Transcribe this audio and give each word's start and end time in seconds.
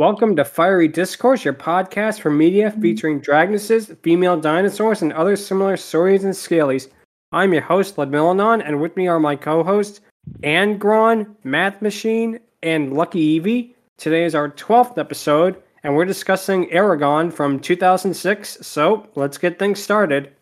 Welcome 0.00 0.34
to 0.36 0.46
Fiery 0.46 0.88
Discourse, 0.88 1.44
your 1.44 1.52
podcast 1.52 2.20
for 2.20 2.30
media 2.30 2.70
mm. 2.70 2.80
featuring 2.80 3.20
dragonesses, 3.20 3.94
female 4.02 4.40
dinosaurs, 4.40 5.02
and 5.02 5.12
other 5.12 5.36
similar 5.36 5.76
saurians 5.76 6.24
and 6.24 6.32
scalies. 6.32 6.88
I'm 7.32 7.52
your 7.52 7.60
host, 7.60 7.96
Ludmillanon, 7.96 8.62
and 8.64 8.80
with 8.80 8.96
me 8.96 9.08
are 9.08 9.20
my 9.20 9.36
co-hosts, 9.36 10.00
Angron, 10.42 11.36
Math 11.44 11.82
Machine, 11.82 12.40
and 12.62 12.92
Lucky 12.94 13.40
Eevee. 13.40 13.74
Today 13.98 14.24
is 14.24 14.34
our 14.34 14.48
12th 14.50 14.98
episode, 14.98 15.62
and 15.82 15.94
we're 15.94 16.04
discussing 16.04 16.66
Eragon 16.70 17.32
from 17.32 17.60
2006, 17.60 18.58
so 18.66 19.06
let's 19.14 19.38
get 19.38 19.58
things 19.58 19.82
started. 19.82 20.32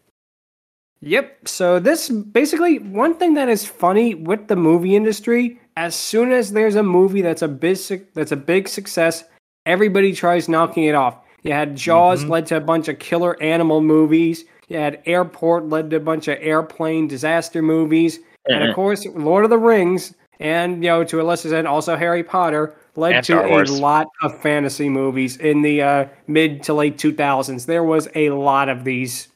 Yep, 1.01 1.47
so 1.49 1.79
this 1.79 2.09
basically 2.09 2.79
one 2.81 3.15
thing 3.15 3.35
that 3.35 3.49
is 3.49 3.65
funny 3.65 4.15
with 4.15 4.49
the 4.49 4.57
movie 4.57 4.97
industry, 4.97 5.61
as 5.77 5.95
soon 5.95 6.33
as 6.33 6.51
there's 6.53 6.75
a 6.75 6.83
movie 6.83 7.23
that's 7.23 7.43
a 7.43 7.49
big 7.49 7.79
that's 8.15 8.33
a 8.33 8.37
big 8.37 8.69
success, 8.69 9.23
everybody 9.65 10.13
tries 10.13 10.49
knocking 10.49 10.85
it 10.85 10.97
off. 10.97 11.19
You 11.45 11.53
had 11.53 11.77
Jaws 11.77 12.23
Mm-hmm. 12.23 12.31
led 12.33 12.47
to 12.47 12.57
a 12.57 12.61
bunch 12.61 12.89
of 12.89 12.99
killer 12.99 13.41
animal 13.41 13.81
movies. 13.81 14.45
You 14.67 14.77
had 14.79 15.01
Airport 15.07 15.69
led 15.69 15.91
to 15.91 15.97
a 15.97 16.01
bunch 16.01 16.27
of 16.27 16.37
airplane 16.41 17.07
disaster 17.07 17.63
movies. 17.63 18.19
And 18.47 18.57
Uh-huh. 18.63 18.71
of 18.71 18.75
course, 18.75 19.07
Lord 19.07 19.45
of 19.45 19.51
the 19.51 19.59
Rings 19.59 20.15
and 20.41 20.83
you 20.83 20.91
know 20.91 21.05
to 21.05 21.21
a 21.21 21.23
lesser 21.23 21.49
extent 21.49 21.67
also 21.67 21.97
Harry 21.97 22.23
Potter 22.23 22.75
led 22.97 23.15
And 23.17 23.25
to 23.27 23.45
a 23.45 23.63
lot 23.65 24.09
of 24.23 24.41
fantasy 24.41 24.89
movies 24.89 25.37
in 25.37 25.63
the 25.63 25.83
uh, 25.83 26.05
mid 26.27 26.63
to 26.65 26.75
late 26.75 26.99
2000s. 26.99 27.67
There 27.67 27.85
was 27.85 28.09
a 28.15 28.31
lot 28.31 28.69
of 28.69 28.85
these. 28.85 29.29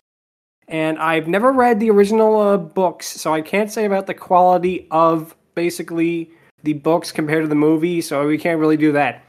And 0.69 0.99
I've 0.99 1.29
never 1.29 1.53
read 1.53 1.81
the 1.81 1.91
original 1.91 2.41
uh, 2.41 2.57
books, 2.57 3.07
so 3.07 3.33
I 3.33 3.41
can't 3.41 3.71
say 3.71 3.85
about 3.85 4.07
the 4.07 4.15
quality 4.15 4.87
of 4.91 5.37
basically 5.55 6.31
the 6.63 6.73
books 6.73 7.13
compared 7.13 7.45
to 7.45 7.49
the 7.49 7.55
movie, 7.55 8.01
so 8.01 8.27
we 8.27 8.39
can't 8.39 8.59
really 8.59 8.77
do 8.77 8.93
that. 8.93 9.23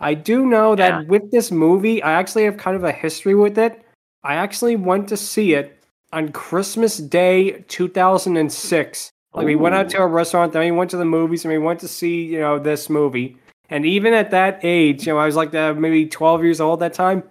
I 0.00 0.14
do 0.14 0.44
know 0.44 0.74
that 0.76 1.02
Yeah. 1.02 1.08
with 1.08 1.30
this 1.30 1.50
movie, 1.50 2.02
I 2.02 2.12
actually 2.12 2.44
have 2.44 2.56
kind 2.56 2.76
of 2.76 2.84
a 2.84 2.92
history 2.92 3.34
with 3.34 3.56
it. 3.58 3.82
I 4.22 4.34
actually 4.34 4.76
went 4.76 5.08
to 5.08 5.16
see 5.16 5.54
it 5.54 5.82
on 6.12 6.32
Christmas 6.32 6.98
Day 6.98 7.64
2006. 7.68 9.10
Like 9.36 9.46
we 9.46 9.54
went 9.56 9.74
out 9.74 9.90
to 9.90 9.98
a 9.98 10.06
restaurant, 10.06 10.52
then 10.52 10.62
we 10.62 10.70
went 10.70 10.90
to 10.92 10.96
the 10.96 11.04
movies, 11.04 11.44
and 11.44 11.52
we 11.52 11.58
went 11.58 11.80
to 11.80 11.88
see 11.88 12.24
you 12.24 12.40
know 12.40 12.58
this 12.58 12.88
movie. 12.88 13.36
And 13.68 13.84
even 13.84 14.14
at 14.14 14.30
that 14.30 14.60
age, 14.62 15.06
you 15.06 15.12
know, 15.12 15.18
I 15.18 15.26
was 15.26 15.36
like 15.36 15.54
uh, 15.54 15.74
maybe 15.74 16.06
12 16.06 16.42
years 16.44 16.60
old 16.60 16.82
at 16.82 16.92
that 16.92 16.96
time. 16.96 17.22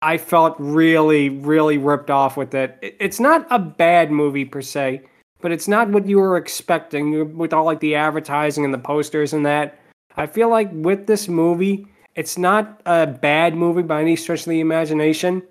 I 0.00 0.16
felt 0.18 0.56
really, 0.58 1.28
really 1.28 1.78
ripped 1.78 2.10
off 2.10 2.36
with 2.36 2.54
it. 2.54 2.76
It- 2.82 2.96
It's 2.98 3.20
not 3.20 3.46
a 3.50 3.58
bad 3.58 4.10
movie 4.10 4.44
per 4.44 4.60
se, 4.62 5.02
but 5.40 5.52
it's 5.52 5.68
not 5.68 5.90
what 5.90 6.06
you 6.06 6.18
were 6.18 6.36
expecting 6.36 7.36
with 7.38 7.52
all 7.52 7.64
like 7.64 7.80
the 7.80 7.94
advertising 7.94 8.64
and 8.64 8.74
the 8.74 8.78
posters 8.78 9.32
and 9.32 9.46
that. 9.46 9.78
I 10.16 10.26
feel 10.26 10.48
like 10.48 10.70
with 10.72 11.06
this 11.06 11.28
movie, 11.28 11.86
it's 12.16 12.36
not 12.36 12.80
a 12.86 13.06
bad 13.06 13.54
movie 13.54 13.82
by 13.82 14.00
any 14.00 14.16
stretch 14.16 14.40
of 14.40 14.50
the 14.50 14.60
imagination. 14.60 15.42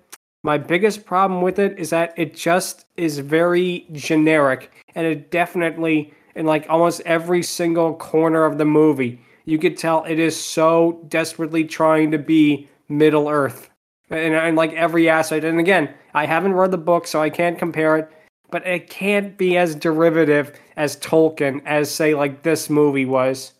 My 0.44 0.58
biggest 0.58 1.06
problem 1.06 1.40
with 1.40 1.60
it 1.60 1.78
is 1.78 1.90
that 1.90 2.14
it 2.16 2.34
just 2.34 2.86
is 2.96 3.20
very 3.20 3.86
generic, 3.92 4.72
and 4.96 5.06
it 5.06 5.30
definitely, 5.30 6.12
in 6.34 6.46
like 6.46 6.66
almost 6.68 7.00
every 7.02 7.44
single 7.44 7.94
corner 7.94 8.44
of 8.44 8.58
the 8.58 8.64
movie, 8.64 9.20
you 9.44 9.58
could 9.58 9.76
tell 9.76 10.04
it 10.04 10.18
is 10.18 10.38
so 10.38 11.04
desperately 11.08 11.64
trying 11.64 12.10
to 12.10 12.18
be 12.18 12.68
Middle 12.88 13.28
Earth, 13.28 13.70
and, 14.10 14.34
and 14.34 14.56
like 14.56 14.72
every 14.72 15.08
aspect. 15.08 15.44
And 15.44 15.60
again, 15.60 15.94
I 16.12 16.26
haven't 16.26 16.54
read 16.54 16.72
the 16.72 16.78
book, 16.78 17.06
so 17.06 17.22
I 17.22 17.30
can't 17.30 17.58
compare 17.58 17.96
it, 17.96 18.10
but 18.50 18.66
it 18.66 18.90
can't 18.90 19.38
be 19.38 19.56
as 19.56 19.76
derivative 19.76 20.58
as 20.76 20.96
Tolkien 20.96 21.62
as 21.64 21.88
say 21.88 22.14
like 22.14 22.42
this 22.42 22.68
movie 22.68 23.06
was. 23.06 23.52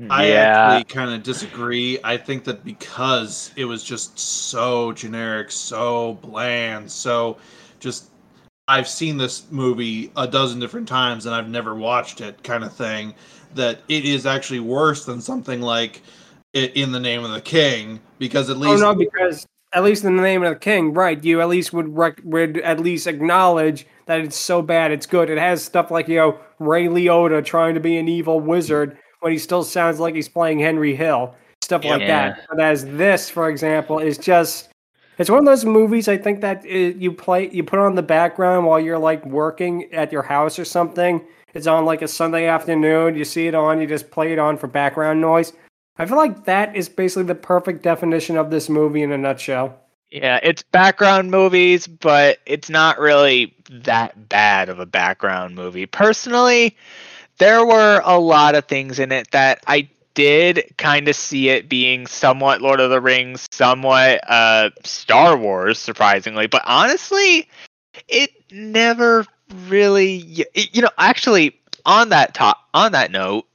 Mm. 0.00 0.12
I 0.12 0.28
yeah, 0.28 0.34
actually 0.34 0.84
kind 0.84 1.12
of 1.12 1.22
disagree. 1.22 1.98
I 2.04 2.16
think 2.16 2.44
that 2.44 2.64
because 2.64 3.52
it 3.56 3.64
was 3.64 3.82
just 3.82 4.18
so 4.18 4.92
generic, 4.92 5.50
so 5.50 6.14
bland, 6.22 6.90
so 6.90 7.36
just 7.80 8.10
I've 8.68 8.88
seen 8.88 9.16
this 9.16 9.46
movie 9.50 10.12
a 10.16 10.28
dozen 10.28 10.60
different 10.60 10.86
times 10.86 11.26
and 11.26 11.34
I've 11.34 11.48
never 11.48 11.74
watched 11.74 12.20
it 12.20 12.42
kind 12.44 12.62
of 12.62 12.72
thing 12.72 13.14
that 13.54 13.80
it 13.88 14.04
is 14.04 14.26
actually 14.26 14.60
worse 14.60 15.04
than 15.04 15.20
something 15.20 15.62
like 15.62 16.02
I- 16.54 16.70
in 16.74 16.92
the 16.92 17.00
name 17.00 17.24
of 17.24 17.30
the 17.32 17.40
king 17.40 17.98
because 18.18 18.50
at 18.50 18.58
least 18.58 18.68
Oh 18.68 18.72
least 18.72 18.82
no, 18.82 18.94
because 18.94 19.46
at 19.72 19.82
least 19.84 20.04
in 20.04 20.16
the 20.16 20.22
name 20.22 20.42
of 20.42 20.50
the 20.50 20.58
king, 20.58 20.92
right? 20.92 21.22
You 21.22 21.40
at 21.40 21.48
least 21.48 21.72
would 21.72 21.96
rec- 21.96 22.20
would 22.24 22.58
at 22.58 22.78
least 22.78 23.06
acknowledge 23.06 23.86
that 24.06 24.20
it's 24.20 24.36
so 24.36 24.62
bad 24.62 24.92
it's 24.92 25.06
good. 25.06 25.28
It 25.28 25.38
has 25.38 25.64
stuff 25.64 25.90
like 25.90 26.06
you 26.06 26.16
know 26.16 26.38
Ray 26.58 26.86
Liotta 26.86 27.44
trying 27.44 27.74
to 27.74 27.80
be 27.80 27.96
an 27.96 28.06
evil 28.06 28.38
wizard 28.38 28.98
when 29.20 29.32
he 29.32 29.38
still 29.38 29.64
sounds 29.64 29.98
like 30.00 30.14
he's 30.14 30.28
playing 30.28 30.58
Henry 30.60 30.94
Hill, 30.94 31.34
stuff 31.62 31.84
like 31.84 32.00
Yeah. 32.00 32.06
that. 32.06 32.46
But 32.50 32.60
as 32.60 32.84
this, 32.84 33.28
for 33.30 33.48
example, 33.48 33.98
is 33.98 34.18
just 34.18 34.68
it's 35.18 35.28
one 35.30 35.40
of 35.40 35.44
those 35.46 35.64
movies 35.64 36.06
I 36.08 36.16
think 36.16 36.40
that 36.42 36.62
i 36.64 36.68
you 36.68 37.12
play 37.12 37.48
you 37.50 37.64
put 37.64 37.80
on 37.80 37.94
the 37.96 38.02
background 38.02 38.66
while 38.66 38.78
you're 38.80 38.98
like 38.98 39.24
working 39.26 39.92
at 39.92 40.12
your 40.12 40.22
house 40.22 40.58
or 40.58 40.64
something. 40.64 41.24
It's 41.54 41.66
on 41.66 41.84
like 41.84 42.02
a 42.02 42.08
Sunday 42.08 42.46
afternoon. 42.46 43.16
You 43.16 43.24
see 43.24 43.46
it 43.48 43.54
on, 43.54 43.80
you 43.80 43.86
just 43.86 44.10
play 44.10 44.32
it 44.32 44.38
on 44.38 44.58
for 44.58 44.66
background 44.68 45.20
noise. 45.20 45.52
I 45.96 46.06
feel 46.06 46.16
like 46.18 46.44
that 46.44 46.76
is 46.76 46.88
basically 46.88 47.24
the 47.24 47.34
perfect 47.34 47.82
definition 47.82 48.36
of 48.36 48.50
this 48.50 48.68
movie 48.68 49.02
in 49.02 49.10
a 49.10 49.18
nutshell. 49.18 49.76
yeah, 50.10 50.38
it's 50.42 50.62
background 50.62 51.30
movies, 51.32 51.86
but 51.88 52.38
it's 52.46 52.70
not 52.70 52.98
really 53.00 53.52
that 53.70 54.28
bad 54.28 54.68
of 54.68 54.78
a 54.78 54.86
background 54.86 55.54
movie. 55.56 55.86
Personally, 55.86 56.76
there 57.38 57.64
were 57.64 58.02
a 58.04 58.18
lot 58.18 58.54
of 58.54 58.66
things 58.66 58.98
in 58.98 59.12
it 59.12 59.30
that 59.32 59.62
I 59.66 59.88
did 60.14 60.74
kind 60.78 61.08
of 61.08 61.14
see 61.14 61.48
it 61.48 61.68
being 61.68 62.06
somewhat 62.06 62.60
Lord 62.60 62.80
of 62.80 62.90
the 62.90 63.00
Rings, 63.00 63.46
somewhat 63.52 64.20
uh 64.28 64.70
Star 64.84 65.36
Wars, 65.36 65.78
surprisingly. 65.78 66.46
But 66.48 66.62
honestly, 66.66 67.48
it 68.08 68.30
never 68.50 69.26
really 69.68 70.44
you 70.54 70.82
know 70.82 70.90
actually 70.98 71.58
on 71.86 72.10
that 72.10 72.34
top 72.34 72.58
on 72.74 72.92
that 72.92 73.10
note 73.10 73.46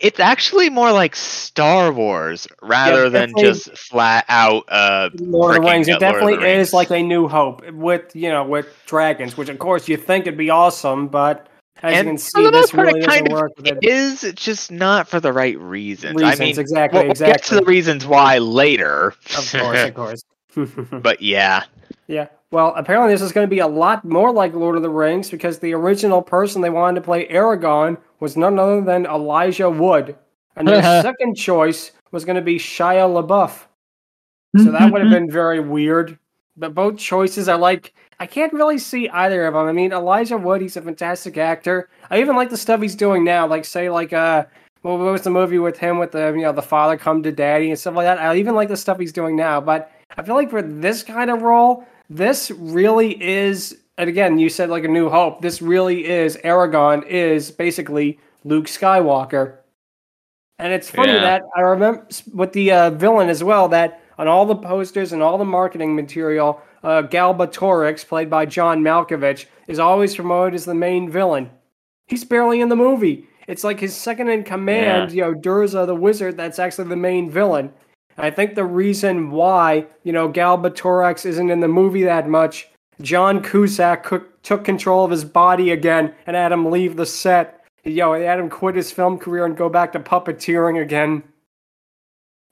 it's 0.00 0.18
actually 0.18 0.70
more 0.70 0.92
like 0.92 1.14
Star 1.14 1.92
Wars 1.92 2.48
rather 2.62 3.08
than 3.10 3.36
just 3.36 3.76
flat 3.78 4.24
out 4.28 4.64
uh 4.68 5.10
Lord 5.14 5.56
of 5.56 5.62
the 5.62 5.68
Rings. 5.70 5.88
It 5.88 5.92
Lord 5.92 6.02
of 6.02 6.14
the 6.16 6.20
definitely 6.20 6.50
is 6.50 6.72
like 6.72 6.90
a 6.90 7.02
New 7.02 7.28
Hope 7.28 7.70
with 7.70 8.14
you 8.14 8.30
know 8.30 8.44
with 8.44 8.66
dragons, 8.86 9.36
which 9.36 9.48
of 9.48 9.58
course 9.58 9.88
you 9.88 9.96
think 9.96 10.26
it'd 10.26 10.38
be 10.38 10.50
awesome, 10.50 11.08
but 11.08 11.48
as 11.82 11.92
you 11.92 11.98
and 11.98 12.08
can 12.08 12.16
for 12.16 12.22
see, 12.22 12.44
the 12.44 12.50
this 12.50 12.60
most 12.60 12.74
part, 12.74 12.86
really 12.88 13.00
it 13.00 13.06
kind 13.06 13.32
of 13.32 13.50
it. 13.64 13.78
is 13.82 14.32
just 14.34 14.70
not 14.70 15.08
for 15.08 15.20
the 15.20 15.32
right 15.32 15.58
reasons. 15.58 16.14
Reasons, 16.16 16.40
I 16.40 16.44
mean, 16.44 16.58
exactly, 16.58 16.98
we'll, 17.00 17.06
we'll 17.08 17.14
get 17.14 17.42
to 17.44 17.56
the 17.56 17.64
reasons 17.64 18.06
why 18.06 18.38
later. 18.38 19.14
Of 19.36 19.52
course, 19.52 19.82
of 19.82 19.94
course. 19.94 20.24
but 21.02 21.20
yeah, 21.20 21.64
Yeah. 22.06 22.28
Well, 22.50 22.72
apparently 22.76 23.12
this 23.12 23.20
is 23.20 23.32
going 23.32 23.48
to 23.48 23.50
be 23.50 23.58
a 23.58 23.66
lot 23.66 24.04
more 24.04 24.32
like 24.32 24.54
Lord 24.54 24.76
of 24.76 24.82
the 24.82 24.88
Rings 24.88 25.28
because 25.28 25.58
the 25.58 25.72
original 25.72 26.22
person 26.22 26.62
they 26.62 26.70
wanted 26.70 27.00
to 27.00 27.04
play 27.04 27.26
Eragon 27.26 27.98
was 28.20 28.36
none 28.36 28.60
other 28.60 28.80
than 28.80 29.06
Elijah 29.06 29.68
Wood, 29.68 30.16
and 30.54 30.68
their 30.68 30.80
second 31.02 31.34
choice 31.34 31.90
was 32.12 32.24
going 32.24 32.36
to 32.36 32.42
be 32.42 32.56
Shia 32.56 33.08
LaBeouf. 33.10 33.62
So 34.56 34.70
that 34.70 34.92
would 34.92 35.02
have 35.02 35.10
been 35.18 35.28
very 35.28 35.58
weird. 35.58 36.16
But 36.56 36.74
both 36.74 36.98
choices 36.98 37.48
are 37.48 37.58
like 37.58 37.94
I 38.20 38.26
can't 38.26 38.52
really 38.52 38.78
see 38.78 39.08
either 39.08 39.44
of 39.46 39.54
them. 39.54 39.66
I 39.66 39.72
mean, 39.72 39.92
Elijah 39.92 40.38
Wood, 40.38 40.60
he's 40.62 40.76
a 40.76 40.82
fantastic 40.82 41.36
actor. 41.36 41.88
I 42.10 42.20
even 42.20 42.36
like 42.36 42.50
the 42.50 42.56
stuff 42.56 42.80
he's 42.80 42.94
doing 42.94 43.24
now, 43.24 43.46
like 43.46 43.64
say 43.64 43.90
like 43.90 44.12
uh 44.12 44.44
what 44.82 44.98
was 44.98 45.22
the 45.22 45.30
movie 45.30 45.58
with 45.58 45.78
him 45.78 45.98
with 45.98 46.12
the 46.12 46.32
you 46.34 46.42
know 46.42 46.52
the 46.52 46.62
father 46.62 46.96
come 46.96 47.22
to 47.22 47.32
daddy 47.32 47.70
and 47.70 47.78
stuff 47.78 47.94
like 47.96 48.04
that. 48.06 48.18
I 48.18 48.36
even 48.36 48.54
like 48.54 48.68
the 48.68 48.76
stuff 48.76 48.98
he's 48.98 49.12
doing 49.12 49.34
now, 49.34 49.60
but 49.60 49.90
I 50.16 50.22
feel 50.22 50.36
like 50.36 50.50
for 50.50 50.62
this 50.62 51.02
kind 51.02 51.30
of 51.30 51.42
role, 51.42 51.84
this 52.08 52.50
really 52.52 53.20
is 53.22 53.78
and 53.96 54.08
again, 54.08 54.38
you 54.38 54.48
said 54.48 54.70
like 54.70 54.84
a 54.84 54.88
new 54.88 55.08
hope. 55.08 55.40
This 55.40 55.62
really 55.62 56.04
is 56.06 56.36
Eragon 56.44 57.06
is 57.06 57.50
basically 57.50 58.18
Luke 58.44 58.66
Skywalker. 58.66 59.56
And 60.58 60.72
it's 60.72 60.88
funny 60.90 61.12
Yeah. 61.12 61.20
that 61.20 61.42
I 61.56 61.60
remember 61.62 62.06
with 62.32 62.52
the 62.52 62.70
uh, 62.70 62.90
villain 62.90 63.28
as 63.28 63.42
well 63.42 63.68
that 63.68 64.00
on 64.18 64.28
all 64.28 64.46
the 64.46 64.56
posters 64.56 65.12
and 65.12 65.22
all 65.22 65.38
the 65.38 65.44
marketing 65.44 65.94
material, 65.94 66.60
uh, 66.82 67.02
Galbatorix, 67.02 68.06
played 68.06 68.30
by 68.30 68.46
John 68.46 68.82
Malkovich, 68.82 69.46
is 69.66 69.78
always 69.78 70.14
promoted 70.14 70.54
as 70.54 70.64
the 70.64 70.74
main 70.74 71.10
villain. 71.10 71.50
He's 72.06 72.24
barely 72.24 72.60
in 72.60 72.68
the 72.68 72.76
movie. 72.76 73.26
It's 73.46 73.64
like 73.64 73.80
his 73.80 73.94
second 73.96 74.28
in 74.28 74.44
command, 74.44 75.12
you 75.12 75.22
know, 75.22 75.34
Durza 75.34 75.86
the 75.86 75.94
wizard, 75.94 76.36
that's 76.36 76.58
actually 76.58 76.88
the 76.88 76.96
main 76.96 77.30
villain. 77.30 77.72
I 78.16 78.30
think 78.30 78.54
the 78.54 78.64
reason 78.64 79.30
why, 79.30 79.86
you 80.02 80.12
know, 80.12 80.30
Galbatorix 80.30 81.26
isn't 81.26 81.50
in 81.50 81.60
the 81.60 81.68
movie 81.68 82.04
that 82.04 82.28
much, 82.28 82.68
John 83.00 83.42
Cusack 83.42 84.04
cook, 84.04 84.42
took 84.42 84.64
control 84.64 85.04
of 85.04 85.10
his 85.10 85.24
body 85.24 85.72
again 85.72 86.14
and 86.26 86.36
had 86.36 86.52
him 86.52 86.70
leave 86.70 86.96
the 86.96 87.06
set. 87.06 87.64
yo, 87.84 88.12
they 88.12 88.24
had 88.24 88.38
him 88.38 88.48
quit 88.48 88.76
his 88.76 88.92
film 88.92 89.18
career 89.18 89.44
and 89.44 89.56
go 89.56 89.68
back 89.68 89.92
to 89.92 90.00
puppeteering 90.00 90.80
again. 90.80 91.22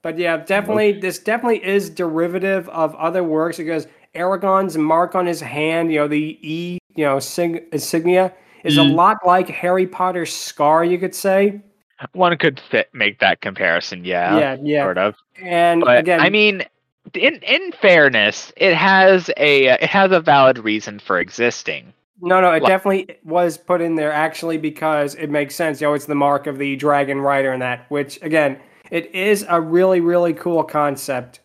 But 0.03 0.19
yeah, 0.19 0.37
definitely, 0.39 0.93
this 0.93 1.19
definitely 1.19 1.65
is 1.65 1.89
derivative 1.89 2.69
of 2.71 2.95
other 2.97 3.23
works 3.23 3.57
because 3.57 3.87
Eragon's 4.15 4.77
mark 4.77 5.15
on 5.15 5.27
his 5.27 5.41
hand, 5.41 5.93
you 5.93 6.01
know, 6.01 6.09
the 6.09 6.39
E, 6.43 6.79
you 6.97 7.05
know, 7.05 7.19
sig- 7.21 7.65
insignia, 7.73 8.33
is 8.65 8.77
Mm. 8.79 8.91
a 8.91 8.93
lot 8.95 9.19
like 9.25 9.49
Harry 9.49 9.87
Potter's 9.87 10.33
scar, 10.35 10.85
you 10.85 10.99
could 10.99 11.15
say. 11.15 11.61
One 12.13 12.37
could 12.37 12.61
fit, 12.69 12.89
make 12.93 13.21
that 13.21 13.41
comparison, 13.41 14.05
yeah, 14.05 14.37
yeah, 14.39 14.57
yeah. 14.61 14.85
sort 14.85 14.99
of. 14.99 15.15
And 15.41 15.83
But 15.85 15.99
again, 15.99 16.21
I 16.21 16.31
mean, 16.31 16.65
in 17.15 17.35
in 17.37 17.73
fairness, 17.81 18.53
it 18.57 18.75
has 18.75 19.31
a 19.37 19.67
it 19.67 19.85
has 19.85 20.11
a 20.11 20.21
valid 20.21 20.59
reason 20.59 20.99
for 20.99 21.21
existing. 21.21 21.93
No, 22.21 22.41
no, 22.41 22.51
it 22.53 22.63
Like- 22.63 22.71
definitely 22.71 23.17
was 23.25 23.57
put 23.57 23.81
in 23.81 23.95
there 23.97 24.13
actually 24.13 24.57
because 24.59 25.15
it 25.15 25.29
makes 25.31 25.55
sense. 25.55 25.81
You 25.81 25.89
know, 25.89 25.95
it's 25.95 26.07
the 26.07 26.15
mark 26.17 26.47
of 26.49 26.59
the 26.59 26.75
dragon 26.77 27.21
rider 27.21 27.53
and 27.53 27.63
that, 27.63 27.87
which 27.89 28.21
again, 28.23 28.59
it 28.93 29.15
is 29.15 29.45
a 29.49 29.59
really, 29.59 30.01
really 30.01 30.35
cool 30.35 30.63
concept. 30.63 31.41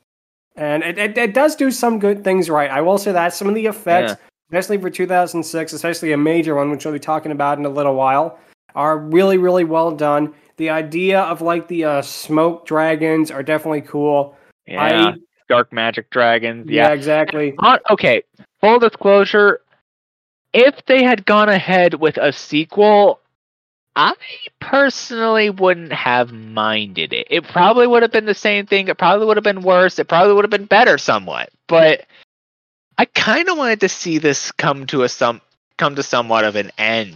And 0.58 0.84
it, 0.84 0.98
it, 0.98 1.18
it 1.18 1.34
does 1.34 1.56
do 1.56 1.72
some 1.72 1.98
good 1.98 2.22
things 2.24 2.50
right. 2.50 2.70
I 2.70 2.82
will 2.82 2.98
say 2.98 3.14
that 3.14 3.34
some 3.34 3.48
of 3.48 3.56
the 3.56 3.68
effects, 3.68 4.16
especially 4.50 4.78
for 4.80 4.90
2006, 4.90 5.72
especially 5.72 6.12
a 6.12 6.18
major 6.18 6.56
one, 6.56 6.70
which 6.70 6.84
we'll 6.84 6.94
be 6.94 7.00
talking 7.00 7.32
about 7.32 7.58
in 7.58 7.66
a 7.66 7.70
little 7.70 7.96
while, 7.96 8.38
are 8.76 8.98
really, 8.98 9.38
really 9.38 9.64
well 9.64 9.92
done. 9.92 10.34
The 10.58 10.70
idea 10.70 11.22
of 11.22 11.42
like 11.42 11.70
the 11.70 11.86
uh, 11.86 12.02
smoke 12.02 12.66
dragons 12.66 13.32
are 13.32 13.44
definitely 13.44 13.82
cool. 13.82 14.36
Yeah, 14.66 14.84
I, 14.84 15.14
dark 15.48 15.72
magic 15.72 16.10
dragons. 16.10 16.70
yeah, 16.70 16.90
Yeah. 16.90 16.94
exactly. 16.94 17.56
Okay, 17.90 18.24
full 18.60 18.80
disclosure, 18.80 19.62
if 20.52 20.76
they 20.86 21.02
had 21.02 21.26
gone 21.26 21.48
ahead 21.48 21.94
with 21.94 22.18
a 22.18 22.34
sequel, 22.34 23.22
I 23.98 24.14
personally 24.60 25.50
wouldn't 25.50 25.92
have 25.92 26.32
minded 26.32 27.14
it. 27.14 27.28
It 27.32 27.46
probably 27.46 27.88
would 27.88 28.04
have 28.04 28.12
been 28.12 28.26
the 28.26 28.36
same 28.36 28.68
thing. 28.68 28.88
It 28.88 28.98
probably 29.00 29.26
would 29.26 29.38
have 29.38 29.44
been 29.44 29.64
worse. 29.64 29.98
It 29.98 30.08
probably 30.08 30.36
would 30.36 30.46
have 30.46 30.52
been 30.52 30.66
better 30.66 31.00
somewhat. 31.00 31.50
But 31.68 32.06
I 33.00 33.06
kind 33.06 33.50
of 33.50 33.58
wanted 33.58 33.80
to 33.82 33.90
see 33.90 34.20
this 34.20 34.52
come 34.52 34.86
to 34.88 35.02
a 35.02 35.10
some 35.10 35.42
come 35.78 35.96
to 35.96 36.04
somewhat 36.04 36.46
of 36.46 36.56
an 36.56 36.72
end. 36.78 37.16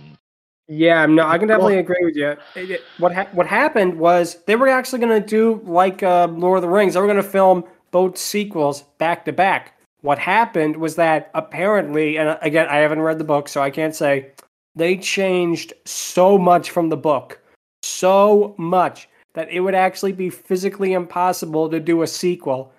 Yeah, 0.67 1.05
no, 1.05 1.27
I 1.27 1.37
can 1.37 1.47
definitely 1.49 1.77
agree 1.77 2.03
with 2.03 2.15
you. 2.15 2.35
It- 2.55 2.71
it- 2.71 2.83
what 2.97 3.13
ha- 3.13 3.27
what 3.33 3.45
happened 3.45 3.99
was 3.99 4.37
they 4.45 4.55
were 4.55 4.67
actually 4.67 4.99
going 4.99 5.21
to 5.21 5.27
do 5.27 5.61
like 5.65 6.01
uh, 6.01 6.27
Lord 6.27 6.57
of 6.57 6.61
the 6.63 6.69
Rings. 6.69 6.95
They 6.95 6.99
were 6.99 7.07
going 7.07 7.17
to 7.17 7.23
film 7.23 7.63
both 7.91 8.17
sequels 8.17 8.83
back 8.97 9.25
to 9.25 9.33
back. 9.33 9.73
What 10.01 10.17
happened 10.17 10.77
was 10.77 10.95
that 10.95 11.29
apparently, 11.35 12.17
and 12.17 12.29
uh, 12.29 12.37
again, 12.41 12.67
I 12.69 12.77
haven't 12.77 13.01
read 13.01 13.19
the 13.19 13.23
book, 13.23 13.47
so 13.49 13.61
I 13.61 13.69
can't 13.69 13.95
say 13.95 14.31
they 14.75 14.97
changed 14.97 15.73
so 15.85 16.37
much 16.37 16.71
from 16.71 16.89
the 16.89 16.97
book, 16.97 17.39
so 17.83 18.55
much 18.57 19.09
that 19.33 19.49
it 19.49 19.59
would 19.61 19.75
actually 19.75 20.11
be 20.11 20.29
physically 20.29 20.93
impossible 20.93 21.69
to 21.69 21.79
do 21.79 22.01
a 22.01 22.07
sequel. 22.07 22.73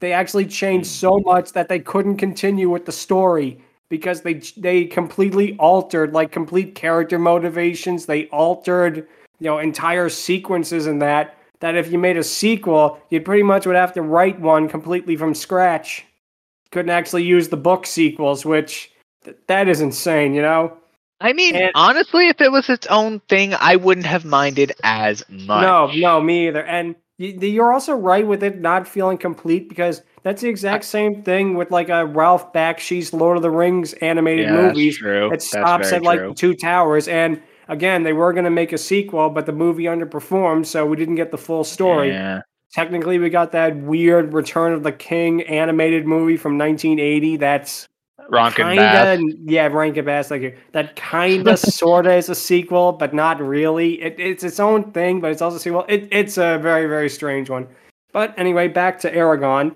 They 0.00 0.12
actually 0.12 0.46
changed 0.46 0.88
hmm. 0.88 1.06
so 1.06 1.18
much 1.24 1.52
that 1.52 1.68
they 1.68 1.78
couldn't 1.78 2.16
continue 2.16 2.68
with 2.68 2.86
the 2.86 2.92
story 2.92 3.62
because 3.88 4.22
they 4.22 4.34
they 4.56 4.84
completely 4.84 5.56
altered 5.58 6.12
like 6.12 6.32
complete 6.32 6.74
character 6.74 7.18
motivations. 7.18 8.06
They 8.06 8.26
altered 8.28 9.06
you 9.38 9.46
know 9.46 9.58
entire 9.58 10.08
sequences 10.08 10.86
and 10.86 11.00
that 11.02 11.36
that 11.60 11.76
if 11.76 11.92
you 11.92 11.98
made 11.98 12.16
a 12.16 12.24
sequel, 12.24 13.00
you 13.10 13.20
pretty 13.20 13.44
much 13.44 13.66
would 13.66 13.76
have 13.76 13.92
to 13.92 14.02
write 14.02 14.40
one 14.40 14.68
completely 14.68 15.14
from 15.14 15.34
scratch. 15.34 16.04
Couldn't 16.72 16.90
actually 16.90 17.22
use 17.22 17.48
the 17.48 17.56
book 17.56 17.86
sequels, 17.86 18.44
which 18.44 18.90
th- 19.24 19.36
that 19.46 19.68
is 19.68 19.80
insane, 19.80 20.34
you 20.34 20.42
know. 20.42 20.76
I 21.22 21.32
mean, 21.32 21.54
And- 21.54 21.70
honestly, 21.74 22.28
if 22.28 22.40
it 22.40 22.50
was 22.52 22.68
its 22.68 22.86
own 22.88 23.20
thing, 23.28 23.54
I 23.54 23.76
wouldn't 23.76 24.06
have 24.06 24.24
minded 24.24 24.72
as 24.82 25.24
much. 25.30 25.62
No, 25.62 25.90
no, 25.94 26.20
me 26.20 26.48
either. 26.48 26.62
And 26.64 26.96
y- 27.18 27.34
you're 27.40 27.72
also 27.72 27.94
right 27.94 28.26
with 28.26 28.42
it 28.42 28.60
not 28.60 28.88
feeling 28.88 29.18
complete 29.18 29.68
because 29.68 30.02
that's 30.24 30.42
the 30.42 30.48
exact 30.48 30.84
same 30.84 31.22
thing 31.22 31.54
with 31.54 31.70
like 31.70 31.88
a 31.88 32.04
Ralph 32.06 32.52
Bakshi's 32.52 33.12
Lord 33.12 33.36
of 33.36 33.42
the 33.42 33.50
Rings 33.50 33.92
animated 33.94 34.46
yeah, 34.46 34.52
that's 34.56 34.76
movies. 34.76 34.98
true. 34.98 35.32
It 35.32 35.42
stops 35.42 35.92
at 35.92 36.02
like 36.02 36.18
true. 36.18 36.34
Two 36.34 36.54
Towers, 36.54 37.08
and 37.08 37.40
again, 37.68 38.02
they 38.02 38.12
were 38.12 38.32
going 38.32 38.44
to 38.44 38.50
make 38.50 38.72
a 38.72 38.78
sequel, 38.78 39.30
but 39.30 39.46
the 39.46 39.52
movie 39.52 39.84
underperformed, 39.84 40.66
so 40.66 40.84
we 40.86 40.96
didn't 40.96 41.14
get 41.16 41.30
the 41.30 41.38
full 41.38 41.64
story. 41.64 42.08
Yeah. 42.10 42.40
Technically, 42.74 43.18
we 43.18 43.28
got 43.30 43.52
that 43.52 43.76
weird 43.76 44.32
Return 44.32 44.72
of 44.72 44.82
the 44.82 44.92
King 44.92 45.42
animated 45.42 46.06
movie 46.06 46.36
from 46.38 46.56
1980. 46.56 47.36
That's 47.36 47.86
Rankin 48.32 48.76
Bass. 48.76 49.18
kinda, 49.18 49.36
yeah, 49.44 49.66
Rankin 49.66 50.06
Bass, 50.06 50.30
like. 50.30 50.58
That 50.72 50.96
kinda, 50.96 51.56
sorta 51.56 52.14
is 52.14 52.30
a 52.30 52.34
sequel, 52.34 52.92
but 52.92 53.12
not 53.12 53.40
really. 53.40 54.02
It, 54.02 54.18
it's 54.18 54.42
its 54.42 54.58
own 54.58 54.90
thing, 54.92 55.20
but 55.20 55.30
it's 55.30 55.42
also 55.42 55.58
a 55.58 55.60
sequel. 55.60 55.84
It, 55.88 56.08
it's 56.10 56.38
a 56.38 56.58
very, 56.58 56.86
very 56.86 57.10
strange 57.10 57.50
one. 57.50 57.68
But 58.12 58.34
anyway, 58.38 58.68
back 58.68 58.98
to 59.00 59.12
Eragon. 59.12 59.74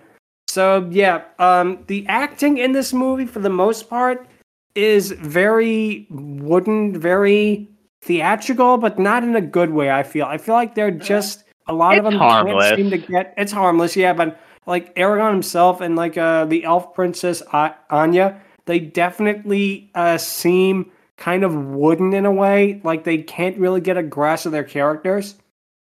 So 0.49 0.89
yeah, 0.91 1.25
um, 1.39 1.85
the 1.87 2.07
acting 2.09 2.59
in 2.59 2.73
this 2.73 2.95
movie, 2.95 3.27
for 3.27 3.41
the 3.41 3.51
most 3.51 3.91
part, 3.91 4.27
is 4.75 5.13
very 5.13 6.07
wooden, 6.11 6.99
very 6.99 7.69
theatrical, 8.03 8.79
but 8.79 8.99
not 8.99 9.23
in 9.23 9.37
a 9.37 9.41
good 9.41 9.71
way. 9.71 9.91
I 9.91 10.03
feel. 10.03 10.25
I 10.25 10.39
feel 10.39 10.55
like 10.55 10.75
they're 10.75 10.91
just 10.91 11.45
a 11.67 11.75
lot 11.75 11.99
of 11.99 12.05
them 12.05 12.15
harmless. 12.15 12.69
can't 12.69 12.77
seem 12.79 12.91
to 12.91 12.99
get. 12.99 13.35
It's 13.37 13.53
harmless, 13.53 13.97
yeah, 13.97 14.15
but 14.15 14.41
like 14.67 14.95
Eragon 14.95 15.33
himself 15.33 15.81
and 15.81 15.95
like 15.95 16.17
uh, 16.17 16.47
the 16.47 16.65
elf 16.65 16.95
princess 16.95 17.43
Arya, 17.53 18.41
they 18.67 18.79
definitely 18.79 19.91
uh, 19.95 20.19
seem 20.19 20.91
kind 21.17 21.45
of 21.45 21.55
wooden 21.55 22.13
in 22.13 22.27
a 22.27 22.33
way. 22.33 22.81
Like 22.85 23.05
they 23.05 23.19
can't 23.19 23.57
really 23.59 23.81
get 23.81 23.97
a 23.97 24.03
grasp 24.03 24.47
of 24.47 24.53
their 24.53 24.65
characters. 24.65 25.37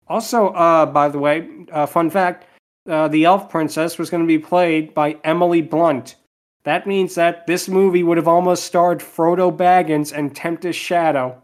Also, 0.08 0.48
uh, 0.48 0.86
by 0.86 1.08
the 1.08 1.18
way, 1.18 1.48
uh, 1.70 1.86
fun 1.86 2.10
fact: 2.10 2.46
uh, 2.88 3.08
the 3.08 3.24
elf 3.24 3.50
princess 3.50 3.98
was 3.98 4.10
going 4.10 4.22
to 4.22 4.26
be 4.26 4.38
played 4.38 4.94
by 4.94 5.16
Emily 5.24 5.62
Blunt. 5.62 6.16
That 6.64 6.86
means 6.86 7.14
that 7.14 7.46
this 7.46 7.68
movie 7.68 8.02
would 8.02 8.16
have 8.16 8.28
almost 8.28 8.64
starred 8.64 9.00
Frodo 9.00 9.56
Baggins 9.56 10.12
and 10.16 10.34
Tempest 10.34 10.78
Shadow. 10.78 11.42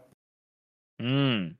Mm. 1.01 1.55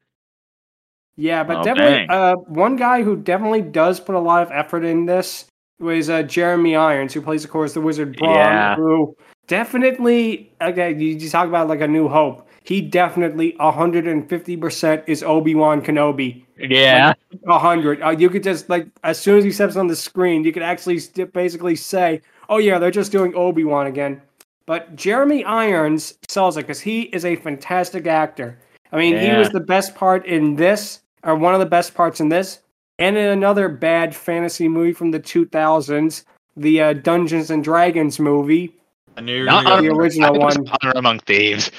Yeah, 1.15 1.43
but 1.43 1.57
Oh, 1.57 1.63
definitely 1.63 2.07
uh, 2.09 2.35
one 2.35 2.75
guy 2.75 3.01
who 3.01 3.15
definitely 3.15 3.63
does 3.63 3.99
put 3.99 4.13
a 4.15 4.19
lot 4.19 4.43
of 4.43 4.51
effort 4.51 4.83
in 4.83 5.05
this 5.05 5.45
was 5.79 6.09
uh, 6.09 6.23
Jeremy 6.23 6.75
Irons, 6.75 7.13
who 7.13 7.21
plays, 7.21 7.43
of 7.43 7.49
course, 7.49 7.73
the 7.73 7.81
Wizard 7.81 8.15
Brom, 8.17 8.33
Yeah. 8.33 8.75
who 8.75 9.15
definitely, 9.47 10.51
okay, 10.61 10.93
you, 10.93 11.17
you 11.17 11.29
talk 11.29 11.47
about 11.47 11.67
like 11.67 11.81
a 11.81 11.87
new 11.87 12.07
hope. 12.07 12.47
He 12.63 12.81
definitely 12.81 13.53
150% 13.59 15.03
is 15.07 15.23
Obi 15.23 15.55
Wan 15.55 15.81
Kenobi. 15.81 16.43
Yeah. 16.57 17.13
A 17.47 17.57
hundred. 17.57 18.01
Uh, 18.01 18.09
you 18.09 18.29
could 18.29 18.43
just 18.43 18.69
like 18.69 18.87
as 19.03 19.17
soon 19.17 19.37
as 19.37 19.43
he 19.43 19.51
steps 19.51 19.77
on 19.77 19.87
the 19.87 19.95
screen, 19.95 20.43
you 20.43 20.51
could 20.51 20.63
actually 20.63 20.99
st- 20.99 21.31
basically 21.31 21.75
say, 21.75 22.21
"Oh 22.49 22.57
yeah, 22.57 22.77
they're 22.77 22.91
just 22.91 23.11
doing 23.11 23.33
Obi 23.35 23.63
Wan 23.63 23.87
again." 23.87 24.21
But 24.65 24.95
Jeremy 24.95 25.45
Irons 25.45 26.17
sells 26.27 26.57
it 26.57 26.61
because 26.61 26.81
he 26.81 27.03
is 27.03 27.23
a 27.23 27.37
fantastic 27.37 28.05
actor. 28.05 28.59
I 28.91 28.97
mean, 28.97 29.17
he 29.17 29.31
was 29.37 29.49
the 29.49 29.61
best 29.61 29.95
part 29.95 30.25
in 30.25 30.55
this, 30.55 31.01
or 31.23 31.35
one 31.35 31.53
of 31.53 31.59
the 31.61 31.65
best 31.65 31.93
parts 31.93 32.19
in 32.19 32.29
this, 32.29 32.59
and 32.99 33.15
in 33.15 33.27
another 33.27 33.69
bad 33.69 34.15
fantasy 34.15 34.67
movie 34.67 34.93
from 34.93 35.11
the 35.11 35.19
2000s, 35.19 36.23
the 36.57 36.81
uh, 36.81 36.93
Dungeons 36.93 37.49
and 37.49 37.63
Dragons 37.63 38.19
movie. 38.19 38.73
I 39.17 39.21
knew 39.21 39.45
Not 39.45 39.65
gonna 39.65 39.81
the 39.81 39.89
original 39.95 40.35
I 40.35 40.37
one. 40.37 40.69
Honor 40.83 40.93
Among 40.95 41.19
Thieves. 41.19 41.71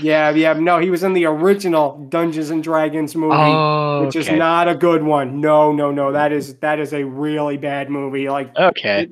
Yeah, 0.00 0.30
yeah, 0.30 0.52
no, 0.52 0.78
he 0.78 0.90
was 0.90 1.02
in 1.02 1.12
the 1.12 1.24
original 1.24 2.06
Dungeons 2.08 2.50
and 2.50 2.62
Dragons 2.62 3.16
movie. 3.16 3.34
Oh, 3.36 4.04
Which 4.06 4.14
is 4.14 4.30
not 4.30 4.68
a 4.68 4.76
good 4.76 5.02
one. 5.02 5.40
No, 5.40 5.72
no, 5.72 5.90
no. 5.90 6.12
That 6.12 6.30
is 6.30 6.54
that 6.56 6.78
is 6.78 6.92
a 6.94 7.02
really 7.04 7.56
bad 7.56 7.90
movie. 7.90 8.30
Like 8.30 8.56
Okay. 8.56 9.08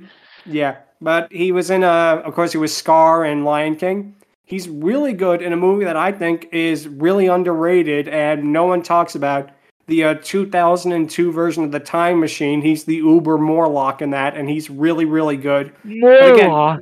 Yeah, 0.47 0.77
but 1.01 1.31
he 1.33 1.51
was 1.51 1.71
in 1.71 1.83
a. 1.83 2.23
Of 2.25 2.35
course, 2.35 2.53
he 2.53 2.59
was 2.59 2.75
Scar 2.75 3.25
in 3.25 3.43
Lion 3.45 3.75
King. 3.75 4.15
He's 4.45 4.69
really 4.69 5.13
good 5.13 5.43
in 5.43 5.53
a 5.53 5.57
movie 5.57 5.85
that 5.87 5.97
I 5.97 6.13
think 6.13 6.49
is 6.53 6.87
really 6.87 7.27
underrated 7.27 8.07
and 8.07 8.53
no 8.53 8.65
one 8.65 8.83
talks 8.83 9.17
about. 9.17 9.51
The 9.89 10.03
uh, 10.05 10.15
2002 10.23 11.31
version 11.33 11.63
of 11.65 11.71
the 11.73 11.79
Time 11.81 12.19
Machine. 12.21 12.61
He's 12.63 12.85
the 12.85 12.97
Uber 12.97 13.39
Morlock 13.39 14.03
in 14.03 14.11
that, 14.11 14.37
and 14.37 14.49
he's 14.51 14.69
really, 14.71 15.05
really 15.05 15.37
good. 15.37 15.73
again- 15.85 16.01
Morlock. 16.49 16.81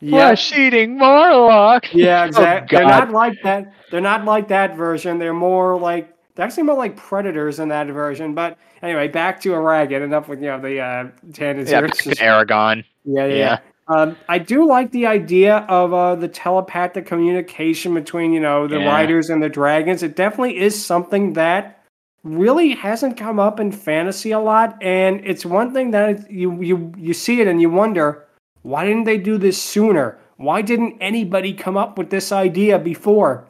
Yeah, 0.00 0.28
Flesh 0.28 0.52
eating 0.56 0.96
Morlock. 0.98 1.86
yeah, 1.92 2.24
exactly. 2.24 2.76
Oh, 2.76 2.80
they're 2.80 2.88
not 2.88 3.10
like 3.10 3.36
that. 3.42 3.72
They're 3.90 4.00
not 4.00 4.24
like 4.24 4.48
that 4.48 4.76
version. 4.76 5.18
They're 5.18 5.34
more 5.34 5.78
like 5.78 6.14
they're 6.34 6.46
actually 6.46 6.62
more 6.64 6.76
like 6.76 6.96
predators 6.96 7.58
in 7.58 7.68
that 7.70 7.88
version. 7.88 8.32
But 8.34 8.56
anyway, 8.82 9.08
back 9.08 9.40
to 9.40 9.50
Eragon. 9.50 10.02
Enough 10.04 10.28
with 10.28 10.40
you 10.40 10.46
know 10.46 10.60
the 10.60 10.80
uh, 10.80 11.08
tangents 11.32 11.70
Yeah, 11.70 11.78
here. 11.78 11.88
back 11.88 11.90
It's 11.96 12.04
to 12.04 12.10
just- 12.10 12.20
Eragon. 12.20 12.84
Yeah, 13.04 13.24
yeah. 13.26 13.34
Yeah. 13.34 13.34
yeah. 13.36 13.58
Um, 13.88 14.16
I 14.28 14.38
do 14.38 14.66
like 14.66 14.90
the 14.92 15.06
idea 15.06 15.58
of 15.70 15.94
uh, 15.94 16.14
the 16.14 16.28
telepathic 16.28 17.06
communication 17.06 17.94
between, 17.94 18.34
you 18.34 18.40
know, 18.40 18.66
the 18.68 18.78
Yeah. 18.80 18.86
riders 18.86 19.30
and 19.30 19.42
the 19.42 19.48
dragons. 19.48 20.02
It 20.02 20.14
definitely 20.14 20.58
is 20.58 20.84
something 20.84 21.32
that 21.32 21.82
really 22.22 22.72
hasn't 22.74 23.16
come 23.16 23.40
up 23.40 23.58
in 23.58 23.72
fantasy 23.72 24.30
a 24.32 24.38
lot, 24.38 24.76
and 24.82 25.22
it's 25.24 25.46
one 25.46 25.72
thing 25.72 25.90
that 25.92 26.30
you 26.30 26.60
you 26.60 26.92
you 26.98 27.14
see 27.14 27.40
it 27.40 27.48
and 27.48 27.60
you 27.62 27.70
wonder 27.70 28.26
why 28.62 28.84
didn't 28.84 29.04
they 29.04 29.18
do 29.18 29.38
this 29.38 29.60
sooner? 29.60 30.18
Why 30.36 30.62
didn't 30.62 30.98
anybody 31.00 31.52
come 31.52 31.76
up 31.76 31.98
with 31.98 32.10
this 32.10 32.32
idea 32.32 32.78
before? 32.78 33.48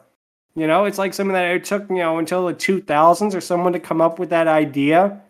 You 0.55 0.67
know, 0.67 0.85
it's 0.85 0.97
like 0.97 1.13
something 1.13 1.33
that 1.33 1.51
it 1.51 1.63
took, 1.63 1.89
you 1.89 1.97
know, 1.97 2.17
until 2.17 2.47
the 2.47 2.53
2000s 2.53 3.33
or 3.33 3.41
someone 3.41 3.73
to 3.73 3.79
come 3.79 4.01
up 4.01 4.19
with 4.19 4.29
that 4.31 4.47
idea. 4.47 5.21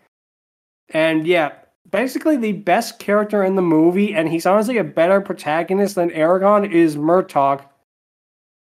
And 0.90 1.28
yeah, 1.28 1.52
basically 1.92 2.38
the 2.38 2.54
best 2.54 3.00
character 3.00 3.44
in 3.44 3.56
the 3.56 3.62
movie, 3.62 4.14
and 4.14 4.30
he's 4.30 4.46
honestly 4.46 4.78
a 4.78 4.84
better 4.84 5.22
protagonist 5.22 5.96
than 5.96 6.10
Eragon, 6.12 6.72
is 6.72 6.96
Murtagh. 6.96 7.64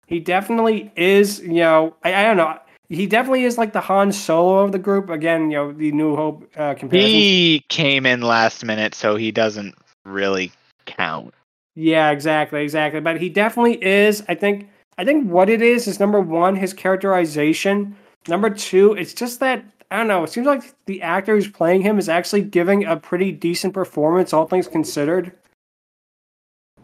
He 0.07 0.19
definitely 0.19 0.91
is, 0.95 1.39
you 1.39 1.55
know, 1.55 1.95
I, 2.03 2.13
I 2.13 2.23
don't 2.23 2.37
know. 2.37 2.59
He 2.89 3.07
definitely 3.07 3.45
is 3.45 3.57
like 3.57 3.73
the 3.73 3.81
Han 3.81 4.11
Solo 4.11 4.59
of 4.59 4.71
the 4.71 4.79
group. 4.79 5.09
Again, 5.09 5.49
you 5.49 5.57
know, 5.57 5.71
the 5.71 5.91
New 5.91 6.15
Hope 6.15 6.43
uh, 6.55 6.75
comparison. 6.75 7.09
He 7.09 7.65
came 7.69 8.05
in 8.05 8.21
last 8.21 8.63
minute, 8.63 8.93
so 8.93 9.15
he 9.15 9.31
doesn't 9.31 9.73
really 10.05 10.51
count. 10.85 11.33
Yeah, 11.75 12.11
exactly, 12.11 12.63
exactly. 12.63 12.99
But 12.99 13.19
he 13.19 13.29
definitely 13.29 13.83
is. 13.83 14.23
I 14.27 14.35
think. 14.35 14.69
I 14.95 15.03
think 15.03 15.27
what 15.27 15.49
it 15.49 15.63
is 15.63 15.87
is 15.87 15.99
number 15.99 16.19
one, 16.19 16.55
his 16.55 16.71
characterization. 16.71 17.95
Number 18.27 18.51
two, 18.51 18.93
it's 18.93 19.13
just 19.13 19.39
that 19.39 19.65
I 19.89 19.97
don't 19.97 20.07
know. 20.07 20.23
It 20.23 20.29
seems 20.29 20.47
like 20.47 20.73
the 20.85 21.01
actor 21.01 21.35
who's 21.35 21.47
playing 21.47 21.81
him 21.81 21.97
is 21.97 22.09
actually 22.09 22.41
giving 22.41 22.85
a 22.85 22.97
pretty 22.97 23.31
decent 23.31 23.73
performance, 23.73 24.33
all 24.33 24.45
things 24.47 24.67
considered. 24.67 25.31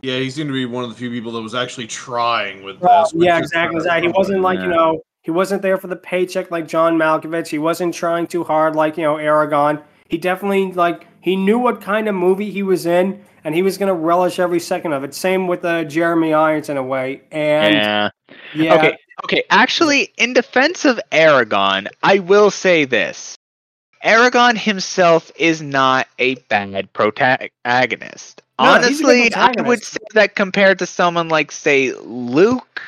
Yeah, 0.01 0.19
he 0.19 0.29
seemed 0.29 0.49
to 0.49 0.53
be 0.53 0.65
one 0.65 0.83
of 0.83 0.89
the 0.89 0.95
few 0.95 1.09
people 1.09 1.31
that 1.33 1.41
was 1.41 1.55
actually 1.55 1.87
trying 1.87 2.63
with 2.63 2.79
Well, 2.79 3.03
this. 3.03 3.13
yeah, 3.15 3.37
exactly. 3.37 3.59
kinda 3.59 3.77
exactly. 3.77 4.07
He 4.07 4.13
wasn't 4.15 4.41
like, 4.41 4.59
you 4.59 4.67
know, 4.67 5.01
he 5.23 5.31
wasn't 5.31 5.61
there 5.61 5.77
for 5.77 5.87
the 5.87 5.95
paycheck 5.95 6.51
like 6.51 6.67
John 6.67 6.97
Malkovich. 6.97 7.47
He 7.47 7.57
wasn't 7.57 7.93
trying 7.93 8.27
too 8.27 8.43
hard 8.43 8.75
like, 8.75 8.97
you 8.97 9.03
know, 9.03 9.15
Eragon. 9.15 9.81
He 10.07 10.17
definitely 10.17 10.71
like 10.71 11.05
he 11.21 11.35
knew 11.35 11.59
what 11.59 11.81
kind 11.81 12.07
of 12.07 12.15
movie 12.15 12.49
he 12.49 12.63
was 12.63 12.85
in 12.85 13.23
and 13.43 13.55
he 13.55 13.61
was 13.61 13.77
gonna 13.77 13.93
relish 13.93 14.39
every 14.39 14.59
second 14.59 14.93
of 14.93 15.03
it. 15.03 15.13
Same 15.13 15.47
with 15.47 15.63
uh, 15.65 15.83
Jeremy 15.83 16.33
Irons 16.33 16.69
in 16.69 16.77
a 16.77 16.83
way. 16.83 17.21
And 17.31 17.75
yeah, 17.75 18.09
yeah. 18.53 18.75
Okay. 18.75 18.97
Okay. 19.25 19.43
Actually, 19.49 20.13
in 20.17 20.33
defense 20.33 20.85
of 20.85 20.99
Eragon, 21.11 21.87
I 22.03 22.19
will 22.19 22.51
say 22.51 22.85
this: 22.85 23.37
Eragon 24.03 24.57
himself 24.57 25.31
is 25.35 25.61
not 25.61 26.07
a 26.19 26.35
bad 26.35 26.91
protagonist. 26.93 28.41
No, 28.59 28.65
Honestly, 28.65 29.33
I 29.33 29.53
would 29.61 29.83
say 29.83 29.99
that 30.13 30.35
compared 30.35 30.79
to 30.79 30.85
someone 30.85 31.29
like, 31.29 31.49
say, 31.49 31.93
Luke, 31.93 32.81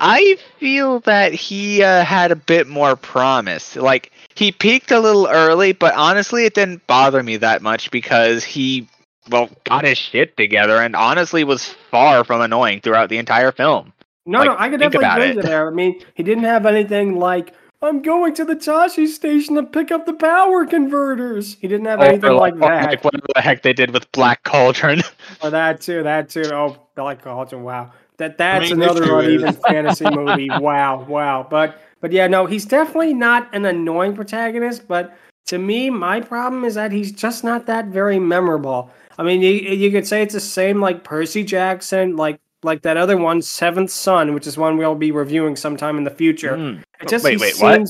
I 0.00 0.36
feel 0.58 0.98
that 1.00 1.32
he 1.32 1.84
uh, 1.84 2.04
had 2.04 2.32
a 2.32 2.36
bit 2.36 2.66
more 2.66 2.96
promise. 2.96 3.76
Like 3.76 4.10
he 4.34 4.50
peaked 4.50 4.90
a 4.90 4.98
little 4.98 5.28
early, 5.28 5.72
but 5.72 5.94
honestly, 5.94 6.46
it 6.46 6.54
didn't 6.54 6.84
bother 6.88 7.22
me 7.22 7.36
that 7.36 7.62
much 7.62 7.92
because 7.92 8.42
he, 8.42 8.88
well, 9.30 9.50
got 9.64 9.84
his 9.84 9.98
shit 9.98 10.36
together 10.36 10.78
and 10.78 10.96
honestly 10.96 11.44
was 11.44 11.66
far 11.90 12.24
from 12.24 12.40
annoying 12.40 12.80
throughout 12.80 13.08
the 13.08 13.18
entire 13.18 13.52
film. 13.52 13.92
no, 14.26 14.40
like, 14.40 14.48
no, 14.48 14.56
I 14.58 14.68
could 14.68 14.80
definitely 14.80 15.06
about 15.06 15.18
agree 15.18 15.30
it. 15.30 15.36
with 15.36 15.46
there. 15.46 15.68
I 15.68 15.70
mean, 15.70 16.00
he 16.14 16.22
didn't 16.22 16.44
have 16.44 16.66
anything 16.66 17.16
like 17.18 17.54
I'm 17.82 18.00
going 18.00 18.32
to 18.34 18.44
the 18.44 18.54
Tosche 18.54 19.08
station 19.08 19.56
to 19.56 19.64
pick 19.64 19.90
up 19.90 20.06
the 20.06 20.12
power 20.12 20.64
converters. 20.66 21.56
He 21.60 21.66
didn't 21.66 21.86
have 21.86 22.00
anything 22.00 22.30
Or 22.30 22.34
like 22.34 22.54
or 22.54 22.60
that. 22.60 22.86
like 22.86 23.04
whatever 23.04 23.26
the 23.34 23.40
heck 23.40 23.62
they 23.62 23.72
did 23.72 23.90
with 23.90 24.10
Black 24.12 24.42
Cauldron. 24.44 25.00
Or 25.42 25.48
oh, 25.48 25.50
that 25.50 25.80
too, 25.80 26.02
that 26.04 26.28
too. 26.28 26.44
Oh, 26.52 26.76
Black 26.94 27.22
Cauldron, 27.22 27.64
wow. 27.64 27.90
That 28.18 28.38
that's 28.38 28.70
main 28.70 28.80
another 28.80 29.02
issue 29.02 29.16
uneven 29.18 29.54
fantasy 29.68 30.04
movie. 30.10 30.48
Wow, 30.50 31.04
wow. 31.08 31.44
But 31.48 31.80
but 32.00 32.12
yeah, 32.12 32.28
no, 32.28 32.46
he's 32.46 32.64
definitely 32.64 33.14
not 33.14 33.52
an 33.52 33.64
annoying 33.64 34.14
protagonist, 34.14 34.86
but 34.86 35.16
to 35.46 35.58
me, 35.58 35.90
my 35.90 36.20
problem 36.20 36.64
is 36.64 36.74
that 36.74 36.92
he's 36.92 37.10
just 37.10 37.42
not 37.42 37.66
that 37.66 37.86
very 37.86 38.20
memorable. 38.20 38.90
I 39.18 39.22
mean, 39.22 39.42
you, 39.42 39.50
you 39.50 39.90
could 39.90 40.06
say 40.06 40.22
it's 40.22 40.34
the 40.34 40.40
same 40.40 40.80
like 40.80 41.04
Percy 41.04 41.44
Jackson, 41.44 42.16
like 42.16 42.40
like 42.64 42.82
that 42.82 42.96
other 42.96 43.16
one, 43.16 43.42
Seventh 43.42 43.90
Son, 43.90 44.34
which 44.34 44.46
is 44.46 44.56
one 44.56 44.76
we'll 44.76 44.94
be 44.94 45.10
reviewing 45.10 45.56
sometime 45.56 45.98
in 45.98 46.04
the 46.04 46.10
future. 46.10 46.56
Mm. 46.56 46.82
It 47.00 47.08
just 47.08 47.24
Wait, 47.24 47.40
wait, 47.40 47.58
what? 47.58 47.88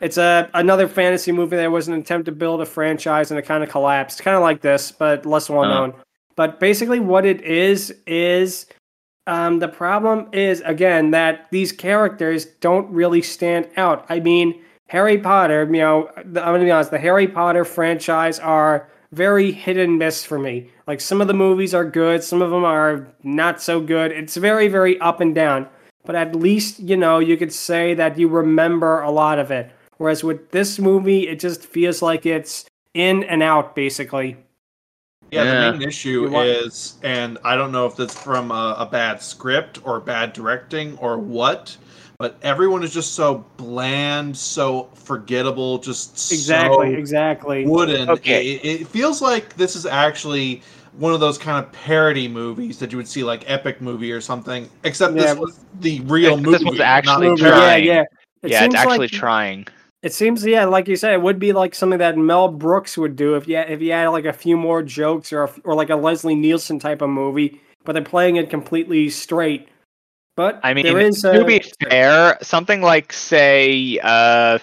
it's 0.00 0.16
a 0.16 0.48
another 0.54 0.88
fantasy 0.88 1.30
movie 1.32 1.56
that 1.56 1.70
was 1.70 1.88
an 1.88 1.94
attempt 1.94 2.26
to 2.26 2.32
build 2.32 2.60
a 2.62 2.66
franchise 2.66 3.30
and 3.30 3.38
it 3.38 3.42
kind 3.42 3.62
of 3.62 3.68
collapsed, 3.70 4.22
kind 4.22 4.36
of 4.36 4.42
like 4.42 4.60
this, 4.60 4.92
but 4.92 5.26
less 5.26 5.50
well 5.50 5.64
Uh. 5.64 5.68
known. 5.68 5.94
But 6.36 6.60
basically, 6.60 7.00
what 7.00 7.26
it 7.26 7.40
is 7.42 7.94
is 8.06 8.66
um, 9.26 9.58
the 9.58 9.68
problem 9.68 10.28
is 10.32 10.62
again 10.64 11.10
that 11.10 11.46
these 11.50 11.72
characters 11.72 12.46
don't 12.60 12.88
really 12.90 13.22
stand 13.22 13.68
out. 13.76 14.06
I 14.08 14.20
mean, 14.20 14.62
Harry 14.88 15.18
Potter. 15.18 15.64
You 15.64 15.80
know, 15.80 16.10
the, 16.24 16.40
I'm 16.40 16.54
gonna 16.54 16.64
be 16.64 16.70
honest. 16.70 16.90
The 16.92 16.98
Harry 16.98 17.26
Potter 17.28 17.64
franchise 17.64 18.38
are 18.38 18.88
very 19.12 19.52
hit 19.52 19.76
and 19.76 19.98
miss 19.98 20.24
for 20.24 20.38
me. 20.38 20.70
Like 20.86 21.00
some 21.00 21.20
of 21.20 21.26
the 21.28 21.34
movies 21.34 21.74
are 21.74 21.84
good, 21.84 22.22
some 22.22 22.42
of 22.42 22.50
them 22.50 22.64
are 22.64 23.06
not 23.22 23.60
so 23.62 23.80
good. 23.80 24.12
It's 24.12 24.36
very, 24.36 24.68
very 24.68 24.98
up 25.00 25.20
and 25.20 25.34
down. 25.34 25.68
But 26.04 26.16
at 26.16 26.34
least 26.34 26.80
you 26.80 26.96
know 26.96 27.18
you 27.18 27.36
could 27.36 27.52
say 27.52 27.94
that 27.94 28.18
you 28.18 28.28
remember 28.28 29.00
a 29.00 29.10
lot 29.10 29.38
of 29.38 29.50
it. 29.50 29.70
Whereas 29.98 30.22
with 30.24 30.50
this 30.52 30.78
movie, 30.78 31.28
it 31.28 31.40
just 31.40 31.62
feels 31.62 32.00
like 32.02 32.24
it's 32.24 32.64
in 32.94 33.24
and 33.24 33.42
out, 33.42 33.74
basically. 33.74 34.36
Yeah, 35.30 35.44
Yeah. 35.44 35.70
the 35.72 35.78
main 35.78 35.88
issue 35.88 36.30
want- 36.30 36.48
is, 36.48 36.94
and 37.02 37.36
I 37.44 37.56
don't 37.56 37.72
know 37.72 37.84
if 37.86 37.96
that's 37.96 38.18
from 38.18 38.50
a, 38.50 38.76
a 38.78 38.86
bad 38.86 39.20
script 39.22 39.80
or 39.84 40.00
bad 40.00 40.32
directing 40.32 40.96
or 40.98 41.18
what, 41.18 41.76
but 42.18 42.36
everyone 42.42 42.82
is 42.82 42.92
just 42.92 43.14
so 43.14 43.44
bland, 43.56 44.36
so 44.36 44.90
forgettable, 44.94 45.78
just 45.78 46.32
Exactly, 46.32 46.92
so 46.92 46.98
exactly. 46.98 47.64
wooden. 47.64 48.10
Okay. 48.10 48.54
It, 48.54 48.80
it 48.82 48.88
feels 48.88 49.22
like 49.22 49.54
this 49.56 49.76
is 49.76 49.86
actually 49.86 50.62
one 50.94 51.14
of 51.14 51.20
those 51.20 51.38
kind 51.38 51.64
of 51.64 51.70
parody 51.70 52.26
movies 52.26 52.80
that 52.80 52.90
you 52.90 52.98
would 52.98 53.06
see 53.06 53.22
like 53.22 53.48
Epic 53.48 53.80
Movie 53.80 54.10
or 54.10 54.20
something, 54.20 54.68
except 54.82 55.14
Yeah. 55.14 55.22
this 55.22 55.38
was 55.38 55.60
the 55.80 56.00
real 56.00 56.36
This 56.36 56.44
movie. 56.44 56.64
was 56.64 56.80
actually 56.80 57.28
like- 57.28 57.38
Movie, 57.38 57.42
yeah, 57.44 57.50
trying. 57.50 57.84
yeah. 57.84 58.00
It 58.00 58.50
yeah, 58.50 58.56
it's 58.56 58.58
seems 58.58 58.74
actually 58.74 58.98
like, 58.98 59.10
trying. 59.10 59.66
It 60.02 60.12
seems, 60.12 60.44
yeah, 60.44 60.64
like 60.64 60.88
you 60.88 60.96
said, 60.96 61.12
it 61.12 61.22
would 61.22 61.38
be 61.38 61.52
like 61.52 61.74
something 61.74 61.98
that 62.00 62.16
Mel 62.18 62.48
Brooks 62.48 62.98
would 62.98 63.14
do 63.14 63.34
if 63.36 63.46
you 63.46 63.58
if 63.58 63.80
you 63.80 63.92
had 63.92 64.08
like 64.08 64.24
a 64.24 64.32
few 64.32 64.56
more 64.56 64.82
jokes 64.82 65.32
or 65.32 65.44
a, 65.44 65.50
or 65.64 65.74
like 65.76 65.90
a 65.90 65.96
Leslie 65.96 66.34
Nielsen 66.36 66.80
type 66.80 67.00
of 67.02 67.10
movie, 67.10 67.60
but 67.84 67.92
they're 67.92 68.02
playing 68.02 68.36
it 68.36 68.48
completely 68.50 69.08
straight. 69.08 69.68
But 70.38 70.60
I 70.62 70.72
mean, 70.72 70.84
there 70.84 71.00
is 71.00 71.22
to 71.22 71.40
a, 71.40 71.44
be 71.44 71.60
fair, 71.90 72.38
something 72.42 72.80
like 72.80 73.12
say, 73.12 73.98
uh, 74.00 74.60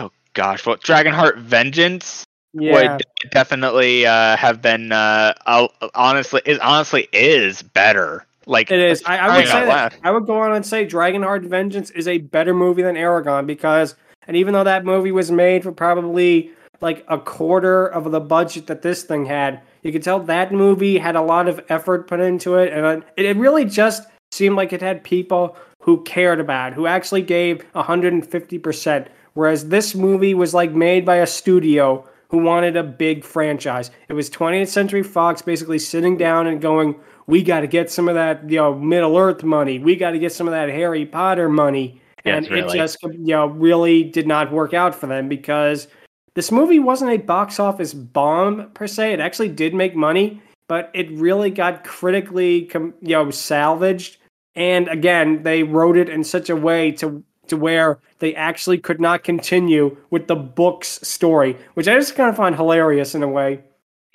oh 0.00 0.10
gosh, 0.34 0.66
what 0.66 0.82
Dragonheart 0.82 1.38
Vengeance 1.38 2.26
yeah, 2.52 2.96
would 2.96 3.02
definitely 3.30 4.04
uh, 4.04 4.36
have 4.36 4.60
been 4.60 4.90
uh, 4.90 5.32
uh, 5.46 5.68
honestly 5.94 6.42
is 6.44 6.58
honestly 6.58 7.06
is 7.12 7.62
better. 7.62 8.26
Like 8.46 8.72
it 8.72 8.80
is. 8.80 9.04
I, 9.06 9.18
I 9.18 9.36
would 9.36 9.46
say 9.46 9.64
that. 9.66 9.94
I 10.02 10.10
would 10.10 10.26
go 10.26 10.40
on 10.40 10.52
and 10.52 10.66
say 10.66 10.84
Dragonheart 10.84 11.44
Vengeance 11.44 11.90
is 11.90 12.08
a 12.08 12.18
better 12.18 12.52
movie 12.52 12.82
than 12.82 12.96
Eragon 12.96 13.46
because, 13.46 13.94
and 14.26 14.36
even 14.36 14.54
though 14.54 14.64
that 14.64 14.84
movie 14.84 15.12
was 15.12 15.30
made 15.30 15.62
for 15.62 15.70
probably 15.70 16.50
like 16.80 17.04
a 17.06 17.16
quarter 17.16 17.86
of 17.86 18.10
the 18.10 18.18
budget 18.18 18.66
that 18.66 18.82
this 18.82 19.04
thing 19.04 19.26
had, 19.26 19.62
you 19.84 19.92
could 19.92 20.02
tell 20.02 20.18
that 20.18 20.50
movie 20.50 20.98
had 20.98 21.14
a 21.14 21.22
lot 21.22 21.46
of 21.46 21.64
effort 21.68 22.08
put 22.08 22.18
into 22.18 22.56
it, 22.56 22.72
and 22.72 23.04
it, 23.16 23.24
it 23.24 23.36
really 23.36 23.64
just 23.64 24.02
seemed 24.36 24.56
like 24.56 24.72
it 24.72 24.82
had 24.82 25.02
people 25.02 25.56
who 25.80 26.02
cared 26.04 26.40
about, 26.40 26.72
it, 26.72 26.74
who 26.74 26.86
actually 26.86 27.22
gave 27.22 27.64
150 27.72 28.58
percent. 28.58 29.08
Whereas 29.34 29.68
this 29.68 29.94
movie 29.94 30.34
was 30.34 30.54
like 30.54 30.72
made 30.72 31.04
by 31.04 31.16
a 31.16 31.26
studio 31.26 32.08
who 32.28 32.38
wanted 32.38 32.76
a 32.76 32.82
big 32.82 33.24
franchise. 33.24 33.90
It 34.08 34.14
was 34.14 34.28
20th 34.30 34.68
Century 34.68 35.02
Fox 35.02 35.42
basically 35.42 35.78
sitting 35.78 36.16
down 36.16 36.46
and 36.46 36.60
going, 36.60 36.94
"We 37.26 37.42
got 37.42 37.60
to 37.60 37.66
get 37.66 37.90
some 37.90 38.08
of 38.08 38.14
that, 38.14 38.48
you 38.50 38.56
know, 38.56 38.74
Middle 38.74 39.16
Earth 39.16 39.42
money. 39.44 39.78
We 39.78 39.96
got 39.96 40.10
to 40.12 40.18
get 40.18 40.32
some 40.32 40.48
of 40.48 40.52
that 40.52 40.68
Harry 40.68 41.06
Potter 41.06 41.48
money." 41.48 42.00
Yes, 42.24 42.46
and 42.48 42.56
it 42.56 42.68
just, 42.70 43.00
you 43.02 43.34
know, 43.34 43.46
really 43.46 44.02
did 44.02 44.26
not 44.26 44.50
work 44.50 44.74
out 44.74 44.94
for 44.94 45.06
them 45.06 45.28
because 45.28 45.86
this 46.34 46.50
movie 46.50 46.80
wasn't 46.80 47.12
a 47.12 47.18
box 47.18 47.60
office 47.60 47.94
bomb 47.94 48.70
per 48.74 48.88
se. 48.88 49.12
It 49.12 49.20
actually 49.20 49.48
did 49.50 49.74
make 49.74 49.94
money, 49.94 50.42
but 50.66 50.90
it 50.92 51.10
really 51.12 51.50
got 51.50 51.84
critically, 51.84 52.68
you 52.74 52.92
know, 53.00 53.30
salvaged. 53.30 54.18
And 54.56 54.88
again, 54.88 55.42
they 55.42 55.62
wrote 55.62 55.96
it 55.96 56.08
in 56.08 56.24
such 56.24 56.48
a 56.50 56.56
way 56.56 56.90
to 56.92 57.22
to 57.48 57.56
where 57.56 58.00
they 58.18 58.34
actually 58.34 58.78
could 58.78 59.00
not 59.00 59.22
continue 59.22 59.96
with 60.10 60.26
the 60.26 60.34
book's 60.34 60.98
story, 61.06 61.56
which 61.74 61.86
I 61.86 61.94
just 61.94 62.16
kind 62.16 62.28
of 62.28 62.34
find 62.36 62.56
hilarious 62.56 63.14
in 63.14 63.22
a 63.22 63.28
way. 63.28 63.60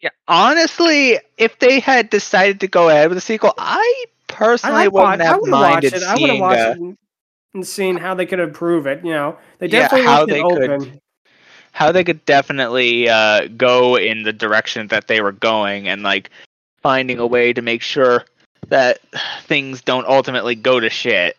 Yeah, 0.03 0.09
honestly, 0.27 1.17
if 1.37 1.57
they 1.59 1.79
had 1.79 2.09
decided 2.09 2.59
to 2.59 2.67
go 2.67 2.89
ahead 2.89 3.07
with 3.07 3.15
the 3.15 3.21
sequel, 3.21 3.53
I 3.57 4.05
personally 4.27 4.81
I'd 4.81 4.87
wouldn't 4.89 5.19
watch- 5.19 5.19
I 5.21 5.23
have 5.25 5.39
would 5.41 5.49
have 5.49 5.59
watched 5.61 5.71
minded 5.73 5.93
it. 5.93 6.03
I 6.03 6.11
would 6.13 6.21
have 6.21 6.29
seeing. 6.29 6.41
watched 6.41 6.59
uh, 6.59 6.71
it 6.71 6.97
and, 7.53 7.67
seen 7.67 7.97
how 7.97 8.15
they 8.15 8.25
could 8.25 8.39
improve 8.39 8.85
it. 8.87 9.05
You 9.05 9.11
know, 9.13 9.37
they 9.59 9.67
Yeah, 9.67 9.81
definitely 9.81 10.07
how 10.07 10.19
left 10.25 10.31
it 10.31 10.43
could- 10.43 10.71
open. 10.81 11.01
how 11.71 11.91
they 11.93 12.03
could 12.03 12.25
definitely 12.25 13.07
uh, 13.07 13.47
go 13.55 13.95
in 13.95 14.23
the 14.23 14.33
direction 14.33 14.87
that 14.87 15.07
they 15.07 15.21
were 15.21 15.31
going 15.31 15.87
and 15.87 16.03
like 16.03 16.31
finding 16.81 17.17
a 17.19 17.27
way 17.27 17.53
to 17.53 17.61
make 17.61 17.81
sure 17.81 18.25
that 18.67 18.99
things 19.43 19.81
don't 19.81 20.07
ultimately 20.07 20.55
go 20.55 20.79
to 20.79 20.89
shit. 20.89 21.37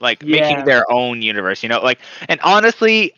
Like 0.00 0.22
Yeah. 0.22 0.40
making 0.40 0.64
their 0.64 0.90
own 0.90 1.22
universe 1.22 1.62
you 1.62 1.68
know? 1.68 1.80
Like 1.80 2.00
and 2.28 2.40
honestly 2.42 3.14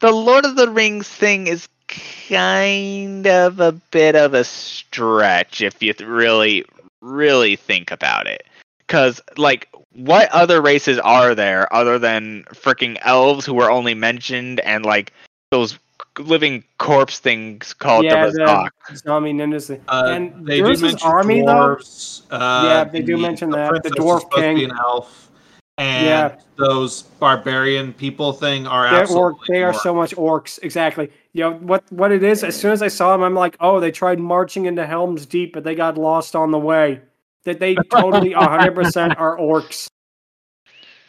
the 0.00 0.12
lord 0.12 0.44
of 0.44 0.56
the 0.56 0.68
rings 0.68 1.08
thing 1.08 1.46
is 1.46 1.68
kind 1.88 3.26
of 3.26 3.60
a 3.60 3.72
bit 3.72 4.14
of 4.14 4.34
a 4.34 4.44
stretch 4.44 5.62
if 5.62 5.82
you 5.82 5.92
th- 5.92 6.08
really 6.08 6.64
really 7.00 7.56
think 7.56 7.90
about 7.90 8.26
it. 8.26 8.44
Because 8.86 9.20
like 9.36 9.68
what 9.94 10.30
other 10.30 10.60
races 10.60 10.98
are 10.98 11.34
there 11.34 11.72
other 11.72 11.98
than 11.98 12.44
freaking 12.52 12.98
elves 13.02 13.46
who 13.46 13.54
were 13.54 13.70
only 13.70 13.94
mentioned 13.94 14.60
and 14.60 14.84
like 14.84 15.12
those 15.50 15.78
living 16.18 16.64
corpse 16.78 17.18
things 17.18 17.72
called 17.74 18.04
yeah, 18.04 18.26
the 18.26 18.32
the 18.32 18.38
Ra'zac. 18.40 18.96
zombie 18.96 19.32
ninjas. 19.32 19.80
Uh, 19.88 20.04
and 20.10 20.46
they 20.46 20.58
do 20.60 20.68
this 20.68 20.82
mention 20.82 21.08
army 21.08 21.40
though. 21.42 21.46
dwarves. 21.76 22.22
Uh, 22.30 22.62
Yeah, 22.66 22.84
they 22.84 23.00
do 23.02 23.16
mention 23.16 23.50
the 23.50 23.56
that. 23.56 23.82
The 23.82 23.90
dwarf 23.90 24.20
supposed 24.20 24.34
to 24.36 24.54
be 24.54 24.60
king. 24.62 24.70
an 24.70 24.76
elf, 24.78 25.30
and 25.78 26.06
Yeah. 26.06 26.36
those 26.56 27.02
barbarian 27.02 27.92
people 27.92 28.32
thing 28.32 28.66
are 28.66 28.90
They're 28.90 29.00
absolutely 29.02 29.24
orc, 29.38 29.46
they 29.48 29.62
are 29.62 29.72
so 29.74 29.94
much 29.94 30.14
orcs. 30.16 30.58
Exactly. 30.62 31.10
You 31.32 31.44
know 31.44 31.52
what? 31.52 31.84
What 31.92 32.10
it 32.12 32.22
is? 32.24 32.42
As 32.44 32.56
soon 32.58 32.72
as 32.72 32.82
I 32.82 32.88
saw 32.88 33.12
them, 33.12 33.22
I'm 33.22 33.34
like, 33.34 33.56
oh, 33.60 33.78
they 33.80 33.90
tried 33.90 34.18
marching 34.18 34.66
into 34.66 34.84
Helm's 34.86 35.24
Deep, 35.26 35.52
but 35.52 35.62
they 35.64 35.74
got 35.74 35.96
lost 35.98 36.34
on 36.34 36.50
the 36.50 36.58
way. 36.58 37.00
That 37.44 37.60
they 37.60 37.76
totally 37.90 38.34
100 38.34 38.74
percent 38.74 39.18
are 39.18 39.36
orcs. 39.38 39.88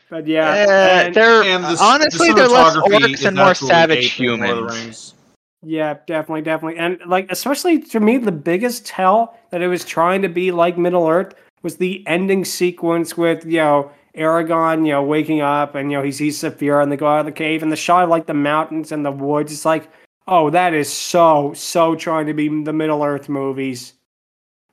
But 0.09 0.25
yeah, 0.27 0.49
Uh, 0.49 0.71
and- 1.05 1.13
they're 1.15 1.43
And 1.43 1.63
the, 1.63 1.77
honestly 1.79 2.29
the 2.29 2.35
they're 2.35 2.47
less 2.47 2.75
orcs 2.75 3.25
and 3.25 3.37
more 3.37 3.53
savage 3.53 4.19
ape 4.19 4.27
in 4.27 4.39
Lord 4.39 4.49
of 4.49 4.67
the 4.67 4.73
humans. 4.73 5.13
Yeah, 5.61 5.97
definitely, 6.07 6.41
definitely. 6.41 6.79
And 6.79 6.99
like 7.05 7.31
especially 7.31 7.79
to 7.79 7.99
me, 7.99 8.17
the 8.17 8.31
biggest 8.31 8.85
tell 8.85 9.37
that 9.51 9.61
it 9.61 9.67
was 9.67 9.83
trying 9.85 10.21
to 10.23 10.29
be 10.29 10.51
like 10.51 10.77
Middle 10.77 11.07
Earth 11.07 11.33
was 11.61 11.75
the 11.77 12.03
ending 12.07 12.45
sequence 12.45 13.17
with, 13.17 13.45
you 13.45 13.57
know, 13.57 13.91
Eragon, 14.15 14.85
you 14.85 14.93
know, 14.93 15.03
waking 15.03 15.41
up 15.41 15.75
and 15.75 15.91
you 15.91 15.97
know 15.97 16.03
he 16.03 16.11
sees 16.11 16.39
Saphira 16.41 16.81
and 16.81 16.91
they 16.91 16.97
go 16.97 17.07
out 17.07 17.19
of 17.19 17.25
the 17.25 17.31
cave 17.31 17.61
and 17.61 17.71
the 17.71 17.75
shot 17.75 18.03
of 18.05 18.09
like 18.09 18.25
the 18.25 18.33
mountains 18.33 18.91
and 18.91 19.05
the 19.05 19.11
woods. 19.11 19.51
It's 19.51 19.65
like, 19.65 19.89
oh, 20.27 20.49
that 20.49 20.73
is 20.73 20.91
so, 20.91 21.53
so 21.53 21.93
trying 21.95 22.25
to 22.27 22.33
be 22.33 22.47
the 22.63 22.73
Middle 22.73 23.03
Earth 23.03 23.29
movies. 23.29 23.93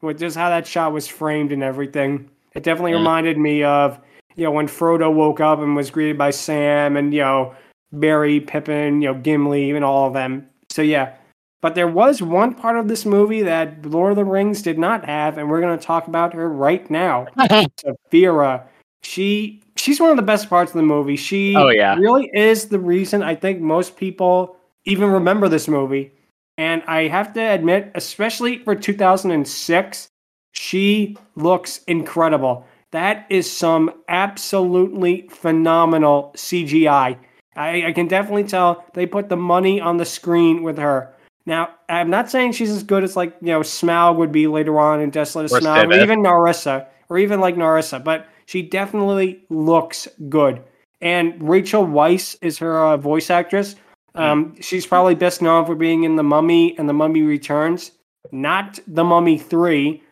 With 0.03 0.19
just 0.19 0.37
how 0.37 0.49
that 0.51 0.67
shot 0.67 0.93
was 0.93 1.07
framed 1.09 1.53
and 1.53 1.63
everything. 1.63 2.31
It 2.55 2.63
definitely 2.63 2.93
Yeah. 2.93 2.99
reminded 2.99 3.39
me 3.39 3.63
of, 3.65 3.99
you 4.37 4.45
know, 4.45 4.51
when 4.53 4.69
Frodo 4.69 5.13
woke 5.13 5.41
up 5.41 5.59
and 5.61 5.75
was 5.75 5.91
greeted 5.91 6.17
by 6.19 6.31
Sam 6.31 6.97
and, 6.97 7.13
you 7.13 7.21
know, 7.21 7.55
Merry, 7.93 8.41
Pippin, 8.41 9.01
you 9.03 9.13
know, 9.13 9.19
Gimli, 9.19 9.71
and 9.71 9.85
all 9.85 10.07
of 10.07 10.13
them. 10.15 10.47
So 10.71 10.83
yeah. 10.83 11.15
But 11.63 11.75
there 11.75 11.89
was 11.89 12.21
one 12.23 12.55
part 12.55 12.77
of 12.77 12.87
this 12.87 13.05
movie 13.07 13.43
that 13.43 13.85
Lord 13.87 14.13
of 14.13 14.17
the 14.17 14.25
Rings 14.25 14.63
did 14.63 14.79
not 14.79 15.05
have, 15.07 15.39
and 15.39 15.49
we're 15.51 15.61
gonna 15.61 15.79
talk 15.79 16.07
about 16.07 16.35
her 16.35 16.49
right 16.49 16.89
now. 16.91 17.27
Saphira. 17.39 18.65
She 19.03 19.63
she's 19.77 20.01
one 20.01 20.11
of 20.11 20.17
the 20.17 20.23
best 20.23 20.49
parts 20.51 20.71
of 20.73 20.77
the 20.77 20.83
movie. 20.83 21.17
She 21.17 21.55
Oh, 21.57 21.69
yeah. 21.69 21.97
really 21.97 22.31
is 22.35 22.69
the 22.69 22.79
reason 22.79 23.23
I 23.23 23.35
think 23.35 23.61
most 23.61 23.97
people 23.97 24.57
even 24.85 25.11
remember 25.11 25.49
this 25.49 25.67
movie. 25.69 26.13
And 26.59 26.83
I 26.87 27.09
have 27.09 27.33
to 27.35 27.41
admit, 27.41 27.91
especially 27.95 28.59
for 28.59 28.75
2006, 28.75 30.09
she 30.53 31.17
looks 31.35 31.83
incredible. 31.85 32.65
That 32.97 33.27
is 33.29 33.53
some 33.55 33.93
absolutely 34.09 35.29
phenomenal 35.29 36.33
CGI. 36.35 37.19
I, 37.55 37.87
I 37.89 37.93
can 37.93 38.09
definitely 38.09 38.45
tell 38.45 38.87
they 38.95 39.05
put 39.05 39.29
the 39.29 39.37
money 39.37 39.83
on 39.83 39.99
the 39.99 40.07
screen 40.07 40.63
with 40.63 40.79
her. 40.79 41.15
Now, 41.45 41.75
I'm 41.91 42.09
not 42.09 42.31
saying 42.31 42.53
she's 42.53 42.71
as 42.71 42.83
good 42.83 43.05
as 43.05 43.15
like 43.15 43.37
you 43.43 43.49
know 43.49 43.61
Smaug 43.61 44.17
would 44.17 44.33
be 44.33 44.47
later 44.47 44.81
on 44.81 45.03
in 45.03 45.11
Desolate 45.11 45.53
Or 45.53 45.61
or 45.61 45.93
even 45.93 46.23
Narissa, 46.23 46.87
or 47.11 47.19
even 47.19 47.39
like 47.39 47.57
Narissa, 47.57 48.03
but 48.03 48.29
she 48.47 48.63
definitely 48.63 49.45
looks 49.51 50.09
good. 50.31 50.63
And 51.03 51.47
Rachel 51.47 51.85
Weisz 51.85 52.39
is 52.41 52.57
her 52.61 52.83
uh, 52.83 52.97
voice 52.97 53.29
actress. 53.29 53.77
Um, 54.15 54.59
she's 54.63 54.87
probably 54.87 55.15
best 55.15 55.43
known 55.43 55.67
for 55.67 55.75
being 55.75 56.05
in 56.05 56.17
The 56.17 56.23
Mummy 56.23 56.75
and 56.79 56.89
The 56.89 56.95
Mummy 56.95 57.21
Returns, 57.21 57.93
not 58.33 58.79
The 58.87 59.05
Mummy 59.05 59.37
Three, 59.37 60.03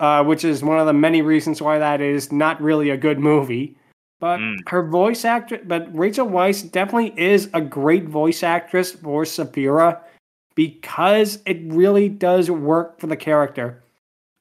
uh, 0.00 0.24
which 0.24 0.44
is 0.44 0.62
one 0.62 0.78
of 0.78 0.86
the 0.86 0.92
many 0.92 1.22
reasons 1.22 1.60
why 1.60 1.78
that 1.78 2.00
is 2.00 2.32
not 2.32 2.60
really 2.62 2.90
a 2.90 2.96
good 2.96 3.18
movie. 3.18 3.76
But 4.20 4.38
Mm. 4.40 4.56
her 4.68 4.82
voice 4.82 5.24
actor, 5.24 5.60
but 5.64 5.88
Rachel 5.96 6.26
Weisz 6.26 6.70
definitely 6.70 7.14
is 7.16 7.48
a 7.54 7.60
great 7.60 8.04
voice 8.06 8.42
actress 8.42 8.92
for 8.92 9.24
Saphira 9.24 9.98
because 10.54 11.38
it 11.46 11.58
really 11.66 12.08
does 12.08 12.50
work 12.50 13.00
for 13.00 13.06
the 13.06 13.16
character. 13.16 13.82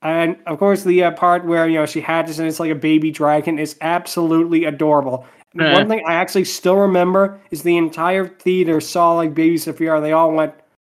And 0.02 0.38
of 0.48 0.60
course, 0.60 0.84
the 0.84 1.04
uh, 1.04 1.12
part 1.12 1.46
where 1.46 1.68
you 1.68 1.76
know 1.76 1.86
she 1.86 2.02
hatches 2.02 2.40
and 2.40 2.48
it's 2.48 2.60
like 2.60 2.72
a 2.72 2.76
baby 2.76 3.12
dragon 3.12 3.60
is 3.60 3.78
absolutely 3.82 4.66
adorable. 4.66 5.26
Eh. 5.60 5.74
One 5.74 5.88
thing 5.90 6.04
I 6.06 6.14
actually 6.14 6.46
still 6.46 6.76
remember 6.76 7.40
is 7.52 7.64
the 7.64 7.78
entire 7.78 8.28
theater 8.28 8.80
saw 8.82 9.14
like 9.14 9.34
baby 9.34 9.56
Saphira. 9.56 9.98
and 9.98 10.06
They 10.06 10.12
all 10.14 10.32
went, 10.32 10.54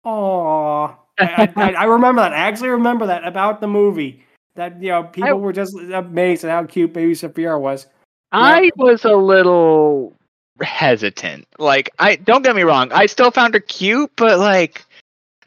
"Aww." 0.07 0.95
I, 1.21 1.53
I, 1.57 1.73
I 1.73 1.85
remember 1.85 2.23
that. 2.23 2.33
I 2.33 2.37
actually 2.49 2.71
remember 2.71 3.07
that 3.07 3.27
about 3.27 3.61
the 3.61 3.67
movie. 3.67 4.25
That 4.57 4.83
you 4.83 4.91
know, 4.91 5.05
people 5.05 5.39
were 5.41 5.53
just 5.53 5.75
amazed 5.79 6.45
at 6.45 6.51
how 6.51 6.65
cute 6.65 6.93
baby 6.93 7.13
Saphira 7.13 7.61
was. 7.61 7.87
I 8.33 8.71
was 8.77 9.05
a 9.05 9.15
little 9.15 10.17
hesitant. 10.61 11.47
Like, 11.59 11.91
I 11.99 12.17
don't 12.17 12.43
get 12.43 12.57
me 12.57 12.63
wrong, 12.63 12.93
I 12.93 13.07
still 13.07 13.31
found 13.31 13.55
her 13.55 13.61
cute, 13.61 14.11
but 14.17 14.39
like, 14.39 14.85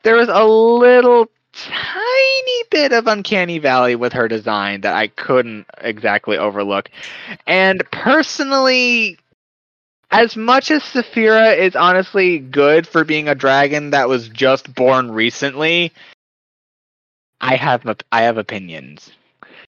there 0.04 0.16
was 0.16 0.30
a 0.30 0.44
little 0.44 1.30
tiny 1.54 2.64
bit 2.72 2.92
of 2.92 3.08
uncanny 3.08 3.60
valley 3.60 3.96
with 3.96 4.12
her 4.14 4.28
design 4.28 4.82
that 4.82 4.96
I 4.96 5.08
couldn't 5.08 5.66
exactly 5.82 6.38
overlook. 6.38 6.90
And 7.46 7.84
personally, 7.92 9.18
as 10.14 10.38
much 10.38 10.70
as 10.72 10.84
Saphira 10.84 11.58
is 11.58 11.76
honestly 11.76 12.38
good 12.40 12.88
for 12.88 13.04
being 13.04 13.28
a 13.28 13.36
dragon 13.36 13.90
that 13.92 14.08
was 14.08 14.30
just 14.30 14.74
born 14.76 15.12
recently, 15.12 15.92
I 17.42 17.56
have 17.56 17.84
I 18.12 18.22
have 18.22 18.38
opinions. 18.38 19.12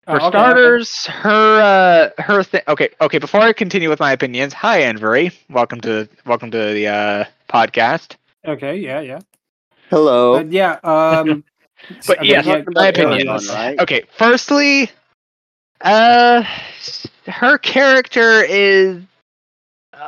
For 0.08 0.20
Oh, 0.22 0.28
okay, 0.28 0.38
okay. 0.38 0.78
starters, 0.80 1.06
her 1.08 2.12
uh, 2.18 2.22
her 2.22 2.44
th- 2.44 2.64
okay 2.68 2.90
okay. 3.02 3.18
Before 3.18 3.42
I 3.42 3.54
continue 3.54 3.90
with 3.90 4.00
my 4.00 4.12
opinions, 4.12 4.54
hi 4.54 4.82
Anvari, 4.82 5.34
welcome 5.50 5.82
to 5.82 6.08
welcome 6.26 6.52
to 6.52 6.58
the 6.58 6.88
uh, 6.88 7.24
podcast. 7.50 8.16
Okay, 8.48 8.78
yeah, 8.78 9.02
yeah. 9.02 9.20
Hello. 9.90 10.38
But 10.38 10.52
yeah, 10.52 10.80
um 10.84 11.44
But 12.08 12.20
okay, 12.20 12.30
yes, 12.30 12.46
yeah, 12.46 12.64
my 12.76 12.88
opinions. 12.88 13.50
yeah. 13.50 13.56
right? 13.56 13.80
Okay, 13.80 14.04
firstly, 14.18 14.90
uh, 15.82 16.44
her 17.28 17.58
character 17.58 18.42
is 18.44 19.02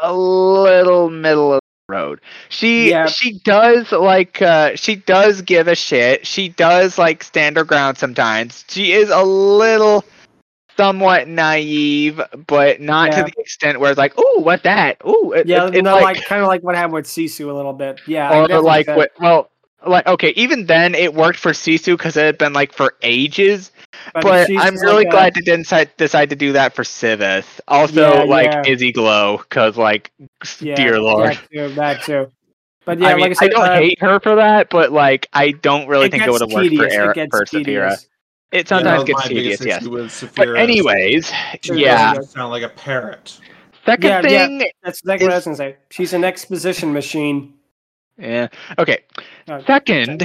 a 0.01 0.13
little 0.13 1.09
middle 1.09 1.53
of 1.53 1.59
the 1.87 1.93
road. 1.93 2.21
She 2.49 2.89
Yeah. 2.89 3.07
she 3.07 3.39
does 3.39 3.91
like 3.91 4.41
uh 4.41 4.75
she 4.75 4.95
does 4.95 5.41
give 5.41 5.67
a 5.67 5.75
shit. 5.75 6.25
She 6.27 6.49
does 6.49 6.97
like 6.97 7.23
stand 7.23 7.57
her 7.57 7.63
ground 7.63 7.97
sometimes. 7.97 8.65
She 8.67 8.91
is 8.91 9.09
a 9.09 9.23
little 9.23 10.03
somewhat 10.75 11.27
naive, 11.27 12.21
but 12.45 12.79
not 12.79 13.11
Yeah. 13.11 13.23
to 13.23 13.31
the 13.31 13.41
extent 13.41 13.79
where 13.79 13.89
it's 13.89 13.97
like, 13.97 14.13
oh, 14.17 14.41
what 14.41 14.63
that?" 14.63 14.97
Ooh, 15.07 15.33
it, 15.33 15.47
Yeah, 15.47 15.65
it- 15.67 15.75
it's 15.75 15.83
no, 15.83 15.95
like, 15.95 16.17
like, 16.17 16.25
kind 16.25 16.41
of 16.41 16.47
like 16.47 16.61
what 16.63 16.75
happened 16.75 16.93
with 16.93 17.05
Sisu 17.07 17.49
a 17.49 17.53
little 17.53 17.73
bit. 17.73 17.99
Yeah, 18.05 18.45
or 18.47 18.61
like 18.61 18.87
what 18.87 19.11
well 19.19 19.49
like 19.85 20.07
okay 20.07 20.29
even 20.35 20.65
then 20.65 20.95
it 20.95 21.13
worked 21.13 21.37
for 21.37 21.51
sisu 21.51 21.97
because 21.97 22.17
it 22.17 22.25
had 22.25 22.37
been 22.37 22.53
like 22.53 22.73
for 22.73 22.95
ages 23.03 23.71
but 24.13 24.47
she's 24.47 24.59
i'm 24.59 24.75
really 24.75 25.05
like 25.05 25.07
a- 25.07 25.11
glad 25.11 25.33
they 25.35 25.41
didn't 25.41 25.61
decide, 25.61 25.95
decide 25.97 26.29
to 26.29 26.35
do 26.35 26.51
that 26.53 26.73
for 26.73 26.83
Sivith. 26.83 27.59
also 27.67 28.01
Yeah, 28.17 28.23
like 28.23 28.45
yeah. 28.51 28.63
izzy 28.65 28.91
glow 28.91 29.37
because 29.37 29.77
like 29.77 30.11
yeah, 30.61 30.75
dear 30.75 30.99
lord 30.99 31.31
that 31.31 31.49
too, 31.51 31.69
that 31.75 32.01
too. 32.03 32.31
But 32.85 32.99
yeah, 32.99 33.07
i 33.09 33.15
mean 33.15 33.29
like 33.29 33.41
I 33.41 33.45
i, 33.45 33.47
don't 33.49 33.61
uh, 33.69 33.73
hate 33.79 34.01
her 34.01 34.19
for 34.19 34.35
that 34.35 34.69
but 34.69 34.91
like 34.91 35.27
i 35.33 35.51
don't 35.51 35.87
really 35.87 36.07
it 36.07 36.11
think 36.11 36.23
it 36.23 36.31
would 36.31 36.41
have 36.41 36.51
worked 36.51 36.65
for 36.69 36.69
tedious, 36.87 36.93
Era- 36.93 37.17
it 37.17 37.29
for 37.29 37.45
Saphira. 37.45 38.05
it 38.51 38.57
Yeah, 38.57 38.65
sometimes 38.67 39.03
that 39.05 39.13
was 39.13 39.25
gets 39.25 39.27
tedious 39.27 39.61
yes 39.61 39.87
but 40.35 40.55
anyways 40.57 41.31
Sure, 41.61 41.77
yeah 41.77 42.13
yeah. 42.13 42.21
sound 42.21 42.49
like 42.51 42.63
a 42.63 42.69
parrot. 42.69 43.39
second 43.85 44.09
Yeah, 44.09 44.21
yeah. 44.21 44.47
thing 44.47 44.57
That's 44.83 44.99
exactly 45.01 45.27
what 45.27 45.33
I 45.33 45.37
was 45.37 45.45
gonna 45.45 45.55
say. 45.57 45.75
She's 45.91 46.13
an 46.13 46.23
exposition 46.23 46.93
machine. 46.93 47.53
Yeah. 48.17 48.47
Okay. 48.77 48.99
Uh, 49.47 49.61
Second, 49.65 50.23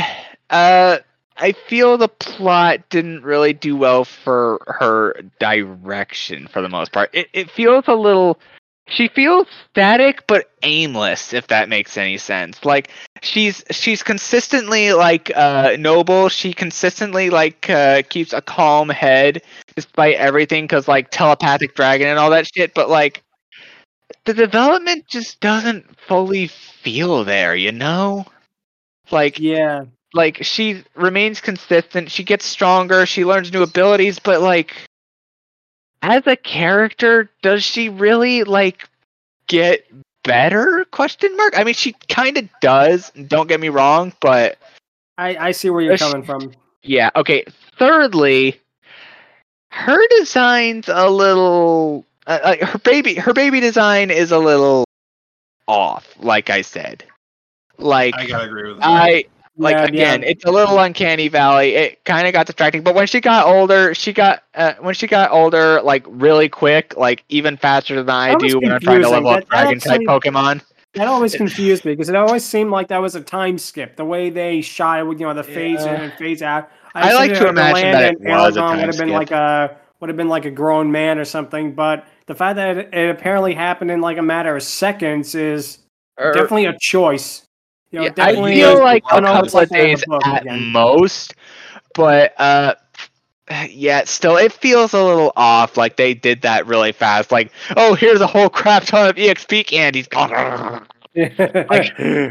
uh, 0.51 0.99
I 1.37 1.53
feel 1.53 1.99
the 1.99 2.09
plot 2.09 2.89
didn't 2.91 3.23
really 3.23 3.53
do 3.53 3.77
well 3.77 4.05
for 4.05 4.61
her 4.67 5.23
direction 5.39 6.47
for 6.49 6.63
the 6.63 6.69
most 6.69 6.93
part. 6.93 7.11
It 7.13 7.29
it 7.33 7.51
feels 7.51 7.85
a 7.89 7.95
little. 7.95 8.39
She 8.89 9.09
feels 9.09 9.47
static 9.71 10.27
but 10.27 10.51
aimless, 10.63 11.33
if 11.33 11.47
that 11.47 11.69
makes 11.69 11.97
any 11.97 12.19
sense. 12.19 12.65
Like 12.65 12.91
she's 13.23 13.65
she's 13.71 14.03
consistently 14.03 14.93
like 14.93 15.31
uh 15.35 15.77
noble. 15.79 16.29
She 16.29 16.53
consistently 16.53 17.31
like 17.31 17.71
uh 17.71 18.03
keeps 18.09 18.33
a 18.33 18.43
calm 18.43 18.89
head 18.89 19.43
despite 19.77 20.17
everything, 20.17 20.67
cause 20.69 20.89
like 20.89 21.11
telepathic 21.11 21.75
dragon 21.75 22.09
and 22.09 22.19
all 22.19 22.31
that 22.31 22.47
shit. 22.55 22.75
But 22.75 22.91
like 22.91 23.23
the 24.25 24.35
development 24.35 25.07
just 25.09 25.41
doesn't 25.41 25.99
fully 26.01 26.47
feel 26.49 27.25
there, 27.25 27.55
you 27.57 27.73
know? 27.73 28.27
Like 29.11 29.39
Yeah, 29.39 29.85
like 30.15 30.43
she 30.45 30.85
remains 30.95 31.41
consistent, 31.41 32.11
she 32.11 32.23
gets 32.25 32.45
stronger, 32.45 33.07
she 33.07 33.25
learns 33.25 33.53
new 33.53 33.63
abilities, 33.63 34.19
but 34.19 34.41
like 34.41 34.75
as 36.03 36.27
a 36.27 36.37
character, 36.37 37.31
does 37.43 37.63
she 37.63 37.89
really 37.89 38.45
like 38.45 38.89
get 39.47 39.85
better? 40.25 40.85
Question 40.91 41.37
mark. 41.37 41.59
I 41.59 41.65
mean, 41.65 41.75
she 41.75 41.93
kind 42.09 42.37
of 42.39 42.49
does. 42.61 43.11
Don't 43.11 43.49
get 43.49 43.61
me 43.61 43.69
wrong, 43.69 44.13
but 44.21 44.59
I 45.19 45.37
I 45.37 45.51
see 45.53 45.71
where 45.71 45.83
you're 45.83 45.97
she- 45.97 46.05
coming 46.05 46.25
from. 46.25 46.53
yeah. 46.83 47.11
Okay. 47.17 47.45
Thirdly, 47.79 48.61
her 49.71 49.99
design's 50.19 50.89
a 50.89 51.09
little 51.09 52.05
uh, 52.27 52.39
like 52.45 52.61
her 52.61 52.79
baby 52.79 53.15
her 53.15 53.33
baby 53.33 53.61
design 53.61 54.11
is 54.11 54.31
a 54.31 54.39
little 54.39 54.85
off 55.69 56.15
like 56.19 56.51
i 56.51 56.61
said 56.63 57.05
like 57.79 58.15
I 58.17 58.27
gotta 58.27 58.45
agree 58.45 58.69
with 58.73 58.79
that. 58.81 58.87
i 58.87 59.25
like 59.57 59.75
Yeah, 59.75 59.85
again 59.85 60.23
yeah. 60.23 60.29
it's 60.29 60.45
a 60.45 60.51
little 60.51 60.79
uncanny 60.79 61.29
valley 61.29 61.75
it 61.75 62.05
kind 62.05 62.27
of 62.27 62.33
got 62.33 62.47
distracting 62.47 62.83
but 62.83 62.95
when 62.95 63.07
she 63.07 63.21
got 63.21 63.47
older 63.47 63.95
she 63.95 64.13
got 64.13 64.43
uh, 64.55 64.75
when 64.81 64.95
she 64.95 65.07
got 65.07 65.31
older 65.31 65.81
like 65.83 66.05
really 66.09 66.49
quick 66.49 66.97
like 66.97 67.25
even 67.29 67.57
faster 67.57 67.97
than 68.03 68.11
i 68.15 68.31
That 68.31 68.41
do 68.41 68.59
when 68.61 68.73
i'm 68.73 68.81
trying 68.81 69.03
to 69.03 69.09
confusing. 69.09 69.13
level 69.13 69.31
up 69.31 69.41
That- 69.41 69.49
that 69.51 69.63
dragon 69.65 69.79
type 69.81 70.01
pokemon 70.03 70.63
That 70.95 71.07
always 71.09 71.35
confused 71.35 71.85
me 71.85 71.93
because 71.93 72.09
it 72.09 72.17
always 72.17 72.45
seemed 72.45 72.71
like 72.71 72.89
that 72.89 72.99
was 73.01 73.15
a 73.15 73.23
time 73.23 73.57
skip. 73.57 73.97
The 73.97 74.05
way 74.05 74.29
they 74.29 74.61
shot 74.61 75.01
it 75.01 75.05
with 75.05 75.19
you 75.21 75.27
know 75.27 75.33
the 75.33 75.43
phase 75.43 75.83
in 75.85 75.89
and 75.89 76.13
phase 76.15 76.43
out. 76.43 76.69
I 76.95 77.09
assumed 77.09 77.31
like 77.31 77.41
to 77.41 77.49
imagine 77.49 77.91
that 77.93 78.03
it 78.13 78.19
and 78.21 78.29
was 78.29 78.57
a 78.57 78.61
time 78.61 78.77
would 78.81 78.89
have 78.89 78.99
been 78.99 79.09
skip. 79.09 79.19
like 79.19 79.31
a 79.31 79.77
would 80.01 80.11
have 80.11 80.19
been 80.19 80.29
like 80.29 80.45
a 80.45 80.51
grown 80.51 80.93
man 80.93 81.19
or 81.19 81.25
something. 81.25 81.73
But 81.73 82.05
the 82.27 82.35
fact 82.35 82.57
that 82.57 82.77
it, 82.79 82.95
it 82.95 83.11
apparently 83.11 83.55
happened 83.55 83.91
in 83.91 84.01
like 84.01 84.19
a 84.19 84.23
matter 84.23 84.57
of 84.57 84.63
seconds 84.63 85.35
is 85.35 85.79
Or- 86.19 86.33
definitely 86.33 86.67
a 86.67 86.77
choice. 86.79 87.43
You 87.91 88.01
know, 88.01 88.07
Er, 88.07 88.13
yeah, 88.17 88.25
I 88.25 88.35
feel 88.35 88.73
is 88.75 88.81
like 88.81 89.03
a 89.13 89.21
couple 89.21 89.59
of 89.61 89.69
days 89.69 90.03
at 90.25 90.43
again. 90.43 90.65
most, 90.73 91.35
but 91.95 92.33
uh, 92.41 92.75
yeah, 93.69 94.05
still 94.05 94.37
it 94.39 94.51
feels 94.53 94.95
a 94.95 95.05
little 95.05 95.31
off. 95.37 95.77
Like 95.77 95.97
they 95.97 96.15
did 96.15 96.41
that 96.41 96.67
really 96.67 96.93
fast. 96.93 97.31
Like, 97.31 97.53
oh, 97.77 97.95
here's 97.95 98.23
a 98.23 98.27
whole 98.27 98.49
crap 98.49 98.85
ton 98.85 99.11
of 99.11 99.17
exp 99.17 99.67
candies. 99.67 100.09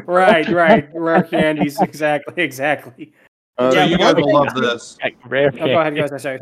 right, 0.08 0.50
right, 0.50 0.90
rare 0.96 1.24
candies, 1.24 1.80
exactly, 1.80 2.44
exactly. 2.44 3.14
Uh, 3.60 3.70
so 3.70 3.78
Yeah, 3.78 3.86
you 3.86 3.98
guys 4.00 4.16
thing- 4.16 4.26
will 4.26 4.34
love 4.34 4.56
this. 4.56 4.98
Rare 5.28 5.52
Oh, 5.54 5.58
go 5.58 5.80
ahead, 5.80 5.96
go 5.96 6.06
ahead. 6.06 6.22
Sorry, 6.22 6.40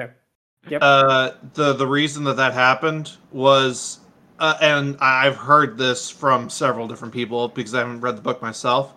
sorry. 0.67 0.79
Uh, 0.81 1.31
the 1.53 1.73
the 1.73 1.87
reason 1.87 2.23
that 2.25 2.37
that 2.37 2.53
happened 2.53 3.11
was, 3.31 3.99
uh, 4.39 4.57
and 4.61 4.97
I've 4.99 5.35
heard 5.35 5.77
this 5.77 6.09
from 6.09 6.49
several 6.49 6.87
different 6.87 7.13
people 7.13 7.47
because 7.47 7.73
I 7.73 7.79
haven't 7.79 8.01
read 8.01 8.17
the 8.17 8.21
book 8.21 8.41
myself. 8.41 8.95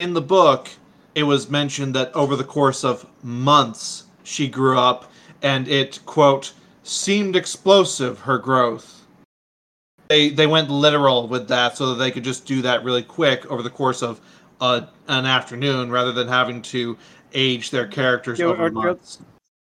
In 0.00 0.12
the 0.14 0.22
book, 0.22 0.68
it 1.14 1.22
was 1.22 1.48
mentioned 1.50 1.94
that 1.94 2.14
over 2.14 2.36
the 2.36 2.44
course 2.44 2.84
of 2.84 3.06
months 3.22 4.04
she 4.24 4.48
grew 4.48 4.78
up, 4.78 5.10
and 5.42 5.68
it 5.68 6.00
quote 6.06 6.52
seemed 6.82 7.36
explosive 7.36 8.20
her 8.20 8.38
growth. 8.38 9.02
They 10.08 10.30
they 10.30 10.46
went 10.46 10.70
literal 10.70 11.28
with 11.28 11.48
that 11.48 11.76
so 11.76 11.90
that 11.90 11.94
they 11.96 12.10
could 12.10 12.24
just 12.24 12.46
do 12.46 12.62
that 12.62 12.84
really 12.84 13.02
quick 13.02 13.46
over 13.50 13.62
the 13.62 13.70
course 13.70 14.02
of 14.02 14.20
uh, 14.60 14.82
an 15.08 15.26
afternoon 15.26 15.90
rather 15.90 16.12
than 16.12 16.28
having 16.28 16.62
to 16.62 16.96
age 17.32 17.70
their 17.70 17.86
characters 17.86 18.38
Yeah, 18.38 18.46
over 18.46 18.64
or- 18.64 18.66
or- 18.66 18.70
months. 18.70 19.18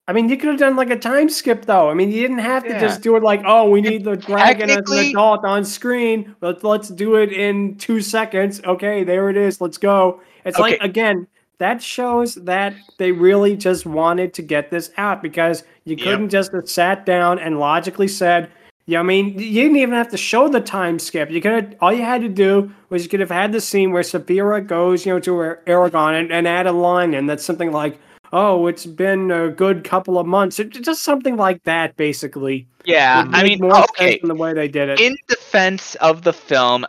I 0.08 0.12
mean, 0.12 0.28
you 0.28 0.36
could 0.36 0.50
have 0.50 0.58
done 0.58 0.76
like 0.76 0.90
a 0.90 0.98
time 0.98 1.28
skip 1.28 1.64
though. 1.64 1.90
I 1.90 1.94
mean, 1.94 2.12
you 2.12 2.22
didn't 2.22 2.38
have 2.38 2.62
to 2.64 2.70
Yeah. 2.70 2.80
just 2.80 3.02
do 3.02 3.16
it 3.16 3.22
like, 3.22 3.42
oh, 3.44 3.68
we 3.68 3.80
need 3.80 4.04
the 4.04 4.16
dragon 4.16 4.70
as 4.70 4.88
an 4.88 4.98
adult 5.10 5.44
on 5.44 5.64
screen. 5.64 6.34
Let's 6.40 6.62
let's 6.62 6.88
do 6.88 7.16
it 7.16 7.32
in 7.32 7.76
two 7.76 8.00
seconds. 8.00 8.60
Okay, 8.64 9.02
there 9.02 9.28
it 9.30 9.36
is. 9.36 9.60
Let's 9.60 9.78
go. 9.78 10.20
It's 10.44 10.58
like 10.58 10.78
again, 10.80 11.26
that 11.58 11.82
shows 11.82 12.36
that 12.36 12.74
they 12.98 13.10
really 13.10 13.56
just 13.56 13.84
wanted 13.84 14.32
to 14.34 14.42
get 14.42 14.70
this 14.70 14.90
out 14.96 15.22
because 15.22 15.64
you 15.84 15.96
couldn't 15.96 16.28
just 16.28 16.52
have 16.52 16.68
sat 16.68 17.04
down 17.04 17.38
and 17.40 17.58
logically 17.58 18.08
said, 18.08 18.50
yeah, 18.84 19.00
I 19.00 19.02
mean, 19.02 19.36
you 19.36 19.62
didn't 19.62 19.78
even 19.78 19.94
have 19.94 20.10
to 20.10 20.16
show 20.16 20.48
the 20.48 20.60
time 20.60 21.00
skip. 21.00 21.30
You 21.30 21.40
could 21.40 21.52
have, 21.52 21.74
all 21.80 21.92
you 21.92 22.02
had 22.02 22.20
to 22.20 22.28
do 22.28 22.70
was 22.90 23.02
you 23.02 23.08
could 23.08 23.18
have 23.20 23.30
had 23.30 23.50
the 23.50 23.60
scene 23.60 23.90
where 23.90 24.02
Saphira 24.04 24.64
goes, 24.64 25.04
you 25.04 25.14
know, 25.14 25.18
to 25.20 25.36
Ar- 25.36 25.60
Eragon 25.66 26.20
and, 26.20 26.30
and 26.30 26.46
add 26.46 26.68
a 26.68 26.72
line 26.72 27.12
in 27.12 27.26
that's 27.26 27.44
something 27.44 27.72
like, 27.72 27.98
"Oh, 28.32 28.66
it's 28.66 28.86
been 28.86 29.30
a 29.30 29.48
good 29.50 29.84
couple 29.84 30.18
of 30.18 30.26
months," 30.26 30.58
It- 30.58 30.70
just 30.70 31.02
something 31.02 31.36
like 31.36 31.62
that, 31.64 31.96
basically. 31.96 32.66
Yeah, 32.84 33.26
I 33.32 33.42
mean, 33.42 33.60
more 33.60 33.74
uh, 33.74 33.84
okay. 33.90 34.18
than 34.18 34.28
the 34.28 34.34
way 34.34 34.52
they 34.52 34.68
did 34.68 34.88
it. 34.88 35.00
In 35.00 35.16
defense 35.28 35.94
of 35.96 36.22
the 36.22 36.32
film, 36.32 36.86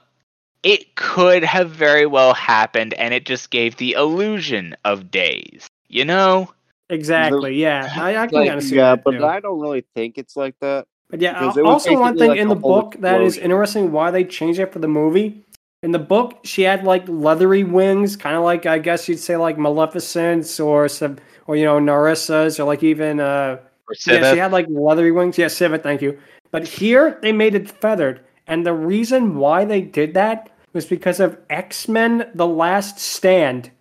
it 0.63 0.95
could 0.95 1.43
have 1.43 1.69
very 1.69 2.05
well 2.05 2.33
happened, 2.33 2.93
and 2.95 3.13
it 3.13 3.25
just 3.25 3.49
gave 3.49 3.77
the 3.77 3.93
illusion 3.93 4.75
of 4.85 5.09
days. 5.11 5.67
You 5.89 6.05
know? 6.05 6.51
exactly. 6.89 7.55
Yeah, 7.55 7.89
I, 7.95 8.17
I 8.17 8.27
can 8.27 8.39
like, 8.39 8.47
kind 8.49 8.59
of 8.59 8.63
see 8.63 8.75
yeah, 8.75 8.95
that 8.95 9.03
but 9.03 9.11
too. 9.11 9.25
I 9.25 9.39
don't 9.39 9.59
really 9.59 9.85
think 9.95 10.17
it's 10.17 10.35
like 10.35 10.55
that. 10.59 10.85
But 11.09 11.21
yeah, 11.21 11.33
Because 11.33 11.57
al- 11.57 11.63
it 11.63 11.67
was 11.67 11.87
also 11.87 11.99
one 11.99 12.17
thing 12.17 12.29
like 12.29 12.39
in 12.39 12.49
the 12.49 12.55
whole 12.55 12.81
book 12.81 12.95
that 12.99 13.21
is 13.21 13.37
interesting 13.37 13.91
why 13.91 14.11
they 14.11 14.25
changed 14.25 14.59
it 14.59 14.73
for 14.73 14.79
the 14.79 14.89
movie. 14.89 15.41
In 15.87 15.93
the 15.93 15.99
book, 15.99 16.39
she 16.43 16.63
had 16.63 16.83
like 16.83 17.07
leathery 17.07 17.63
wings, 17.63 18.17
kind 18.17 18.35
of 18.35 18.43
like 18.43 18.65
I 18.65 18.77
guess 18.77 19.07
you'd 19.07 19.19
say 19.19 19.37
like 19.37 19.57
Maleficent's 19.57 20.59
or 20.59 20.89
some, 20.89 21.15
or 21.45 21.55
you 21.55 21.63
know 21.63 21.79
Narissa's 21.79 22.59
or 22.59 22.65
like 22.65 22.83
even 22.83 23.21
uh 23.21 23.59
yeah, 24.05 24.33
she 24.33 24.37
had 24.37 24.51
like 24.51 24.65
leathery 24.67 25.13
wings. 25.13 25.37
Yeah, 25.37 25.47
Civet, 25.47 25.83
thank 25.83 26.01
you. 26.01 26.19
But 26.51 26.67
here 26.67 27.17
they 27.21 27.31
made 27.31 27.55
it 27.55 27.69
feathered, 27.69 28.19
and 28.47 28.65
the 28.65 28.73
reason 28.73 29.37
why 29.37 29.63
they 29.63 29.79
did 29.79 30.13
that 30.15 30.49
was 30.73 30.85
because 30.85 31.21
of 31.21 31.37
X 31.49 31.87
Men: 31.87 32.31
The 32.35 32.45
Last 32.45 32.99
Stand. 32.99 33.71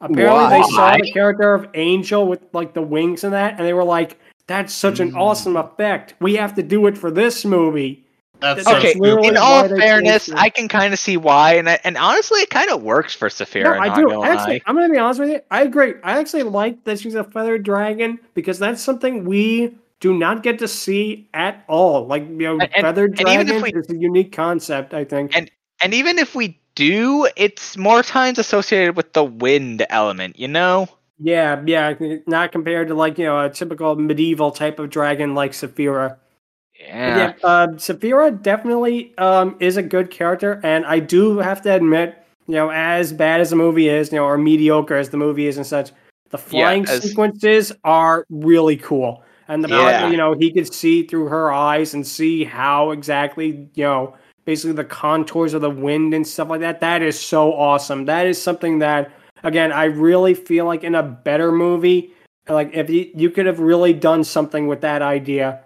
Apparently, 0.00 0.56
they 0.56 0.62
saw 0.62 0.96
the 0.96 1.12
character 1.12 1.52
of 1.52 1.68
Angel 1.74 2.26
with 2.26 2.40
like 2.54 2.72
the 2.72 2.80
wings 2.80 3.24
and 3.24 3.34
that, 3.34 3.58
and 3.58 3.66
they 3.68 3.74
were 3.74 3.84
like, 3.84 4.18
"That's 4.46 4.72
such 4.72 5.00
an 5.00 5.12
Mm. 5.12 5.20
awesome 5.20 5.58
effect. 5.58 6.14
We 6.18 6.36
have 6.36 6.54
to 6.54 6.62
do 6.62 6.86
it 6.86 6.96
for 6.96 7.10
this 7.10 7.44
movie." 7.44 8.01
That's 8.42 8.64
That's 8.64 8.76
Okay, 8.84 8.94
literally 8.98 9.28
in 9.28 9.36
all 9.36 9.68
fairness. 9.68 10.28
I 10.32 10.50
can 10.50 10.68
kind 10.68 10.92
of 10.92 10.98
see 10.98 11.16
why, 11.16 11.54
and 11.54 11.70
I, 11.70 11.78
and 11.84 11.96
honestly, 11.96 12.40
it 12.40 12.50
kind 12.50 12.70
of 12.70 12.82
works 12.82 13.14
for 13.14 13.28
Saphira. 13.28 13.64
No, 13.76 13.80
I 13.80 13.94
do. 13.94 14.08
gonna 14.08 14.20
Actually, 14.28 14.54
lie. 14.54 14.60
I'm 14.66 14.74
gonna 14.74 14.90
be 14.92 14.98
honest 14.98 15.20
with 15.20 15.30
you. 15.30 15.40
I 15.50 15.62
agree. 15.62 15.94
I 16.02 16.18
actually 16.18 16.42
like 16.42 16.82
that 16.84 16.98
she's 17.00 17.14
a 17.14 17.24
feathered 17.24 17.62
dragon 17.62 18.18
because 18.34 18.58
that's 18.58 18.82
something 18.82 19.24
we 19.24 19.76
do 20.00 20.12
not 20.12 20.42
get 20.42 20.58
to 20.58 20.66
see 20.68 21.28
at 21.32 21.64
all. 21.68 22.06
Like 22.06 22.24
you 22.28 22.36
know, 22.36 22.52
And- 22.58 22.62
and- 22.74 22.82
feathered 22.84 23.18
and 23.20 23.28
even 23.28 23.46
dragons 23.46 23.62
we- 23.74 23.80
is 23.80 23.90
a 23.90 23.96
unique 23.96 24.32
concept. 24.32 24.92
I 24.92 25.04
think. 25.04 25.36
And- 25.36 25.50
And 25.80 25.94
even 25.94 26.18
if 26.18 26.34
we 26.34 26.58
do, 26.74 27.28
it's 27.36 27.76
more 27.76 28.02
times 28.02 28.38
associated 28.38 28.96
with 28.96 29.12
the 29.14 29.24
wind 29.24 29.84
element. 29.90 30.38
You 30.38 30.48
know? 30.48 30.88
Yeah, 31.24 31.62
yeah, 31.66 31.94
not 32.26 32.50
compared 32.50 32.88
to 32.88 32.94
like 32.94 33.16
you 33.18 33.26
know 33.26 33.44
a 33.44 33.50
typical 33.50 33.94
medieval 33.94 34.50
type 34.50 34.78
of 34.80 34.90
dragon 34.90 35.34
like 35.36 35.52
Saphira. 35.52 36.16
Yeah. 36.86 37.16
Yeah, 37.18 37.32
uh, 37.42 37.66
Saphira 37.68 38.42
definitely 38.42 39.16
um, 39.18 39.56
is 39.60 39.76
a 39.76 39.82
good 39.82 40.10
character, 40.10 40.60
and 40.62 40.84
I 40.84 40.98
do 40.98 41.38
have 41.38 41.62
to 41.62 41.74
admit, 41.74 42.22
you 42.46 42.54
know, 42.54 42.70
as 42.70 43.12
bad 43.12 43.40
as 43.40 43.50
the 43.50 43.56
movie 43.56 43.88
is, 43.88 44.12
you 44.12 44.18
know, 44.18 44.24
or 44.24 44.36
mediocre 44.38 44.96
as 44.96 45.10
the 45.10 45.16
movie 45.16 45.46
is 45.46 45.56
and 45.56 45.66
such, 45.66 45.90
the 46.30 46.38
flying 46.38 46.86
as- 46.86 47.02
sequences 47.02 47.72
are 47.84 48.24
really 48.30 48.76
cool. 48.76 49.22
And 49.48 49.62
the 49.62 49.68
Yeah. 49.68 50.08
you 50.08 50.16
know, 50.16 50.34
he 50.34 50.50
could 50.52 50.72
see 50.72 51.02
through 51.02 51.26
her 51.26 51.52
eyes 51.52 51.94
and 51.94 52.06
see 52.06 52.44
how 52.44 52.90
exactly, 52.90 53.68
you 53.74 53.84
know, 53.84 54.14
basically 54.44 54.72
the 54.72 54.84
contours 54.84 55.52
of 55.54 55.60
the 55.60 55.70
wind 55.70 56.14
and 56.14 56.26
stuff 56.26 56.48
like 56.48 56.60
that. 56.60 56.80
That 56.80 57.02
is 57.02 57.18
so 57.18 57.52
awesome. 57.52 58.04
That 58.06 58.26
is 58.26 58.40
something 58.40 58.78
that, 58.78 59.10
again, 59.42 59.72
I 59.72 59.84
really 59.84 60.34
feel 60.34 60.64
like 60.64 60.84
in 60.84 60.94
a 60.94 61.02
better 61.02 61.52
movie, 61.52 62.12
like 62.48 62.70
if 62.72 62.88
you, 62.88 63.10
you 63.14 63.30
could 63.30 63.46
have 63.46 63.60
really 63.60 63.92
done 63.92 64.24
something 64.24 64.66
with 64.68 64.80
that 64.80 65.02
idea 65.02 65.60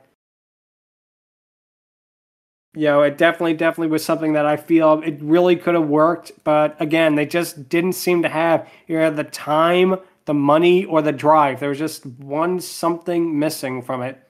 you 2.77 2.85
know, 2.85 3.01
it 3.03 3.17
definitely, 3.17 3.55
definitely 3.55 3.89
was 3.89 4.05
something 4.05 4.35
that 4.35 4.45
I 4.45 4.59
feel 4.59 5.03
it 5.03 5.19
really 5.23 5.57
could 5.57 5.75
have 5.75 5.89
worked. 5.89 6.33
But 6.45 6.77
again, 6.79 7.15
they 7.15 7.25
just 7.25 7.71
didn't 7.71 7.95
seem 7.95 8.23
to 8.23 8.29
have 8.29 8.69
either 8.87 9.11
the 9.11 9.25
time, 9.25 9.97
the 10.27 10.35
money, 10.35 10.85
or 10.85 11.01
the 11.01 11.11
drive. 11.11 11.59
There 11.59 11.71
was 11.71 11.79
just 11.79 12.05
one 12.05 12.61
something 12.61 13.39
missing 13.39 13.81
from 13.81 14.03
it. 14.03 14.21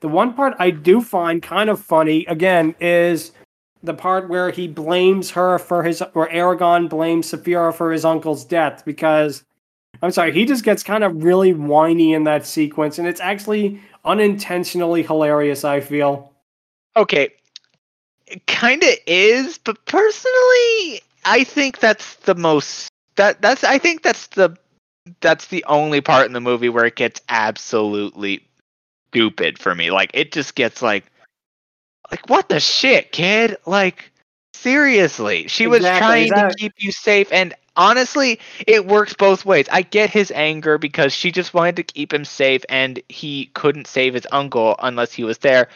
The 0.00 0.08
one 0.08 0.34
part 0.34 0.54
I 0.60 0.70
do 0.70 1.00
find 1.00 1.42
kind 1.42 1.68
of 1.68 1.80
funny, 1.80 2.24
again, 2.26 2.76
is 2.80 3.32
the 3.82 3.92
part 3.92 4.28
where 4.28 4.50
he 4.50 4.68
blames 4.68 5.32
her 5.32 5.58
for 5.58 5.82
his, 5.82 6.00
or 6.14 6.28
Eragon 6.28 6.88
blames 6.88 7.32
Saphira 7.32 7.74
for 7.74 7.90
his 7.90 8.04
uncle's 8.04 8.44
death 8.44 8.84
because, 8.84 9.42
I'm 10.00 10.12
sorry, 10.12 10.32
he 10.32 10.44
just 10.44 10.64
gets 10.64 10.84
kind 10.84 11.02
of 11.02 11.24
really 11.24 11.54
whiny 11.54 12.14
in 12.14 12.22
that 12.24 12.46
sequence, 12.46 13.00
and 13.00 13.08
it's 13.08 13.20
actually 13.20 13.80
unintentionally 14.04 15.02
hilarious, 15.02 15.64
I 15.64 15.80
feel. 15.80 16.32
Okay. 16.96 17.30
Kind 18.46 18.82
of 18.82 18.94
is, 19.06 19.58
but 19.58 19.84
personally, 19.86 21.02
I 21.24 21.44
think 21.44 21.80
that's 21.80 22.14
the 22.16 22.34
most 22.34 22.88
that 23.16 23.42
that's 23.42 23.64
I 23.64 23.78
think 23.78 24.02
that's 24.02 24.28
the 24.28 24.56
that's 25.20 25.46
the 25.48 25.64
only 25.64 26.00
part 26.00 26.26
in 26.26 26.32
the 26.32 26.40
movie 26.40 26.68
where 26.68 26.84
it 26.84 26.96
gets 26.96 27.20
absolutely 27.28 28.46
stupid 29.08 29.58
for 29.58 29.74
me. 29.74 29.90
Like 29.90 30.10
it 30.14 30.32
just 30.32 30.54
gets 30.54 30.82
like 30.82 31.04
like 32.10 32.28
what 32.28 32.48
the 32.48 32.60
shit, 32.60 33.12
kid? 33.12 33.56
Like 33.66 34.10
seriously. 34.54 35.48
She 35.48 35.66
was 35.66 35.82
trying 35.82 36.30
to 36.30 36.54
keep 36.56 36.74
you 36.78 36.92
safe 36.92 37.32
and 37.32 37.54
honestly, 37.76 38.40
it 38.66 38.86
works 38.86 39.14
both 39.14 39.44
ways. 39.44 39.66
I 39.70 39.82
get 39.82 40.10
his 40.10 40.30
anger 40.30 40.78
because 40.78 41.12
she 41.12 41.32
just 41.32 41.54
wanted 41.54 41.76
to 41.76 41.82
keep 41.82 42.12
him 42.12 42.24
safe 42.24 42.64
and 42.68 43.02
he 43.08 43.46
couldn't 43.54 43.86
save 43.86 44.14
his 44.14 44.26
uncle 44.30 44.76
unless 44.78 45.12
he 45.12 45.24
was 45.24 45.38
there 45.38 45.68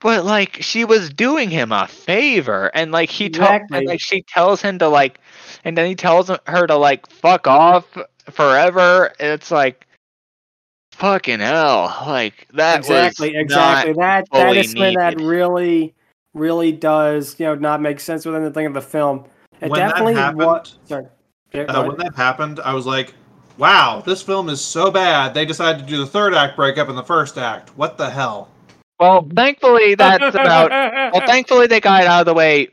but 0.00 0.24
like 0.24 0.56
she 0.60 0.84
was 0.84 1.10
doing 1.10 1.50
him 1.50 1.72
a 1.72 1.86
favor 1.86 2.70
and 2.74 2.92
like 2.92 3.10
he 3.10 3.28
told 3.28 3.48
Exactly. 3.48 3.78
and 3.78 3.86
like 3.86 4.00
she 4.00 4.22
tells 4.22 4.60
him 4.60 4.78
to 4.78 4.88
like 4.88 5.18
and 5.64 5.76
then 5.76 5.86
he 5.86 5.94
tells 5.94 6.30
her 6.46 6.66
to 6.66 6.76
like 6.76 7.08
fuck 7.10 7.46
off 7.46 7.86
forever 8.30 9.12
it's 9.20 9.50
like 9.50 9.86
fucking 11.00 11.40
hell! 11.40 11.94
Like 12.06 12.46
that 12.54 12.80
exactly, 12.80 13.30
was 13.30 13.36
exactly. 13.36 13.92
That 13.94 14.28
that 14.32 14.46
fully 14.46 14.58
is 14.58 14.70
something 14.72 14.94
that 14.94 15.18
really, 15.20 15.94
really 16.34 16.72
does 16.72 17.38
you 17.40 17.46
know 17.46 17.54
not 17.54 17.80
make 17.80 17.98
sense 18.00 18.24
within 18.26 18.44
the 18.44 18.50
thing 18.50 18.66
of 18.66 18.74
the 18.74 18.80
film. 18.82 19.24
It 19.60 19.70
When 19.70 19.80
that 19.80 19.90
definitely 19.90 20.14
happened, 20.14 20.46
wa- 20.46 20.62
Sorry. 20.84 21.06
Yeah, 21.52 21.64
Uh, 21.64 21.84
when 21.84 21.96
that 21.98 22.14
happened, 22.14 22.60
I 22.60 22.74
was 22.74 22.86
like, 22.86 23.14
"Wow, 23.58 24.02
this 24.06 24.22
film 24.22 24.48
is 24.48 24.60
so 24.60 24.90
bad." 24.90 25.34
They 25.34 25.44
decided 25.44 25.80
to 25.80 25.86
do 25.86 25.98
the 25.98 26.06
third 26.06 26.32
act 26.34 26.54
breakup 26.56 26.88
in 26.88 26.96
the 26.96 27.02
first 27.02 27.36
act. 27.38 27.76
What 27.76 27.98
the 27.98 28.08
hell? 28.10 28.48
Well, 29.00 29.28
thankfully 29.34 29.94
that's 29.96 30.34
about. 30.34 30.72
Well, 31.12 31.22
thankfully 31.26 31.66
they 31.68 31.80
got 31.80 32.02
it 32.02 32.08
out 32.08 32.20
of 32.20 32.26
the 32.26 32.34
way 32.34 32.68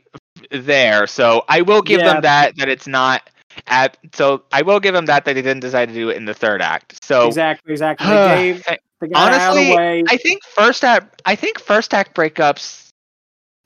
there. 0.52 1.06
So 1.08 1.44
I 1.48 1.62
will 1.62 1.82
give 1.82 2.02
Yeah. 2.02 2.14
them 2.14 2.22
that 2.22 2.56
that 2.58 2.68
it's 2.68 2.88
not 2.88 3.30
at. 3.68 3.98
So 4.14 4.44
I 4.52 4.62
will 4.62 4.80
give 4.80 4.94
them 4.94 5.06
that 5.06 5.24
that 5.26 5.34
they 5.34 5.42
didn't 5.42 5.60
decide 5.60 5.88
to 5.88 5.94
do 5.94 6.10
it 6.10 6.16
in 6.16 6.26
the 6.26 6.34
third 6.34 6.62
act. 6.62 7.04
So 7.04 7.26
exactly, 7.26 7.72
exactly. 7.72 8.08
They 8.08 8.20
gave 8.20 8.64
Th- 8.66 8.80
they 9.00 9.08
got 9.08 9.32
out 9.32 9.52
of 9.52 9.58
the 9.58 9.58
honestly, 9.58 9.70
way. 9.76 10.04
I 10.08 10.16
think 10.18 10.44
first 10.44 10.84
act. 10.84 11.22
I 11.26 11.36
think 11.36 11.58
first 11.60 11.94
act 11.94 12.16
breakups 12.16 12.88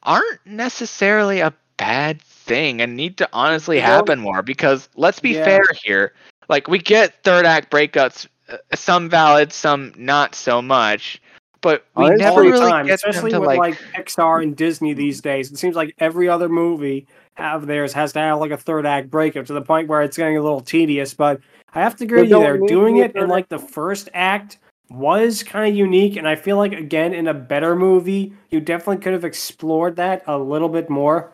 aren't 0.02 0.40
necessarily 0.46 1.40
a 1.40 1.54
bad 1.78 2.22
thing 2.22 2.80
and 2.82 2.96
need 2.96 3.18
to 3.18 3.28
honestly 3.32 3.80
happen 3.80 4.20
more 4.20 4.42
because 4.42 4.88
let's 4.96 5.20
be 5.20 5.30
yeah. 5.30 5.44
fair 5.44 5.62
here. 5.84 6.14
Like 6.48 6.68
we 6.68 6.78
get 6.78 7.22
third 7.24 7.46
act 7.46 7.70
breakups, 7.70 8.26
uh, 8.48 8.58
some 8.74 9.08
valid, 9.08 9.52
some 9.52 9.92
not 9.96 10.34
so 10.34 10.60
much. 10.60 11.21
But 11.62 11.84
oh, 11.96 12.02
we 12.02 12.06
Honestly, 12.06 12.24
never 12.24 12.42
really 12.42 12.70
time, 12.70 12.86
get 12.86 13.00
them 13.00 13.10
especially 13.10 13.30
to 13.30 13.40
with 13.40 13.46
like, 13.46 13.58
like, 13.58 13.78
Pixar 13.94 14.42
and 14.42 14.56
Disney 14.56 14.92
these 14.92 15.20
days. 15.20 15.50
It 15.50 15.58
seems 15.58 15.76
like 15.76 15.94
every 15.98 16.28
other 16.28 16.48
movie 16.48 17.06
have 17.34 17.66
theirs 17.66 17.92
has 17.94 18.12
to 18.12 18.18
have 18.18 18.40
like 18.40 18.50
a 18.50 18.56
third 18.56 18.84
act 18.84 19.10
breakup 19.10 19.46
to 19.46 19.52
the 19.54 19.62
point 19.62 19.88
where 19.88 20.02
it's 20.02 20.16
getting 20.16 20.36
a 20.36 20.42
little 20.42 20.60
tedious. 20.60 21.14
But 21.14 21.40
I 21.72 21.80
have 21.80 21.96
to 21.96 22.04
agree 22.04 22.18
They 22.18 22.22
with 22.22 22.30
you 22.30 22.36
don't 22.36 22.42
there. 22.42 22.58
Doing 22.58 22.96
to 22.96 23.08
be 23.08 23.18
a 23.18 23.22
it 23.22 23.24
in 23.24 23.28
like 23.28 23.48
the 23.48 23.58
first 23.58 24.08
act 24.12 24.58
was 24.90 25.42
kind 25.42 25.70
of 25.70 25.76
unique, 25.76 26.16
and 26.16 26.28
I 26.28 26.34
feel 26.34 26.56
like 26.56 26.72
again 26.72 27.14
in 27.14 27.28
a 27.28 27.34
better 27.34 27.74
movie, 27.76 28.32
you 28.50 28.60
definitely 28.60 28.98
could 28.98 29.12
have 29.14 29.24
explored 29.24 29.96
that 29.96 30.22
a 30.26 30.36
little 30.36 30.68
bit 30.68 30.90
more. 30.90 31.32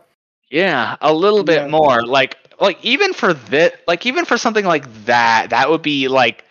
Yeah, 0.50 0.96
a 1.00 1.12
little 1.12 1.42
bit 1.42 1.62
Yeah. 1.62 1.68
more. 1.68 2.04
Like 2.04 2.36
like 2.60 2.82
even 2.84 3.12
for 3.12 3.32
this 3.34 3.72
like 3.86 4.06
even 4.06 4.24
for 4.24 4.36
something 4.36 4.64
like 4.64 4.86
that, 5.06 5.50
that 5.50 5.70
would 5.70 5.82
be 5.82 6.08
like 6.08 6.44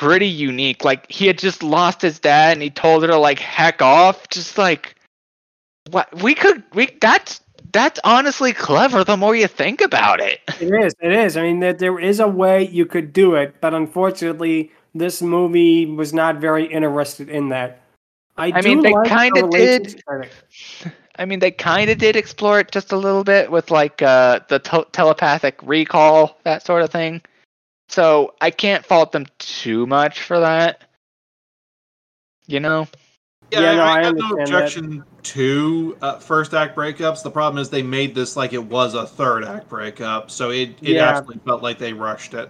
pretty 0.00 0.26
unique. 0.26 0.82
Like 0.82 1.10
he 1.10 1.26
had 1.26 1.38
just 1.38 1.62
lost 1.62 2.00
his 2.00 2.18
dad 2.18 2.54
and 2.54 2.62
he 2.62 2.70
told 2.70 3.02
her 3.02 3.08
to 3.08 3.18
like 3.18 3.38
heck 3.38 3.82
off. 3.82 4.28
Just 4.30 4.56
like 4.56 4.96
what 5.90 6.22
we 6.22 6.34
could 6.34 6.62
we 6.72 6.88
that's 7.02 7.42
that's 7.72 8.00
honestly 8.02 8.54
clever 8.54 9.04
the 9.04 9.18
more 9.18 9.36
you 9.36 9.46
think 9.46 9.82
about 9.82 10.20
it. 10.20 10.40
It 10.58 10.72
is. 10.72 10.94
It 11.00 11.12
is. 11.12 11.36
I 11.36 11.42
mean, 11.42 11.60
there, 11.60 11.74
there 11.74 12.00
is 12.00 12.18
a 12.18 12.26
way 12.26 12.66
you 12.66 12.86
could 12.86 13.12
do 13.12 13.34
it, 13.34 13.56
but 13.60 13.74
unfortunately, 13.74 14.72
this 14.94 15.20
movie 15.20 15.84
was 15.84 16.14
not 16.14 16.38
very 16.38 16.64
interested 16.64 17.28
in 17.28 17.50
that. 17.50 17.82
I, 18.38 18.46
I 18.46 18.60
do 18.62 18.68
mean, 18.68 18.80
they 18.82 18.92
like 18.92 19.06
kinda 19.06 19.48
did. 19.50 20.02
I 21.16 21.26
mean, 21.26 21.40
they 21.40 21.50
kind 21.50 21.90
of 21.90 21.98
did 21.98 22.16
explore 22.16 22.58
it 22.58 22.72
just 22.72 22.90
a 22.90 22.96
little 22.96 23.22
bit 23.22 23.50
with 23.50 23.70
like 23.70 24.00
uh, 24.00 24.40
the 24.48 24.58
tel- 24.60 24.86
telepathic 24.86 25.62
recall, 25.62 26.38
that 26.44 26.64
sort 26.64 26.82
of 26.82 26.88
thing. 26.88 27.20
So 27.90 28.34
I 28.40 28.52
can't 28.52 28.86
fault 28.86 29.10
them 29.10 29.26
too 29.40 29.84
much 29.84 30.20
for 30.22 30.38
that. 30.38 30.82
You 32.46 32.60
know? 32.60 32.86
Yeah, 33.50 33.74
no, 33.74 33.82
I 33.82 34.04
have 34.04 34.14
no 34.14 34.26
understand 34.26 34.38
that. 34.38 34.44
objection 34.44 35.04
to 35.24 35.98
uh, 36.00 36.18
first 36.20 36.54
act 36.54 36.76
breakups. 36.76 37.24
The 37.24 37.32
problem 37.32 37.60
is 37.60 37.68
they 37.68 37.82
made 37.82 38.14
this 38.14 38.36
like 38.36 38.52
it 38.52 38.62
was 38.62 38.94
a 38.94 39.08
third 39.08 39.42
act 39.42 39.68
breakup, 39.68 40.30
so 40.30 40.50
it 40.50 40.78
it 40.82 40.94
Yeah. 40.94 41.08
actually 41.08 41.38
felt 41.44 41.64
like 41.64 41.78
they 41.78 41.92
rushed 41.92 42.32
it. 42.34 42.48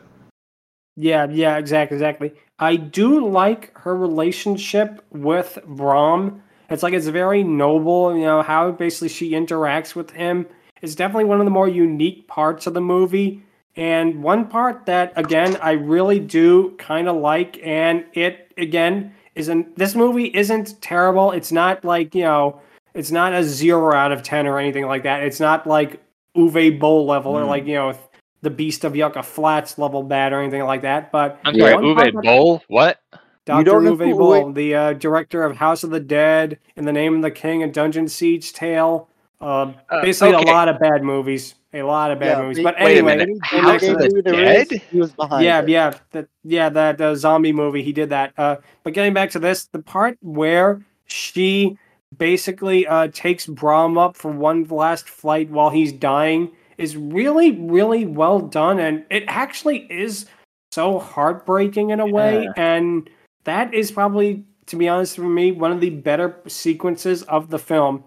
Yeah, 0.97 1.27
yeah, 1.31 1.57
exactly, 1.57 1.97
exactly. 1.97 2.35
I 2.59 2.77
do 2.77 3.27
like 3.27 3.77
her 3.79 3.97
relationship 3.97 5.03
with 5.11 5.59
Brom. 5.67 6.43
It's 6.69 6.83
like 6.83 6.93
it's 6.93 7.07
very 7.07 7.43
noble, 7.43 8.15
you 8.15 8.25
know, 8.25 8.43
how 8.43 8.73
basically 8.73 9.09
she 9.09 9.31
interacts 9.31 9.95
with 9.95 10.11
him. 10.11 10.47
It's 10.83 10.95
definitely 10.95 11.25
one 11.25 11.41
of 11.41 11.47
the 11.47 11.51
more 11.51 11.69
unique 11.69 12.29
parts 12.29 12.67
of 12.67 12.75
the 12.75 12.83
movie. 12.83 13.43
And 13.77 14.23
one 14.23 14.47
part 14.49 14.87
that 14.87 15.13
again 15.17 15.57
I 15.63 15.73
really 15.73 16.19
do 16.19 16.75
kind 16.79 17.09
of 17.09 17.17
like, 17.17 17.59
and 17.63 18.05
it 18.15 18.53
again 18.59 19.15
isn't 19.37 19.77
this 19.77 19.95
movie 19.95 20.27
isn't 20.35 20.81
terrible. 20.83 21.33
It's 21.33 21.53
not 21.53 21.85
like, 21.85 22.15
you 22.15 22.25
know, 22.25 22.61
it's 22.95 23.11
not 23.11 23.33
a 23.33 23.45
zero 23.45 23.95
out 23.95 24.13
of 24.13 24.23
ten 24.23 24.47
or 24.47 24.59
anything 24.59 24.87
like 24.87 25.05
that. 25.05 25.23
It's 25.23 25.41
not 25.41 25.67
like 25.67 26.03
Uwe 26.37 26.79
Boll 26.79 27.07
level 27.07 27.33
or 27.33 27.43
Mm. 27.43 27.49
like, 27.49 27.67
you 27.67 27.75
know, 27.75 27.95
the 28.43 28.51
Beast 28.51 28.85
of 28.85 28.97
Yucca 28.97 29.23
Flats 29.23 29.79
level 29.79 30.03
bad 30.03 30.33
or 30.33 30.41
anything 30.41 30.65
like 30.65 30.83
that. 30.83 31.13
But 31.13 31.39
I'm 31.45 31.55
Yeah. 31.55 31.71
sorry, 31.71 31.75
One 31.87 31.95
part 31.95 32.15
Uwe 32.15 32.23
Boll? 32.23 32.63
What? 32.69 32.99
Dr. 33.47 33.65
don't 33.65 33.85
Uwe 33.85 34.17
Boll, 34.19 34.53
the 34.53 34.75
uh, 34.75 34.93
director 34.95 35.43
of 35.45 35.57
House 35.57 35.83
of 35.85 35.91
the 35.91 36.01
Dead, 36.01 36.59
In 36.77 36.85
the 36.85 36.93
Name 36.93 37.15
of 37.17 37.23
the 37.23 37.31
King, 37.31 37.63
and 37.63 37.73
Dungeon 37.73 38.09
Siege 38.09 38.53
Tale. 38.53 39.09
Uh, 39.41 39.73
Uh, 39.89 40.03
basically, 40.03 40.35
okay. 40.35 40.51
a 40.51 40.55
lot 40.55 40.69
of 40.69 40.79
bad 40.79 41.03
movies. 41.03 41.55
A 41.73 41.83
lot 41.83 42.11
of 42.11 42.19
bad 42.19 42.37
Yeah, 42.39 42.43
movies. 42.43 42.57
they- 42.57 42.63
But 42.65 42.75
Wait 42.81 42.97
anyway, 42.99 43.17
minute. 43.17 43.39
Any 43.53 43.61
House 43.63 43.81
video 43.81 43.95
of 43.95 44.01
the 44.01 44.23
game 44.23 44.23
there 44.35 44.61
is, 44.61 44.69
Dead? 44.69 44.83
he 44.91 44.99
was 45.01 45.13
behind. 45.13 45.45
yeah, 45.45 45.61
it. 45.63 45.69
yeah, 45.69 45.95
that, 46.11 46.27
yeah, 46.43 46.69
that 46.69 47.01
uh, 47.01 47.15
zombie 47.15 47.53
movie. 47.53 47.83
He 47.83 47.93
did 47.93 48.11
that. 48.11 48.33
Uh, 48.37 48.57
but 48.83 48.93
getting 48.93 49.15
back 49.15 49.31
to 49.31 49.39
this, 49.39 49.67
the 49.67 49.79
part 49.81 50.19
where 50.21 50.83
she 51.07 51.79
basically 52.19 52.87
uh, 52.89 53.09
takes 53.13 53.47
Brom 53.47 53.97
up 53.99 54.17
for 54.17 54.33
one 54.33 54.65
last 54.65 55.09
flight 55.09 55.49
while 55.51 55.71
he's 55.71 55.93
dying 55.93 56.51
is 56.77 56.97
really, 56.97 57.53
really 57.53 58.05
well 58.07 58.41
done, 58.41 58.81
and 58.81 59.05
it 59.11 59.23
actually 59.29 59.87
is 59.93 60.27
so 60.73 60.99
heartbreaking 60.99 61.91
in 61.91 62.01
a 62.01 62.07
way. 62.07 62.45
Yeah. 62.45 62.53
And 62.57 63.09
that 63.45 63.73
is 63.75 63.93
probably, 63.93 64.45
to 64.67 64.77
be 64.77 64.89
honest, 64.89 65.17
for 65.17 65.23
me, 65.23 65.53
one 65.53 65.71
of 65.73 65.81
the 65.81 65.91
better 65.91 66.41
sequences 66.49 67.23
of 67.25 67.51
the 67.51 67.59
film. 67.59 68.03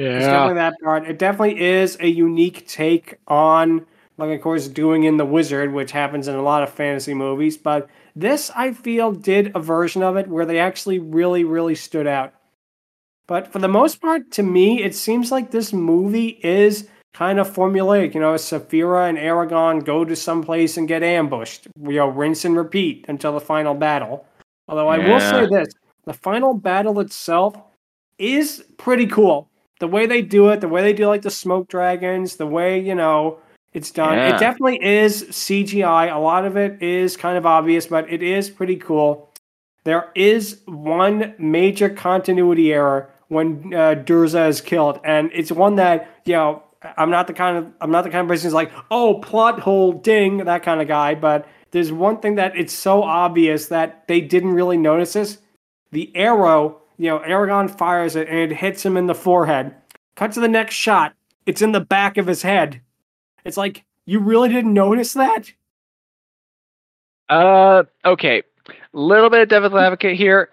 It's 0.00 0.26
definitely 0.26 0.54
that 0.54 0.74
part. 0.82 1.08
It 1.08 1.18
definitely 1.18 1.60
is 1.60 1.96
a 2.00 2.06
unique 2.06 2.66
take 2.66 3.16
on, 3.28 3.86
like, 4.18 4.30
of 4.30 4.40
course, 4.42 4.68
doing 4.68 5.04
in 5.04 5.16
the 5.16 5.24
wizard, 5.24 5.72
which 5.72 5.92
happens 5.92 6.28
in 6.28 6.34
a 6.34 6.42
lot 6.42 6.62
of 6.62 6.70
fantasy 6.70 7.14
movies. 7.14 7.56
But 7.56 7.88
this, 8.16 8.50
I 8.54 8.72
feel, 8.72 9.12
did 9.12 9.52
a 9.54 9.60
version 9.60 10.02
of 10.02 10.16
it 10.16 10.28
where 10.28 10.46
they 10.46 10.58
actually 10.58 10.98
really, 10.98 11.44
really 11.44 11.74
stood 11.74 12.06
out. 12.06 12.34
But 13.26 13.46
for 13.52 13.58
the 13.58 13.68
most 13.68 14.00
part, 14.00 14.30
to 14.32 14.42
me, 14.42 14.82
it 14.82 14.94
seems 14.94 15.30
like 15.30 15.50
this 15.50 15.72
movie 15.72 16.40
is 16.42 16.88
kind 17.14 17.38
of 17.38 17.52
formulaic. 17.52 18.14
You 18.14 18.20
know, 18.20 18.34
Saphira 18.34 19.08
and 19.08 19.18
Eragon 19.18 19.84
go 19.84 20.04
to 20.04 20.16
some 20.16 20.42
place 20.42 20.76
and 20.76 20.88
get 20.88 21.02
ambushed. 21.02 21.68
You 21.80 21.92
know, 21.92 22.08
rinse 22.08 22.44
and 22.44 22.56
repeat 22.56 23.04
until 23.08 23.32
the 23.32 23.40
final 23.40 23.74
battle. 23.74 24.26
Although 24.68 24.88
I 24.88 24.98
will 24.98 25.20
say 25.20 25.46
this: 25.46 25.72
the 26.04 26.12
final 26.12 26.54
battle 26.54 27.00
itself 27.00 27.56
is 28.18 28.64
pretty 28.78 29.06
cool. 29.06 29.49
The 29.80 29.88
way 29.88 30.06
they 30.06 30.22
do 30.22 30.48
it, 30.50 30.60
the 30.60 30.68
way 30.68 30.82
they 30.82 30.92
do 30.92 31.06
like 31.06 31.22
the 31.22 31.30
smoke 31.30 31.68
dragons, 31.68 32.36
the 32.36 32.46
way 32.46 32.78
you 32.78 32.94
know 32.94 33.38
it's 33.72 33.90
done. 33.90 34.16
Yeah. 34.16 34.34
It 34.34 34.40
definitely 34.40 34.82
is 34.82 35.24
CGI. 35.24 36.14
A 36.14 36.18
lot 36.18 36.44
of 36.44 36.56
it 36.56 36.82
is 36.82 37.16
kind 37.16 37.36
of 37.36 37.46
obvious, 37.46 37.86
but 37.86 38.10
it 38.10 38.22
is 38.22 38.50
pretty 38.50 38.76
cool. 38.76 39.30
There 39.84 40.10
is 40.14 40.60
one 40.66 41.34
major 41.38 41.88
continuity 41.88 42.72
error 42.72 43.10
when 43.28 43.72
uh, 43.72 43.94
Durza 44.04 44.48
is 44.48 44.60
killed, 44.60 45.00
and 45.04 45.30
it's 45.32 45.50
one 45.50 45.76
that 45.76 46.08
you 46.24 46.34
know 46.34 46.62
I'm 46.96 47.10
not 47.10 47.26
the 47.26 47.32
kind 47.32 47.56
of 47.56 47.72
I'm 47.80 47.90
not 47.90 48.04
the 48.04 48.10
kind 48.10 48.22
of 48.22 48.28
person 48.28 48.46
who's 48.46 48.54
like, 48.54 48.72
oh, 48.90 49.14
plot 49.20 49.60
hole, 49.60 49.92
ding, 49.92 50.38
that 50.38 50.62
kind 50.62 50.80
of 50.80 50.88
guy. 50.88 51.14
But 51.14 51.46
there's 51.70 51.92
one 51.92 52.18
thing 52.20 52.36
that 52.36 52.56
it's 52.56 52.72
so 52.72 53.02
obvious 53.02 53.66
that 53.66 54.06
they 54.08 54.20
didn't 54.20 54.52
really 54.52 54.76
notice 54.76 55.12
this. 55.12 55.38
The 55.92 56.14
arrow, 56.16 56.79
you 57.00 57.06
know, 57.06 57.20
Eragon 57.20 57.70
fires 57.70 58.14
it 58.14 58.28
and 58.28 58.38
it 58.38 58.52
hits 58.52 58.84
him 58.84 58.94
in 58.98 59.06
the 59.06 59.14
forehead. 59.14 59.74
Cut 60.16 60.32
to 60.32 60.40
the 60.40 60.48
next 60.48 60.74
shot. 60.74 61.14
It's 61.46 61.62
in 61.62 61.72
the 61.72 61.80
back 61.80 62.18
of 62.18 62.26
his 62.26 62.42
head. 62.42 62.82
It's 63.42 63.56
like 63.56 63.84
you 64.04 64.20
really 64.20 64.50
didn't 64.50 64.74
notice 64.74 65.14
that. 65.14 65.50
Uh, 67.30 67.84
okay. 68.04 68.42
Little 68.92 69.30
bit 69.30 69.40
of 69.40 69.48
devil's 69.48 69.72
advocate 69.72 70.18
here. 70.18 70.50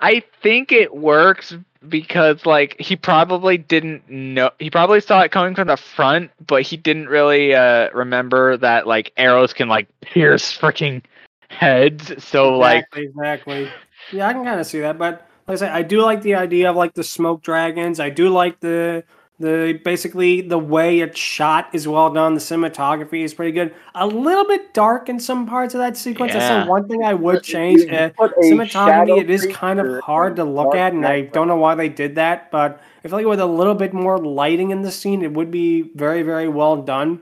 I 0.00 0.22
think 0.42 0.72
it 0.72 0.96
works 0.96 1.54
because 1.86 2.46
like 2.46 2.74
he 2.80 2.96
probably 2.96 3.58
didn't 3.58 4.08
know 4.08 4.50
he 4.58 4.70
probably 4.70 5.02
saw 5.02 5.20
it 5.20 5.32
coming 5.32 5.54
from 5.54 5.68
the 5.68 5.76
front, 5.76 6.30
but 6.46 6.62
he 6.62 6.78
didn't 6.78 7.08
really 7.08 7.54
uh 7.54 7.90
remember 7.92 8.56
that 8.56 8.86
like 8.86 9.12
arrows 9.18 9.52
can 9.52 9.68
like 9.68 9.86
pierce 10.00 10.56
freaking 10.56 11.02
heads. 11.50 12.24
So 12.24 12.56
like 12.56 12.86
exactly, 12.94 13.04
exactly. 13.04 13.72
Yeah, 14.12 14.28
I 14.28 14.32
can 14.32 14.44
kind 14.44 14.58
of 14.58 14.66
see 14.66 14.80
that, 14.80 14.96
but 14.96 15.27
like 15.48 15.56
I 15.56 15.58
said, 15.58 15.72
I 15.72 15.82
do 15.82 16.02
like 16.02 16.22
the 16.22 16.34
idea 16.34 16.70
of 16.70 16.76
like 16.76 16.94
the 16.94 17.04
smoke 17.04 17.42
dragons. 17.42 18.00
I 18.00 18.10
do 18.10 18.28
like 18.28 18.60
the 18.60 19.04
the 19.40 19.80
basically 19.84 20.42
the 20.42 20.58
way 20.58 21.00
it's 21.00 21.18
shot 21.18 21.70
is 21.72 21.88
well 21.88 22.12
done. 22.12 22.34
The 22.34 22.40
cinematography 22.40 23.22
is 23.22 23.34
pretty 23.34 23.52
good. 23.52 23.74
A 23.94 24.06
little 24.06 24.44
bit 24.46 24.74
dark 24.74 25.08
in 25.08 25.20
some 25.20 25.46
parts 25.46 25.74
of 25.74 25.78
that 25.80 25.96
sequence. 25.96 26.32
That's 26.34 26.48
the 26.48 26.58
one 26.70 26.88
thing 26.88 27.02
I 27.04 27.14
would 27.14 27.42
change. 27.44 27.86
Uh, 27.90 28.10
put 28.10 28.32
a 28.32 28.66
shadow 28.66 29.16
cinematography 29.16 29.20
it 29.20 29.30
is 29.30 29.46
kind 29.46 29.80
of 29.80 29.88
hard 30.02 30.36
to 30.36 30.44
look 30.44 30.74
at 30.74 30.92
and 30.92 31.06
i 31.06 31.22
don't 31.22 31.48
know 31.48 31.56
why 31.56 31.74
they 31.74 31.88
did 31.88 32.16
that 32.16 32.50
but 32.50 32.80
i 33.04 33.08
feel 33.08 33.18
like 33.18 33.26
with 33.26 33.40
a 33.40 33.46
little 33.46 33.74
bit 33.74 33.92
more 33.92 34.18
lighting 34.18 34.70
in 34.70 34.82
the 34.82 34.90
scene 34.90 35.22
it 35.22 35.32
would 35.32 35.50
be 35.50 35.82
very 35.94 36.22
very 36.22 36.48
well 36.48 36.82
done 36.82 37.20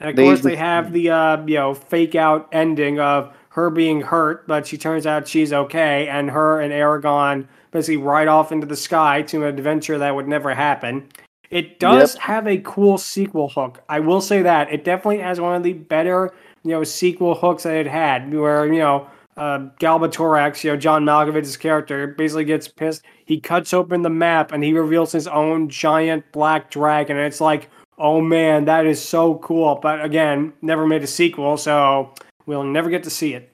and 0.00 0.10
of 0.10 0.16
They 0.16 0.24
course 0.24 0.40
they 0.42 0.56
have 0.56 0.92
the 0.92 1.10
uh 1.10 1.44
you 1.46 1.56
know 1.56 1.74
fake 1.74 2.14
out 2.14 2.48
ending 2.52 3.00
of 3.00 3.35
her 3.56 3.70
being 3.70 4.02
hurt, 4.02 4.46
but 4.46 4.66
she 4.66 4.76
turns 4.76 5.06
out 5.06 5.26
she's 5.26 5.50
okay, 5.50 6.08
and 6.08 6.30
her 6.30 6.60
and 6.60 6.74
Eragon 6.74 7.48
basically 7.70 7.96
ride 7.96 8.28
off 8.28 8.52
into 8.52 8.66
the 8.66 8.76
sky 8.76 9.22
to 9.22 9.38
an 9.38 9.48
adventure 9.48 9.96
that 9.96 10.14
would 10.14 10.28
never 10.28 10.54
happen. 10.54 11.08
It 11.48 11.80
does 11.80 12.16
have 12.16 12.46
a 12.46 12.58
cool 12.58 12.98
sequel 12.98 13.48
hook. 13.48 13.82
I 13.88 13.98
will 14.00 14.20
say 14.20 14.42
that 14.42 14.70
it 14.70 14.84
definitely 14.84 15.20
has 15.20 15.40
one 15.40 15.56
of 15.56 15.62
the 15.62 15.72
better, 15.72 16.34
you 16.64 16.72
know, 16.72 16.84
sequel 16.84 17.34
hooks 17.34 17.62
that 17.62 17.76
it 17.76 17.86
had, 17.86 18.30
where 18.30 18.70
you 18.70 18.80
know, 18.80 19.06
uh, 19.38 19.60
Galbatorix, 19.80 20.62
you 20.62 20.72
know, 20.72 20.76
John 20.76 21.06
Malkovich's 21.06 21.56
character, 21.56 22.08
basically 22.08 22.44
gets 22.44 22.68
pissed. 22.68 23.04
He 23.24 23.40
cuts 23.40 23.72
open 23.72 24.02
the 24.02 24.10
map 24.10 24.52
and 24.52 24.62
he 24.62 24.74
reveals 24.74 25.12
his 25.12 25.26
own 25.26 25.70
giant 25.70 26.30
black 26.30 26.70
dragon, 26.70 27.16
and 27.16 27.24
it's 27.24 27.40
like, 27.40 27.70
oh 27.96 28.20
man, 28.20 28.66
that 28.66 28.84
is 28.84 29.02
so 29.02 29.36
cool. 29.36 29.76
But 29.76 30.04
again, 30.04 30.52
never 30.60 30.86
made 30.86 31.02
a 31.02 31.06
sequel, 31.06 31.56
so 31.56 32.12
we'll 32.46 32.64
never 32.64 32.88
get 32.90 33.02
to 33.04 33.10
see 33.10 33.34
it. 33.34 33.52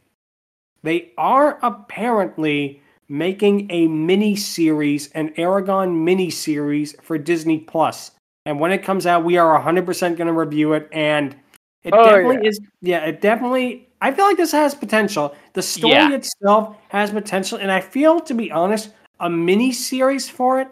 They 0.83 1.13
are 1.17 1.59
apparently 1.63 2.83
making 3.09 3.71
a 3.71 3.87
mini 3.89 4.37
series, 4.37 5.11
an 5.13 5.31
Eragon 5.35 6.05
mini 6.05 6.31
series 6.31 6.95
for 7.03 7.19
Disney 7.19 7.59
Plus. 7.59 8.13
And 8.47 8.59
when 8.59 8.73
it 8.73 8.83
comes 8.83 9.07
out, 9.07 9.25
we 9.25 9.37
are 9.37 9.55
100% 9.55 10.17
going 10.17 10.27
to 10.27 10.33
review 10.33 10.73
it. 10.73 10.89
And 10.93 11.37
it 11.85 11.95
Oh, 11.95 12.05
definitely 12.05 12.39
yeah. 12.43 12.49
is, 12.49 12.61
yeah, 12.81 13.05
it 13.07 13.21
definitely, 13.21 13.89
I 14.01 14.13
feel 14.13 14.25
like 14.25 14.37
this 14.37 14.53
has 14.53 14.75
potential. 14.75 15.35
The 15.53 15.63
story 15.63 15.93
Yeah. 15.93 16.11
itself 16.13 16.77
has 16.89 17.11
potential. 17.11 17.59
And 17.59 17.71
I 17.71 17.81
feel, 17.81 18.21
to 18.21 18.35
be 18.35 18.51
honest, 18.51 18.91
a 19.21 19.31
mini 19.31 19.73
series 19.73 20.29
for 20.29 20.61
it 20.61 20.69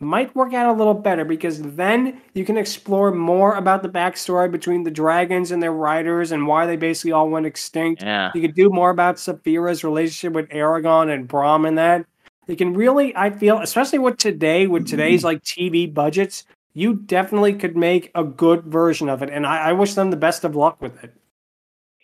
might 0.00 0.34
work 0.34 0.54
out 0.54 0.74
a 0.74 0.76
little 0.76 0.94
better 0.94 1.26
because 1.26 1.60
then 1.60 2.22
you 2.32 2.44
can 2.44 2.56
explore 2.56 3.10
more 3.10 3.54
about 3.56 3.82
the 3.82 3.88
backstory 3.88 4.50
between 4.50 4.82
the 4.82 4.90
dragons 4.90 5.50
and 5.50 5.62
their 5.62 5.72
riders 5.72 6.32
and 6.32 6.46
why 6.46 6.66
they 6.66 6.76
basically 6.76 7.12
all 7.12 7.28
went 7.28 7.44
extinct. 7.44 8.02
Yeah. 8.02 8.30
You 8.34 8.40
could 8.40 8.54
do 8.54 8.70
more 8.70 8.88
about 8.88 9.16
Saphira's 9.16 9.84
relationship 9.84 10.32
with 10.32 10.48
Eragon 10.48 11.12
and 11.12 11.28
Brom 11.28 11.66
and 11.66 11.76
that. 11.76 12.06
You 12.46 12.56
can 12.56 12.72
really, 12.72 13.14
I 13.14 13.30
feel, 13.30 13.60
especially 13.60 13.98
with 13.98 14.16
today, 14.16 14.66
with 14.66 14.88
today's 14.88 15.22
like 15.22 15.42
TV 15.44 15.92
budgets, 15.92 16.44
you 16.72 16.94
definitely 16.94 17.52
could 17.52 17.76
make 17.76 18.10
a 18.14 18.24
good 18.24 18.64
version 18.64 19.08
of 19.10 19.22
it. 19.22 19.28
And 19.30 19.46
I, 19.46 19.68
I 19.68 19.72
wish 19.72 19.94
them 19.94 20.10
the 20.10 20.16
best 20.16 20.44
of 20.44 20.56
luck 20.56 20.80
with 20.80 21.04
it. 21.04 21.14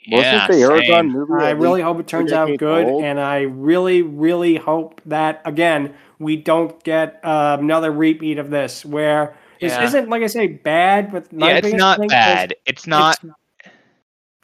Wasn't 0.09 0.35
yeah, 0.35 0.46
the 0.46 0.54
Eragon 0.54 1.11
movie? 1.11 1.44
I 1.44 1.50
really 1.50 1.82
hope 1.82 1.98
it 1.98 2.06
turns 2.06 2.32
out 2.32 2.56
good, 2.59 2.87
old? 2.87 3.02
and 3.02 3.18
I 3.18 3.42
really, 3.42 4.02
really 4.02 4.54
hope 4.54 5.00
that 5.06 5.42
again 5.44 5.94
we 6.18 6.37
don't 6.37 6.83
get 6.85 7.20
uh, 7.24 7.57
another 7.61 7.92
repeat 7.92 8.38
of 8.38 8.50
this 8.50 8.85
where 8.85 9.37
this 9.61 9.72
Yeah. 9.72 9.85
isn't 9.85 10.09
like 10.09 10.22
I 10.22 10.26
say 10.26 10.46
bad, 10.48 11.12
but 11.12 11.33
my 11.33 11.50
Yeah, 11.50 11.57
it's 11.59 11.72
not 11.72 11.98
thing 11.98 12.07
is 12.07 12.12
bad. 12.12 12.55
It's 12.66 12.87
not. 12.87 13.18
It's, 13.22 13.33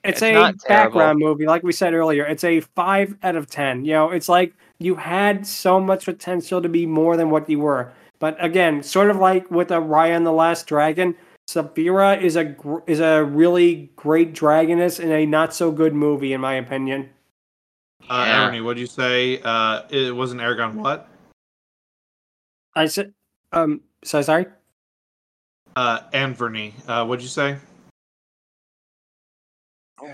it's 0.04 0.22
it's 0.22 0.22
a 0.22 0.32
not 0.32 0.54
background 0.66 1.18
movie, 1.20 1.46
like 1.46 1.62
we 1.62 1.72
said 1.72 1.94
earlier. 1.94 2.24
It's 2.24 2.44
a 2.44 2.60
five 2.60 3.16
out 3.22 3.36
of 3.36 3.46
ten. 3.48 3.84
You 3.84 3.92
know, 3.92 4.10
it's 4.10 4.28
like 4.28 4.52
you 4.78 4.96
had 4.96 5.46
so 5.46 5.78
much 5.78 6.06
potential 6.06 6.60
to 6.60 6.68
be 6.68 6.86
more 6.86 7.16
than 7.16 7.30
what 7.30 7.48
you 7.48 7.60
were. 7.60 7.92
But 8.18 8.42
again, 8.42 8.82
sort 8.82 9.10
of 9.10 9.16
like 9.18 9.50
with 9.50 9.70
a 9.70 9.76
Raya 9.76 10.16
and 10.16 10.26
the 10.26 10.32
Last 10.32 10.66
Dragon, 10.66 11.14
Saphira 11.48 12.20
is 12.20 12.36
a 12.36 12.56
is 12.86 13.00
a 13.00 13.22
really 13.24 13.90
great 13.96 14.32
dragoness 14.34 14.98
in 14.98 15.12
a 15.12 15.24
not 15.26 15.54
so 15.54 15.70
good 15.70 15.94
movie, 15.94 16.32
in 16.32 16.40
my 16.40 16.54
opinion. 16.54 17.10
Uh, 18.08 18.24
Yeah. 18.26 18.48
Ernie, 18.48 18.60
what'd 18.60 18.80
you 18.80 18.86
say? 18.86 19.40
Uh, 19.44 19.82
it 19.90 20.14
wasn't 20.14 20.40
Eragon. 20.40 20.74
What? 20.74 21.08
I 22.74 22.86
said, 22.86 23.12
um, 23.52 23.82
so 24.04 24.22
sorry. 24.22 24.46
Uh, 25.76 26.00
Anvery. 26.12 26.72
Uh, 26.86 27.04
what'd 27.06 27.22
you 27.22 27.28
say? 27.28 27.56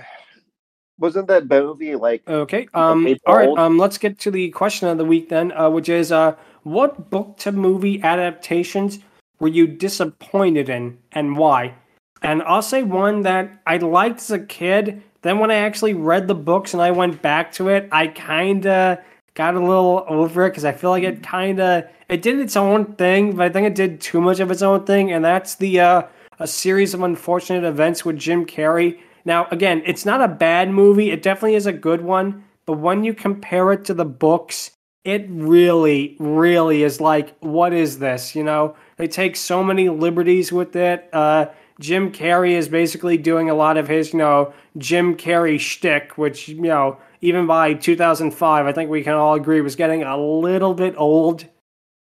Wasn't 0.99 1.29
that 1.29 1.47
movie 1.49 1.95
like? 1.95 2.29
Okay. 2.29 2.69
Um. 2.75 3.07
Okay, 3.07 3.19
all 3.27 3.37
right. 3.37 3.49
Um. 3.57 3.79
Let's 3.79 3.99
get 3.99 4.19
to 4.21 4.31
the 4.33 4.51
question 4.51 4.89
of 4.89 4.99
the 4.99 5.05
week 5.05 5.29
then, 5.29 5.53
uh, 5.53 5.71
which 5.71 5.89
is, 5.89 6.11
uh, 6.11 6.35
what 6.65 7.09
book 7.11 7.37
to 7.39 7.53
movie 7.53 8.03
adaptations 8.03 8.99
were 9.39 9.49
you 9.49 9.69
disappointed 9.69 10.69
in, 10.69 10.99
and 11.13 11.37
why? 11.37 11.75
And 12.23 12.43
I'll 12.43 12.63
say 12.63 12.83
one 12.83 13.23
that 13.23 13.63
I 13.65 13.77
liked 13.77 14.19
as 14.19 14.33
a 14.33 14.41
kid. 14.41 15.03
Then 15.23 15.39
when 15.39 15.53
I 15.53 15.57
actually 15.57 15.95
read 15.95 16.27
the 16.27 16.35
books 16.35 16.73
and 16.73 16.83
I 16.83 16.91
went 16.91 17.23
back 17.23 17.53
to 17.53 17.69
it, 17.69 17.89
I 17.93 18.09
kind 18.09 18.67
of 18.67 18.99
got 19.35 19.55
a 19.55 19.61
little 19.61 20.05
over 20.09 20.47
it 20.47 20.51
because 20.51 20.65
I 20.65 20.73
feel 20.73 20.91
like 20.91 21.05
it 21.05 21.23
kind 21.23 21.61
of 21.61 21.85
it 22.09 22.23
did 22.23 22.41
its 22.41 22.57
own 22.57 22.95
thing, 22.95 23.37
but 23.37 23.47
I 23.47 23.49
think 23.51 23.67
it 23.67 23.75
did 23.75 24.01
too 24.01 24.21
much 24.21 24.41
of 24.41 24.51
its 24.51 24.63
own 24.63 24.85
thing, 24.85 25.13
and 25.13 25.25
that's 25.25 25.55
the 25.57 25.81
uh, 25.81 26.03
a 26.39 26.47
series 26.47 26.95
of 26.95 27.03
unfortunate 27.03 27.65
events 27.65 28.05
with 28.05 28.19
Jim 28.19 28.47
Carrey. 28.47 28.99
Now, 29.25 29.47
again, 29.51 29.83
it's 29.85 30.07
not 30.07 30.23
a 30.23 30.29
bad 30.29 30.71
movie. 30.71 31.11
It 31.11 31.23
definitely 31.23 31.57
is 31.57 31.67
a 31.67 31.73
good 31.73 32.01
one, 32.01 32.45
but 32.65 32.79
when 32.79 33.05
you 33.05 33.13
compare 33.13 33.73
it 33.73 33.85
to 33.87 33.95
the 33.95 34.05
books, 34.05 34.71
it 35.05 35.27
really, 35.29 36.17
really 36.19 36.83
is 36.83 37.01
like, 37.01 37.37
what 37.41 37.73
is 37.73 37.99
this? 37.99 38.35
You 38.35 38.45
know, 38.45 38.77
they 38.97 39.09
take 39.09 39.37
so 39.37 39.63
many 39.63 39.89
liberties 39.89 40.53
with 40.53 40.77
it. 40.77 41.09
Uh, 41.13 41.47
Jim 41.81 42.11
Carrey 42.11 42.53
is 42.53 42.69
basically 42.69 43.17
doing 43.17 43.49
a 43.51 43.55
lot 43.55 43.77
of 43.77 43.87
his, 43.87 44.13
you 44.13 44.19
know, 44.19 44.53
Jim 44.77 45.17
Carrey 45.17 45.61
shtick, 45.61 46.19
which, 46.19 46.49
you 46.49 46.61
know, 46.63 46.99
even 47.21 47.47
by 47.47 47.75
2005, 47.75 48.67
I 48.67 48.73
think 48.73 48.91
we 48.91 49.03
can 49.03 49.15
all 49.15 49.35
agree 49.35 49.61
was 49.61 49.77
getting 49.77 50.03
a 50.03 50.17
little 50.17 50.75
bit 50.75 50.95
old. 50.97 51.47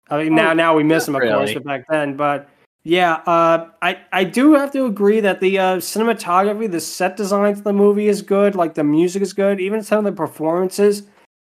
I 0.09 0.23
mean, 0.23 0.35
now, 0.35 0.53
now 0.53 0.75
we 0.75 0.83
miss 0.83 1.07
him, 1.07 1.15
of 1.15 1.21
course, 1.21 1.31
really. 1.49 1.53
but 1.55 1.63
back 1.63 1.85
then. 1.89 2.15
But 2.15 2.49
yeah, 2.83 3.15
uh, 3.25 3.69
I 3.81 3.99
I 4.13 4.23
do 4.23 4.53
have 4.53 4.71
to 4.71 4.85
agree 4.85 5.19
that 5.19 5.39
the 5.41 5.59
uh, 5.59 5.75
cinematography, 5.77 6.71
the 6.71 6.79
set 6.79 7.17
design 7.17 7.55
for 7.55 7.61
the 7.61 7.73
movie 7.73 8.07
is 8.07 8.21
good. 8.21 8.55
Like 8.55 8.75
the 8.75 8.83
music 8.83 9.21
is 9.21 9.33
good, 9.33 9.59
even 9.59 9.83
some 9.83 9.99
of 9.99 10.05
the 10.05 10.11
performances. 10.13 11.03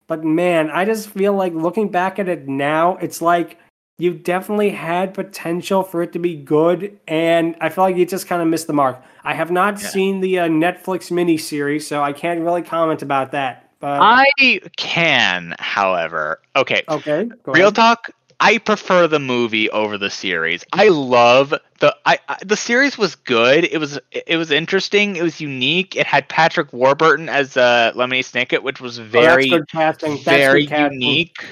But 0.07 0.23
man, 0.23 0.69
I 0.69 0.85
just 0.85 1.09
feel 1.09 1.33
like 1.33 1.53
looking 1.53 1.89
back 1.89 2.19
at 2.19 2.29
it 2.29 2.47
now, 2.47 2.95
it's 2.97 3.21
like 3.21 3.57
you 3.97 4.13
definitely 4.13 4.69
had 4.69 5.13
potential 5.13 5.81
for 5.81 6.01
it 6.03 6.13
to 6.13 6.19
be 6.19 6.35
good, 6.35 6.99
and 7.07 7.55
I 7.59 7.69
feel 7.69 7.83
like 7.85 7.95
you 7.97 8.05
just 8.05 8.27
kind 8.27 8.41
of 8.41 8.47
missed 8.47 8.67
the 8.67 8.73
mark. 8.73 9.01
I 9.23 9.33
have 9.33 9.51
not 9.51 9.81
Yeah. 9.81 9.87
seen 9.87 10.21
the 10.21 10.39
uh, 10.39 10.47
Netflix 10.47 11.11
miniseries, 11.11 11.83
so 11.83 12.03
I 12.03 12.13
can't 12.13 12.41
really 12.41 12.61
comment 12.61 13.01
about 13.01 13.31
that. 13.31 13.71
But 13.79 14.01
I 14.01 14.25
can, 14.77 15.55
however. 15.59 16.39
Okay, 16.55 16.83
okay, 16.87 17.29
real 17.45 17.65
ahead. 17.65 17.75
talk. 17.75 18.09
I 18.45 18.59
prefer 18.59 19.07
the 19.07 19.17
movie 19.17 19.71
over 19.71 19.97
the 19.97 20.11
series. 20.11 20.63
I 20.71 20.89
love 20.89 21.51
the 21.79 21.95
I, 22.05 22.19
I 22.29 22.37
the 22.45 22.55
series 22.55 22.95
was 22.95 23.15
good. 23.15 23.63
It 23.63 23.79
was 23.79 23.97
it 24.11 24.37
was 24.37 24.51
interesting. 24.51 25.15
It 25.15 25.23
was 25.23 25.41
unique. 25.41 25.95
It 25.95 26.05
had 26.05 26.29
Patrick 26.29 26.71
Warburton 26.71 27.27
as 27.27 27.57
uh, 27.57 27.91
Lemony 27.95 28.19
Snicket, 28.19 28.61
which 28.61 28.79
was 28.79 28.99
Oh, 28.99 29.03
very 29.03 29.49
good 29.49 29.67
casting. 29.67 30.19
Very 30.19 30.67
casting. 30.67 31.01
unique. 31.01 31.43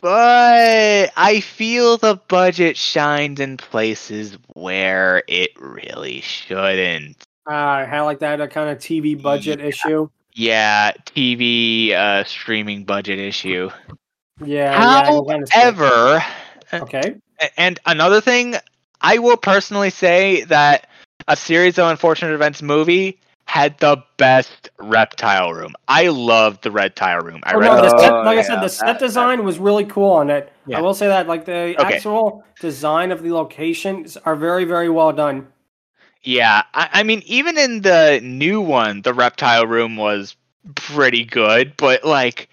But 0.00 1.12
I 1.14 1.40
feel 1.40 1.98
the 1.98 2.16
budget 2.28 2.78
shines 2.78 3.40
in 3.40 3.58
places 3.58 4.38
where 4.54 5.24
it 5.28 5.50
really 5.60 6.22
shouldn't. 6.22 7.22
Uh, 7.46 7.52
I 7.52 7.84
had 7.84 8.00
like 8.02 8.20
that 8.20 8.40
a 8.40 8.48
kind 8.48 8.70
of 8.70 8.78
TV 8.78 9.20
budget 9.20 9.60
issue. 9.60 10.08
Yeah, 10.32 10.92
TV 11.04 11.92
uh, 11.92 12.24
streaming 12.24 12.84
budget 12.84 13.18
issue. 13.18 13.68
Yeah, 14.40 14.72
yeah. 14.72 14.98
I 15.00 15.04
can 15.06 15.24
kinda 15.26 15.46
see 15.46 15.58
it. 15.58 15.62
However, 15.62 16.24
uh, 16.72 16.78
okay. 16.82 17.14
And 17.56 17.78
another 17.86 18.20
thing, 18.20 18.56
I 19.00 19.18
will 19.18 19.36
personally 19.36 19.90
say 19.90 20.42
that 20.44 20.88
a 21.28 21.36
series 21.36 21.78
of 21.78 21.88
unfortunate 21.90 22.32
events 22.34 22.62
movie 22.62 23.18
had 23.46 23.78
the 23.78 24.02
best 24.16 24.70
reptile 24.78 25.52
room. 25.52 25.74
I 25.86 26.08
loved 26.08 26.62
the 26.62 26.70
reptile 26.70 27.20
room. 27.20 27.40
I 27.44 27.52
Oh, 27.54 27.58
read 27.58 27.66
no, 27.66 27.76
the 27.76 27.82
the- 27.82 27.98
set, 27.98 28.12
like 28.24 28.38
I 28.38 28.42
said, 28.42 28.56
the 28.56 28.60
that- 28.62 28.70
set 28.70 28.86
that- 28.86 28.98
design 29.00 29.44
was 29.44 29.58
really 29.58 29.84
cool 29.84 30.12
on 30.12 30.30
it. 30.30 30.50
Yeah. 30.66 30.78
I 30.78 30.80
will 30.80 30.94
say 30.94 31.06
that, 31.08 31.28
like 31.28 31.44
the 31.44 31.76
Okay. 31.78 31.94
actual 31.96 32.42
design 32.60 33.12
of 33.12 33.22
the 33.22 33.32
locations 33.32 34.16
are 34.24 34.34
very, 34.34 34.64
very 34.64 34.88
well 34.88 35.12
done. 35.12 35.46
yeah, 36.26 36.62
I, 36.72 36.88
I 36.94 37.02
mean, 37.02 37.22
even 37.26 37.58
in 37.58 37.82
the 37.82 38.18
new 38.22 38.58
one, 38.58 39.02
the 39.02 39.12
reptile 39.12 39.66
room 39.66 39.96
was 39.96 40.36
pretty 40.74 41.22
good, 41.22 41.74
but 41.76 42.02
like, 42.02 42.48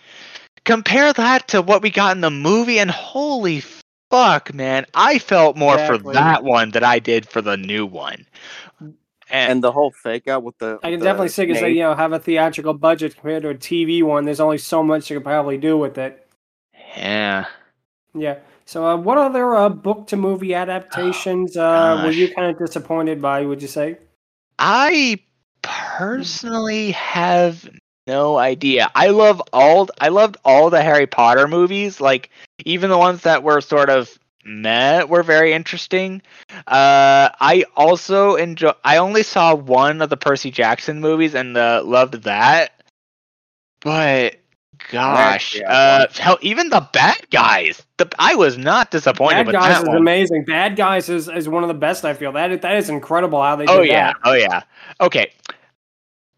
compare 0.66 1.14
that 1.14 1.48
to 1.50 1.62
what 1.62 1.82
we 1.82 1.90
got 1.90 2.16
in 2.16 2.22
the 2.22 2.32
movie, 2.32 2.80
and 2.80 2.92
holy 2.92 3.64
fuck, 4.12 4.54
man, 4.54 4.86
I 4.94 5.20
felt 5.20 5.58
more 5.58 5.78
for 5.80 5.98
that 6.14 6.44
one 6.44 6.72
than 6.72 6.84
I 6.84 7.00
did 7.00 7.28
for 7.28 7.42
the 7.42 7.58
new 7.58 7.86
one. 7.86 8.26
And, 8.80 9.52
And 9.52 9.64
the 9.64 9.72
whole 9.72 9.92
fake 9.92 10.28
out 10.28 10.44
with 10.44 10.58
the. 10.58 10.78
I 10.84 10.92
can 10.92 11.00
the 11.00 11.06
definitely 11.06 11.30
see 11.30 11.46
because 11.46 11.62
they, 11.62 11.72
you 11.72 11.80
know, 11.80 11.96
have 11.96 12.12
a 12.12 12.20
theatrical 12.20 12.74
budget 12.74 13.16
compared 13.16 13.44
to 13.44 13.50
a 13.50 13.56
TV 13.56 14.04
one. 14.04 14.26
There's 14.26 14.42
only 14.42 14.58
so 14.58 14.84
much 14.84 15.10
you 15.10 15.16
can 15.16 15.24
probably 15.24 15.58
do 15.58 15.78
with 15.78 15.98
it. 15.98 16.28
yeah. 16.98 17.46
Yeah. 18.14 18.40
So, 18.66 18.86
uh, 18.86 18.98
what 18.98 19.18
other 19.18 19.56
uh, 19.56 19.70
book 19.70 20.08
to 20.08 20.18
movie 20.18 20.54
adaptations 20.54 21.58
uh, 21.58 22.02
were 22.04 22.12
you 22.12 22.34
kind 22.34 22.52
of 22.52 22.60
disappointed 22.60 23.22
by? 23.22 23.46
Would 23.46 23.62
you 23.62 23.68
say? 23.68 23.98
I 24.60 25.20
personally 25.62 26.92
have 26.92 27.70
no 28.08 28.38
idea. 28.38 28.90
I 28.96 29.08
love 29.08 29.42
all 29.54 29.88
I 30.00 30.10
loved 30.10 30.38
all 30.46 30.70
the 30.70 30.82
Harry 30.82 31.08
Potter 31.08 31.48
movies, 31.48 32.00
like 32.02 32.30
even 32.66 32.90
the 32.90 32.98
ones 32.98 33.22
that 33.24 33.44
were 33.44 33.62
sort 33.62 33.90
of 33.90 34.18
meh 34.46 35.04
were 35.04 35.24
very 35.24 35.54
interesting. 35.54 36.22
Uh, 36.68 37.30
I 37.40 37.66
also 37.76 38.36
enjoy. 38.36 38.72
I 38.84 38.98
only 38.98 39.24
saw 39.24 39.54
one 39.56 40.02
of 40.02 40.10
the 40.10 40.18
Percy 40.18 40.52
Jackson 40.52 41.00
movies 41.00 41.36
and 41.36 41.58
uh, 41.58 41.84
loved 41.86 42.24
that. 42.24 42.72
But 43.82 44.38
gosh, 44.90 45.60
Yeah, 45.60 45.70
uh, 45.70 46.08
hell, 46.14 46.38
even 46.42 46.70
the 46.70 46.88
bad 46.94 47.30
guys. 47.32 47.84
The 47.98 48.10
I 48.20 48.36
was 48.36 48.58
not 48.58 48.92
disappointed 48.92 49.46
Bad 49.46 49.46
with 49.46 49.54
Guys 49.54 49.78
is 49.80 49.88
one. 49.88 49.98
amazing. 49.98 50.46
Bad 50.46 50.76
Guys 50.76 51.10
is, 51.10 51.28
is 51.28 51.48
one 51.48 51.64
of 51.64 51.68
the 51.68 51.74
best. 51.74 52.06
I 52.06 52.14
feel 52.14 52.32
that 52.34 52.62
that 52.62 52.76
is 52.78 52.90
incredible 52.90 53.42
how 53.42 53.56
they. 53.56 53.66
Oh 53.68 53.82
yeah, 53.82 54.12
that. 54.12 54.18
oh 54.24 54.34
yeah. 54.34 54.62
Okay, 55.00 55.32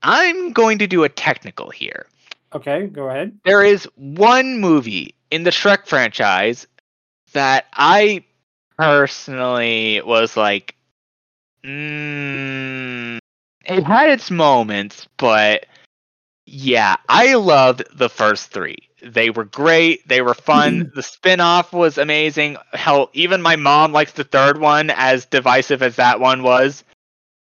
I'm 0.03 0.51
going 0.51 0.79
to 0.79 0.87
do 0.87 1.03
a 1.03 1.09
technical 1.09 1.69
here. 1.69 2.05
Okay, 2.53 2.85
go 2.87 3.09
ahead. 3.09 3.39
there 3.45 3.63
is 3.63 3.87
one 3.95 4.59
movie 4.59 5.15
in 5.31 5.43
the 5.43 5.49
Shrek 5.49 5.87
franchise 5.87 6.67
that 7.31 7.65
I 7.73 8.23
personally 8.77 10.01
was 10.05 10.37
like, 10.37 10.75
mm, 11.63 13.17
it 13.65 13.83
had 13.83 14.09
its 14.11 14.29
moments, 14.29 15.07
but 15.17 15.65
yeah, 16.45 16.97
I 17.09 17.33
loved 17.33 17.83
the 17.95 18.09
first 18.09 18.51
three. 18.51 18.89
They 19.01 19.31
were 19.31 19.45
great. 19.45 20.07
They 20.07 20.21
were 20.21 20.35
fun. 20.35 20.91
the 20.95 21.03
spin-off 21.03 21.73
was 21.73 21.97
amazing. 21.97 22.57
Hell, 22.73 23.09
even 23.13 23.41
my 23.41 23.55
mom 23.55 23.93
likes 23.93 24.11
the 24.11 24.23
third 24.23 24.59
one, 24.59 24.91
as 24.91 25.25
divisive 25.25 25.81
as 25.81 25.95
that 25.95 26.19
one 26.19 26.43
was. 26.43 26.83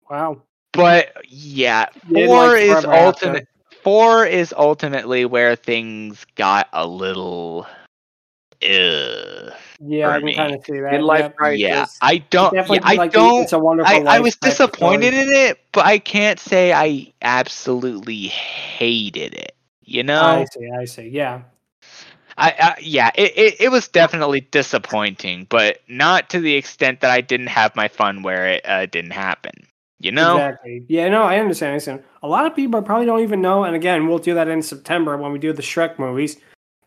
Wow. 0.08 0.42
But 0.76 1.12
yeah, 1.28 1.86
four 2.12 2.48
like 2.48 2.62
is 2.62 2.70
Forever 2.70 2.92
After. 2.92 3.26
ultimate. 3.26 3.48
Four 3.82 4.26
is 4.26 4.54
ultimately 4.56 5.24
where 5.24 5.56
things 5.56 6.26
got 6.34 6.68
a 6.72 6.86
little. 6.86 7.66
Ugh. 8.62 9.52
Yeah, 9.80 10.06
for 10.08 10.12
I 10.12 10.20
can 10.20 10.34
kind 10.34 10.54
of 10.54 10.64
see 10.64 10.80
that. 10.80 10.92
Midlife 10.92 11.18
yeah. 11.18 11.28
crisis. 11.28 11.60
Yeah, 11.60 11.86
I 12.00 12.18
don't. 12.30 12.54
Yeah, 12.54 12.66
I 12.82 12.94
like 12.94 13.12
don't. 13.12 13.42
It's 13.42 13.52
a 13.52 13.58
Wonderful 13.58 14.08
I, 14.08 14.16
I 14.16 14.20
was 14.20 14.36
disappointed 14.36 15.12
story. 15.12 15.26
in 15.26 15.50
it, 15.50 15.60
but 15.72 15.84
I 15.84 15.98
can't 15.98 16.40
say 16.40 16.72
I 16.72 17.12
absolutely 17.22 18.26
hated 18.28 19.34
it. 19.34 19.54
You 19.82 20.02
know, 20.02 20.20
I 20.20 20.44
see. 20.46 20.70
I 20.70 20.84
see. 20.84 21.08
Yeah. 21.08 21.42
I, 22.38 22.54
I 22.58 22.76
yeah, 22.80 23.10
it, 23.14 23.32
it 23.36 23.60
it 23.60 23.68
was 23.70 23.88
definitely 23.88 24.40
disappointing, 24.40 25.46
but 25.48 25.80
not 25.88 26.28
to 26.30 26.40
the 26.40 26.54
extent 26.54 27.00
that 27.00 27.10
I 27.10 27.20
didn't 27.20 27.46
have 27.48 27.76
my 27.76 27.88
fun 27.88 28.22
where 28.22 28.46
it 28.46 28.68
uh, 28.68 28.86
didn't 28.86 29.12
happen. 29.12 29.66
You 29.98 30.12
know, 30.12 30.36
Exactly. 30.36 30.84
Yeah, 30.88 31.08
no, 31.08 31.22
I 31.22 31.38
understand. 31.38 31.70
I 31.70 31.72
understand. 31.74 32.02
A 32.22 32.28
lot 32.28 32.46
of 32.46 32.54
people 32.54 32.82
probably 32.82 33.06
don't 33.06 33.20
even 33.22 33.40
know, 33.40 33.64
and 33.64 33.74
again, 33.74 34.06
we'll 34.06 34.18
do 34.18 34.34
that 34.34 34.48
in 34.48 34.60
September 34.62 35.16
when 35.16 35.32
we 35.32 35.38
do 35.38 35.52
the 35.52 35.62
Shrek 35.62 35.98
movies. 35.98 36.36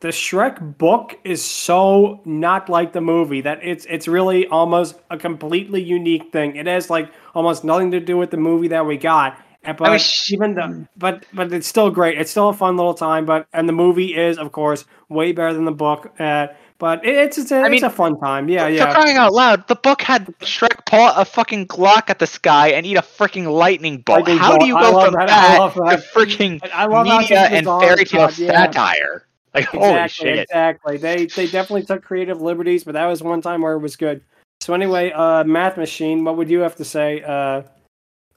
The 0.02 0.10
Shrek 0.10 0.78
book 0.78 1.20
is 1.26 1.44
so 1.44 2.22
not 2.24 2.70
like 2.70 2.94
the 2.94 3.02
movie 3.02 3.42
that 3.42 3.60
it's 3.64 3.86
it's 3.90 4.08
really 4.08 4.48
almost 4.48 4.96
a 5.10 5.18
completely 5.18 5.82
unique 5.82 6.32
thing. 6.32 6.56
It 6.56 6.68
has 6.68 6.90
like 6.90 7.12
almost 7.36 7.64
nothing 7.64 7.92
to 7.92 8.00
do 8.00 8.16
with 8.18 8.32
the 8.32 8.38
movie 8.38 8.70
that 8.70 8.86
we 8.86 8.96
got. 8.96 9.38
And- 9.64 9.76
But 9.76 10.00
sh- 10.00 10.32
even 10.34 10.54
the 10.56 10.88
but 10.96 11.26
but 11.34 11.52
it's 11.52 11.68
still 11.68 11.90
great. 11.90 12.18
It's 12.18 12.32
still 12.32 12.48
a 12.50 12.54
fun 12.54 12.78
little 12.78 12.94
time. 12.94 13.26
But 13.26 13.48
and 13.52 13.68
the 13.68 13.74
movie 13.74 14.16
is 14.16 14.38
of 14.38 14.54
course 14.54 14.86
way 15.10 15.34
better 15.34 15.54
than 15.54 15.66
the 15.66 15.72
book. 15.74 16.14
Uh, 16.18 16.48
but 16.80 17.06
it, 17.06 17.16
it's 17.16 17.38
it's 17.38 17.52
a, 17.52 17.64
it's 17.66 17.84
a 17.84 17.90
fun 17.90 18.18
time. 18.20 18.50
Yeah, 18.50 18.68
yeah. 18.68 18.94
crying 18.94 19.18
out 19.18 19.34
loud, 19.34 19.68
the 19.68 19.76
book 19.76 20.02
had 20.02 20.26
Shrek 20.40 20.86
paw 20.86 21.14
a 21.16 21.26
fucking 21.26 21.68
Glock 21.68 22.10
at 22.10 22.20
the 22.20 22.26
sky 22.26 22.70
and 22.70 22.86
eat 22.86 22.96
a 22.96 23.02
freaking 23.02 23.52
lightning 23.52 23.98
bolt. 24.00 24.20
Lightning 24.20 24.38
How 24.38 24.52
bolt. 24.52 24.62
do 24.62 24.68
you 24.68 24.74
go 24.74 25.06
from 25.06 25.14
that. 25.14 25.30
I 25.30 25.68
that, 25.68 25.98
to 25.98 26.08
freaking 26.08 26.70
I 26.74 26.86
love 26.86 27.06
media 27.06 27.42
and 27.42 27.66
fairy 27.66 28.06
tale 28.06 28.32
yeah. 28.38 28.52
satire? 28.52 29.28
Like 29.54 29.66
holy 29.66 30.08
shit! 30.08 30.40
exactly. 30.40 30.98
They 30.98 31.26
they 31.26 31.48
definitely 31.48 31.84
took 31.84 32.02
creative 32.02 32.42
liberties, 32.42 32.84
but 32.86 32.94
that 32.94 33.06
was 33.06 33.22
one 33.22 33.42
time 33.42 33.62
where 33.62 33.74
it 33.74 33.80
was 33.80 33.96
good. 33.96 34.22
So 34.62 34.74
anyway, 34.74 35.12
uh, 35.12 35.44
Math 35.44 35.78
Machine, 35.78 36.24
what 36.24 36.38
would 36.38 36.50
you 36.50 36.60
have 36.60 36.76
to 36.78 36.86
say? 36.86 37.22
Uh, 37.24 37.64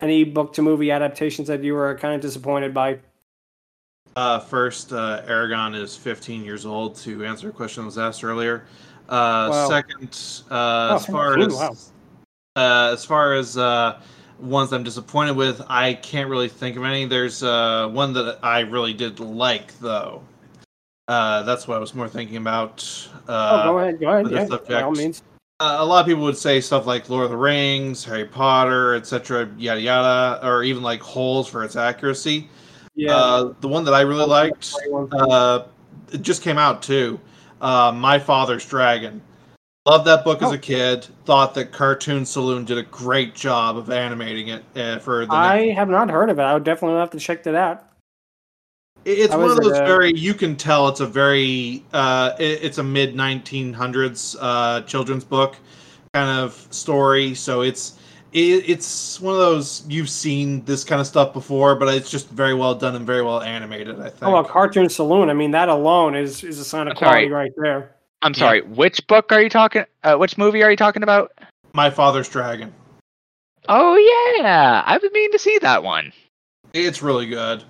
any 0.01 0.25
book 0.25 0.53
to 0.55 0.63
movie 0.63 0.91
adaptations 0.91 1.49
that 1.49 1.63
you 1.63 1.75
were 1.75 1.97
kind 1.97 2.15
of 2.15 2.21
disappointed 2.21 2.75
by? 2.75 2.99
Uh, 4.17 4.39
first, 4.41 4.93
uh, 4.93 5.23
Eragon 5.27 5.75
is 5.75 5.97
15 5.97 6.45
years 6.45 6.67
old. 6.67 6.97
To 6.97 7.25
answer 7.25 7.49
a 7.49 7.53
question 7.53 7.83
that 7.83 7.87
was 7.87 7.99
asked 7.99 8.25
earlier. 8.25 8.65
Uh, 9.09 9.49
Wow. 9.51 9.69
Second, 9.69 10.21
uh, 10.51 10.89
Oh, 10.93 10.97
as 10.97 11.07
far 11.07 11.39
as 11.39 11.55
wow. 11.55 11.77
uh, 12.57 12.91
as 12.93 13.05
far 13.05 13.35
as 13.35 13.57
uh, 13.57 14.01
ones 14.39 14.73
I'm 14.73 14.83
disappointed 14.83 15.35
with, 15.37 15.63
I 15.69 15.95
can't 15.95 16.29
really 16.29 16.49
think 16.49 16.77
of 16.77 16.85
any. 16.85 17.07
There's 17.07 17.43
uh, 17.43 17.89
one 17.91 18.13
that 18.15 18.39
I 18.43 18.61
really 18.61 18.93
did 18.93 19.19
like, 19.21 19.79
though. 19.79 20.23
Uh, 21.09 21.43
that's 21.43 21.67
what 21.67 21.77
I 21.77 21.81
was 21.81 21.95
more 21.95 22.09
thinking 22.09 22.37
about. 22.37 23.09
Uh, 23.29 23.63
oh, 23.65 23.73
go 23.73 23.79
ahead, 23.79 24.01
go 24.01 24.09
ahead. 24.11 24.31
Yeah, 24.51 24.59
by 24.69 24.83
all 24.83 24.93
means. 24.93 25.23
uh, 25.61 25.77
a 25.81 25.85
lot 25.85 26.01
of 26.01 26.07
people 26.07 26.23
would 26.23 26.37
say 26.39 26.61
stuff 26.61 26.87
like 26.87 27.09
Lord 27.09 27.25
of 27.25 27.31
the 27.31 27.37
Rings, 27.37 28.05
Harry 28.05 28.25
Potter, 28.25 28.95
etc., 28.95 29.49
yada 29.57 29.81
yada, 29.81 30.47
or 30.47 30.63
even 30.63 30.83
like 30.83 31.01
holes 31.01 31.49
for 31.49 31.65
its 31.65 31.77
accuracy. 31.77 32.49
Yeah. 32.95 33.15
Uh, 33.17 33.55
the 33.61 33.69
one 33.69 33.85
that 33.85 33.95
I 33.95 34.03
really 34.03 34.27
liked, 34.27 34.75
uh, 35.13 35.63
it 36.13 36.23
just 36.23 36.43
came 36.43 36.59
out 36.59 36.83
too. 36.83 37.19
Uh, 37.61 37.93
My 37.95 38.19
Father's 38.19 38.67
Dragon. 38.67 39.21
Loved 39.87 40.05
that 40.07 40.25
book 40.25 40.43
as 40.43 40.51
Oh. 40.51 40.55
a 40.55 40.59
kid. 40.59 41.07
Thought 41.25 41.55
that 41.55 41.73
Cartoon 41.73 42.25
Saloon 42.25 42.65
did 42.65 42.79
a 42.79 42.83
great 42.85 43.35
job 43.35 43.77
of 43.77 43.91
animating 43.91 44.49
it 44.49 44.65
uh, 44.77 44.99
for 45.01 45.27
the. 45.27 45.33
I 45.33 45.71
have 45.71 45.89
not 45.89 46.09
heard 46.11 46.31
of 46.31 46.39
it. 46.39 46.43
I 46.43 46.55
would 46.55 46.63
definitely 46.65 46.99
have 47.01 47.11
to 47.11 47.19
check 47.19 47.43
that 47.45 47.55
out. 47.57 47.85
It- 49.05 49.19
It's 49.19 49.33
How 49.33 49.41
one 49.41 49.51
of 49.51 49.59
it, 49.59 49.63
those 49.65 49.79
uh, 49.79 49.85
very 49.85 50.13
you 50.17 50.35
can 50.35 50.55
tell 50.55 50.87
it's 50.87 51.01
a 51.01 51.07
very 51.07 51.83
uh, 51.93 52.33
it, 52.39 52.63
it's 52.63 52.79
a 52.79 52.83
mid 52.85 53.17
1900s 53.17 54.37
uh, 54.41 54.83
children's 54.83 55.25
book 55.25 55.57
kind 56.15 56.31
of 56.39 56.55
story. 56.71 57.35
So 57.35 57.63
it's 57.63 57.95
it, 58.33 58.69
it's 58.71 59.21
one 59.21 59.35
of 59.35 59.41
those 59.41 59.85
you've 59.89 60.09
seen 60.11 60.65
this 60.65 60.85
kind 60.85 61.01
of 61.01 61.07
stuff 61.07 61.33
before, 61.33 61.75
but 61.77 61.93
it's 61.95 62.11
just 62.11 62.29
very 62.31 62.55
well 62.55 62.75
done 62.75 62.95
and 62.97 63.07
very 63.07 63.23
well 63.23 63.41
animated. 63.41 64.01
I 64.01 64.09
think. 64.11 64.23
Oh, 64.23 64.33
well, 64.33 64.45
Cartoon 64.45 64.89
Saloon. 64.89 65.31
I 65.31 65.35
mean, 65.35 65.51
that 65.53 65.69
alone 65.69 66.15
is 66.15 66.43
is 66.45 66.59
a 66.59 66.65
sign 66.65 66.87
of 66.89 66.93
I'm 66.93 66.97
sorry. 66.97 67.29
quality 67.29 67.31
right 67.31 67.53
there. 67.57 67.95
I'm 68.23 68.35
sorry. 68.35 68.61
Which 68.63 69.05
book 69.09 69.33
are 69.33 69.43
you 69.43 69.49
talking? 69.49 69.85
Uh, 70.05 70.17
which 70.17 70.39
movie 70.39 70.63
are 70.63 70.71
you 70.71 70.77
talking 70.77 71.03
about? 71.03 71.33
My 71.73 71.91
Father's 71.91 72.29
Dragon. 72.29 72.73
Oh 73.69 73.97
yeah, 74.39 74.83
I've 74.87 75.01
been 75.01 75.13
meaning 75.13 75.33
to 75.33 75.39
see 75.39 75.59
that 75.63 75.83
one. 75.83 76.13
It's 76.73 77.03
really 77.03 77.27
good. 77.27 77.65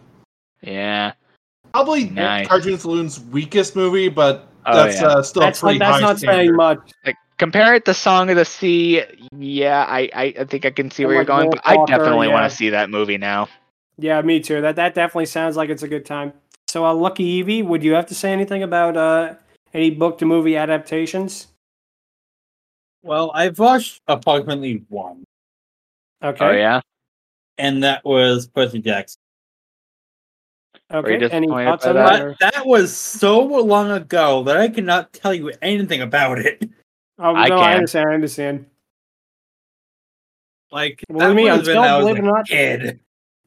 Yeah. 0.60 1.12
Probably 1.72 2.04
Nice. 2.10 2.46
Cartoon 2.48 2.78
Saloon's 2.78 3.18
weakest 3.20 3.74
movie, 3.76 4.08
but 4.08 4.48
Oh, 4.64 4.76
that's 4.76 5.00
yeah. 5.00 5.08
uh, 5.08 5.22
still 5.22 5.40
That's 5.42 5.60
pretty 5.60 5.78
like, 5.80 5.88
that's 5.88 6.00
high 6.02 6.08
not 6.08 6.18
standard. 6.18 6.36
saying 6.38 6.54
much. 6.56 6.78
Like 7.04 7.16
compare 7.42 7.74
it 7.74 7.84
to 7.86 7.92
Song 7.92 8.30
of 8.30 8.36
the 8.36 8.44
Sea. 8.44 9.02
Yeah, 9.36 9.84
I 9.88 10.08
I, 10.14 10.34
I 10.38 10.44
think 10.44 10.64
I 10.64 10.70
can 10.70 10.92
see 10.92 11.02
And, 11.02 11.08
where 11.08 11.16
you're 11.16 11.24
going, 11.24 11.46
Wolf 11.48 11.56
but 11.64 11.68
I 11.68 11.84
definitely 11.86 12.28
yeah. 12.28 12.34
want 12.34 12.48
to 12.48 12.56
see 12.56 12.70
that 12.70 12.88
movie 12.88 13.18
now. 13.18 13.48
Yeah, 13.98 14.22
me 14.22 14.38
too. 14.38 14.60
That 14.60 14.76
that 14.76 14.94
definitely 14.94 15.26
sounds 15.26 15.56
like 15.56 15.68
it's 15.68 15.82
a 15.82 15.88
good 15.88 16.06
time. 16.06 16.32
So, 16.68 16.86
uh, 16.86 16.94
Lucky 16.94 17.42
Eevee, 17.42 17.64
would 17.64 17.82
you 17.82 17.94
have 17.94 18.06
to 18.06 18.14
say 18.14 18.32
anything 18.32 18.62
about 18.62 18.96
uh, 18.96 19.34
any 19.74 19.90
book 19.90 20.18
to 20.18 20.24
movie 20.24 20.56
adaptations? 20.56 21.48
Well, 23.02 23.32
I've 23.34 23.58
watched 23.58 24.00
approximately 24.06 24.84
one, 24.88 25.24
Okay. 26.22 26.44
Oh 26.44 26.52
yeah. 26.52 26.80
and 27.58 27.82
that 27.82 28.04
was 28.04 28.46
Percy 28.46 28.78
Jackson. 28.78 29.18
Okay. 30.92 31.20
you 31.20 31.28
Any 31.28 31.48
thoughts 31.48 31.86
on 31.86 31.96
that? 31.96 32.36
that? 32.38 32.52
That 32.52 32.66
was 32.66 32.94
so 32.96 33.40
long 33.42 33.90
ago 33.90 34.44
that 34.44 34.56
I 34.56 34.68
cannot 34.68 35.12
tell 35.12 35.34
you 35.34 35.52
anything 35.60 36.00
about 36.02 36.38
it. 36.38 36.62
Oh, 37.22 37.34
I 37.34 37.48
no, 37.48 37.56
I 37.56 37.74
understand. 37.74 38.08
I 38.10 38.14
understand. 38.14 38.66
Like, 40.70 41.02
Well, 41.08 41.28
that 41.28 41.34
me, 41.34 41.44
would 41.44 41.52
have 41.52 41.64
been 41.64 41.76
until, 41.76 41.82
when 41.82 41.90
I 41.90 41.96
was 41.98 42.06
believe 42.06 42.16
it 42.18 42.26
or 42.26 42.28
a 42.28 42.32
not- 42.32 42.46
kid. 42.46 43.00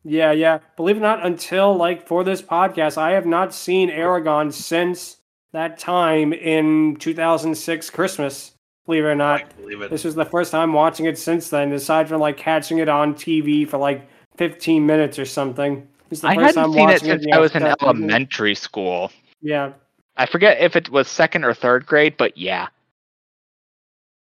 Yeah, 0.08 0.32
yeah. 0.32 0.60
Believe 0.78 0.98
it 0.98 1.00
or 1.00 1.02
not, 1.02 1.26
until 1.26 1.76
like 1.76 2.08
for 2.08 2.24
this 2.24 2.42
podcast, 2.42 2.98
I 2.98 3.12
have 3.12 3.26
not 3.26 3.54
seen 3.56 3.90
Eragon 3.90 4.54
since 4.54 5.18
that 5.52 5.80
time 5.80 6.32
in 6.32 6.96
2006 6.98 7.90
Christmas. 7.90 8.52
Believe 8.86 9.04
it 9.04 9.08
or 9.08 9.12
I 9.12 9.16
not. 9.16 9.58
believe 9.58 9.82
it. 9.82 9.90
This 9.90 10.04
was 10.04 10.14
the 10.14 10.26
first 10.26 10.52
time 10.52 10.74
watching 10.74 11.08
it 11.08 11.18
since 11.18 11.50
then, 11.50 11.72
aside 11.72 12.08
from 12.08 12.22
like 12.22 12.38
catching 12.38 12.78
it 12.78 12.88
on 12.88 13.16
TV 13.16 13.68
for 13.68 13.80
like 13.80 14.08
15 14.38 14.86
minutes 14.86 15.18
or 15.18 15.26
something. 15.26 15.88
This 16.10 16.20
is 16.20 16.22
the 16.22 16.28
I 16.28 16.36
first 16.36 16.56
hadn't 16.56 16.64
time 16.66 16.74
seen 16.74 16.82
it 16.82 16.92
watching 16.94 17.08
since 17.10 17.26
yeah, 17.28 17.36
I 17.36 17.40
was 17.40 17.56
in 17.56 17.64
that- 17.64 17.82
elementary 17.82 18.54
school. 18.54 19.12
Yeah. 19.42 19.74
I 20.18 20.28
forget 20.28 20.60
if 20.62 20.76
it 20.76 20.90
was 20.92 21.08
second 21.08 21.44
or 21.46 21.54
third 21.56 21.88
grade, 21.88 22.16
but 22.16 22.38
yeah. 22.38 22.68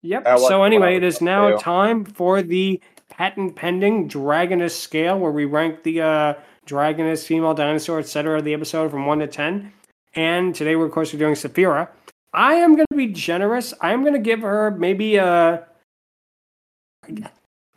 Yep. 0.04 0.26
Watched 0.26 0.47
So 0.47 0.64
anyway, 0.64 0.95
it 0.95 1.04
is 1.04 1.22
now 1.22 1.58
time 1.58 2.06
for 2.06 2.41
the 2.41 2.82
patent 3.10 3.56
pending 3.56 4.10
Dragoness 4.10 4.72
scale, 4.72 5.20
where 5.20 5.32
we 5.32 5.45
rank 5.45 5.84
the 5.84 6.02
uh, 6.02 6.34
Dragoness, 6.66 7.26
female 7.26 7.54
dinosaur, 7.54 7.99
etc. 7.99 8.39
of 8.39 8.45
the 8.45 8.54
episode 8.54 8.89
from 8.89 9.06
one 9.06 9.20
to 9.20 9.28
ten. 9.28 9.72
And 10.14 10.56
today, 10.56 10.76
we're 10.76 10.88
of 10.88 10.91
course 10.91 11.14
we're 11.14 11.20
doing 11.20 11.36
Saphira. 11.36 11.89
I 12.34 12.56
am 12.56 12.76
going 12.76 12.88
to 12.91 12.97
be 12.97 13.08
generous. 13.08 13.74
I 13.82 13.93
am 13.93 14.02
going 14.02 14.14
to 14.14 14.20
give 14.20 14.41
her 14.41 14.72
maybe 14.72 15.18
a. 15.18 15.66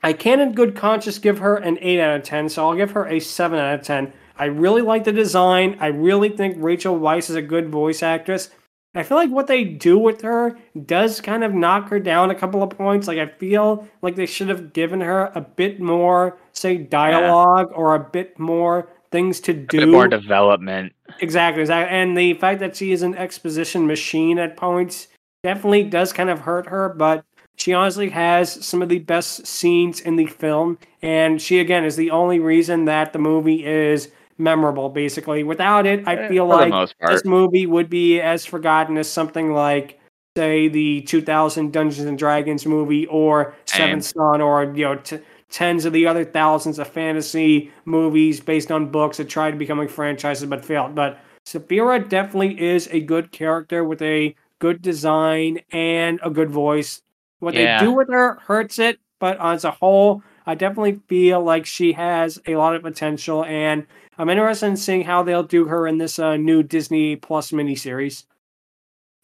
I 0.03 0.13
can, 0.13 0.41
in 0.41 0.53
good 0.53 0.77
conscience, 0.77 1.19
give 1.19 1.39
her 1.39 1.57
an 1.57 1.79
eight 1.81 2.01
out 2.01 2.17
of 2.17 2.23
ten. 2.23 2.49
So 2.49 2.67
I'll 2.67 2.77
give 2.77 2.93
her 2.93 3.07
a 3.07 3.21
seven 3.21 3.59
out 3.59 3.81
of 3.81 3.85
ten. 3.85 4.13
I 4.37 4.47
really 4.47 4.83
like 4.83 5.05
the 5.05 5.13
design. 5.13 5.77
I 5.81 5.87
really 5.89 6.29
think 6.29 6.57
Rachel 6.59 6.99
Weisz 6.99 7.31
is 7.31 7.37
a 7.37 7.43
good 7.43 7.69
voice 7.69 8.03
actress. 8.03 8.51
I 8.95 9.03
feel 9.03 9.17
like 9.17 9.31
what 9.31 9.49
they 9.49 9.65
do 9.65 9.99
with 9.99 10.23
her 10.23 10.57
does 10.87 11.21
kind 11.21 11.43
of 11.43 11.53
knock 11.53 11.89
her 11.89 11.99
down 11.99 12.31
a 12.31 12.35
couple 12.35 12.63
of 12.63 12.71
points. 12.71 13.09
Like 13.09 13.19
I 13.19 13.27
feel 13.27 13.89
like 14.03 14.15
they 14.17 14.27
should 14.27 14.49
have 14.49 14.73
given 14.73 15.01
her 15.01 15.33
a 15.35 15.41
bit 15.41 15.81
more, 15.81 16.39
say, 16.53 16.77
dialogue 16.79 17.73
or 17.75 17.95
a 17.95 18.01
bit 18.01 18.39
more 18.39 18.89
things 19.11 19.41
to 19.41 19.53
A 19.53 19.55
do. 19.55 19.79
bit 19.79 19.89
more 19.89 20.09
development. 20.09 20.93
Exactly, 21.21 21.63
exactly. 21.63 21.97
And 21.97 22.17
the 22.17 22.35
fact 22.35 22.61
that 22.61 22.77
she 22.77 22.93
is 22.93 23.03
an 23.03 23.15
exposition 23.17 23.87
machine 23.87 24.39
at 24.39 24.57
points 24.57 25.09
definitely 25.43 25.85
does 25.85 26.13
kind 26.13 26.31
of 26.31 26.41
hurt 26.41 26.67
her, 26.69 26.89
but 26.89 27.25
she 27.57 27.73
honestly 27.73 28.11
has 28.11 28.65
some 28.65 28.83
of 28.83 28.89
the 28.89 28.99
best 29.01 29.47
scenes 29.47 30.01
in 30.01 30.17
the 30.17 30.27
film. 30.27 30.79
And 31.03 31.41
she, 31.41 31.61
again, 31.61 31.85
is 31.85 31.97
the 31.97 32.11
only 32.11 32.41
reason 32.41 32.85
that 32.87 33.13
the 33.13 33.19
movie 33.19 33.65
is 33.65 34.11
memorable, 34.39 34.89
basically. 34.89 35.43
Without 35.45 35.87
it, 35.87 36.07
I 36.07 36.29
feel 36.29 36.49
for 36.49 36.57
like 36.69 36.91
this 37.01 37.25
movie 37.25 37.67
would 37.67 37.89
be 37.91 38.21
as 38.21 38.45
forgotten 38.45 38.97
as 38.99 39.09
something 39.11 39.53
like, 39.53 40.01
say, 40.37 40.69
the 40.69 41.03
2000 41.03 41.73
Dungeons 41.73 42.07
and 42.09 42.19
Dragons 42.19 42.67
movie 42.67 43.07
or 43.07 43.55
Seventh 43.67 44.05
Son 44.05 44.41
or, 44.41 44.65
you 44.75 44.85
know, 44.85 44.97
t- 44.97 45.19
tens 45.51 45.85
of 45.85 45.93
the 45.93 46.07
other 46.07 46.25
thousands 46.25 46.79
of 46.79 46.89
fantasy 46.89 47.71
movies 47.85 48.41
based 48.41 48.73
on 48.73 48.91
books 48.91 49.19
that 49.19 49.29
tried 49.29 49.59
becoming 49.59 49.87
franchises 49.87 50.49
but 50.49 50.65
failed. 50.65 50.95
But 50.95 51.21
Saphira 51.47 52.09
definitely 52.09 52.61
is 52.61 52.89
a 52.91 53.01
good 53.01 53.31
character 53.31 53.85
with 53.85 54.03
a 54.03 54.35
good 54.59 54.83
design 54.83 55.61
and 55.71 56.19
a 56.25 56.31
good 56.31 56.51
voice. 56.51 57.01
What 57.39 57.55
Yeah. 57.55 57.79
they 57.79 57.85
do 57.87 57.93
with 57.93 58.09
her 58.09 58.39
hurts 58.47 58.79
it, 58.79 58.99
but 59.21 59.37
as 59.41 59.65
a 59.65 59.71
whole, 59.71 60.23
I 60.47 60.55
definitely 60.55 61.01
feel 61.09 61.43
like 61.43 61.67
she 61.67 61.93
has 61.93 62.41
a 62.47 62.57
lot 62.57 62.75
of 62.75 62.83
potential, 62.83 63.45
and 63.45 63.87
I'm 64.19 64.29
interested 64.31 64.67
in 64.67 64.77
seeing 64.77 65.03
how 65.05 65.23
they'll 65.23 65.43
do 65.43 65.67
her 65.67 65.87
in 65.87 65.99
this 65.99 66.19
uh, 66.19 66.37
new 66.37 66.63
Disney 66.63 67.17
Plus 67.17 67.51
miniseries. 67.51 68.25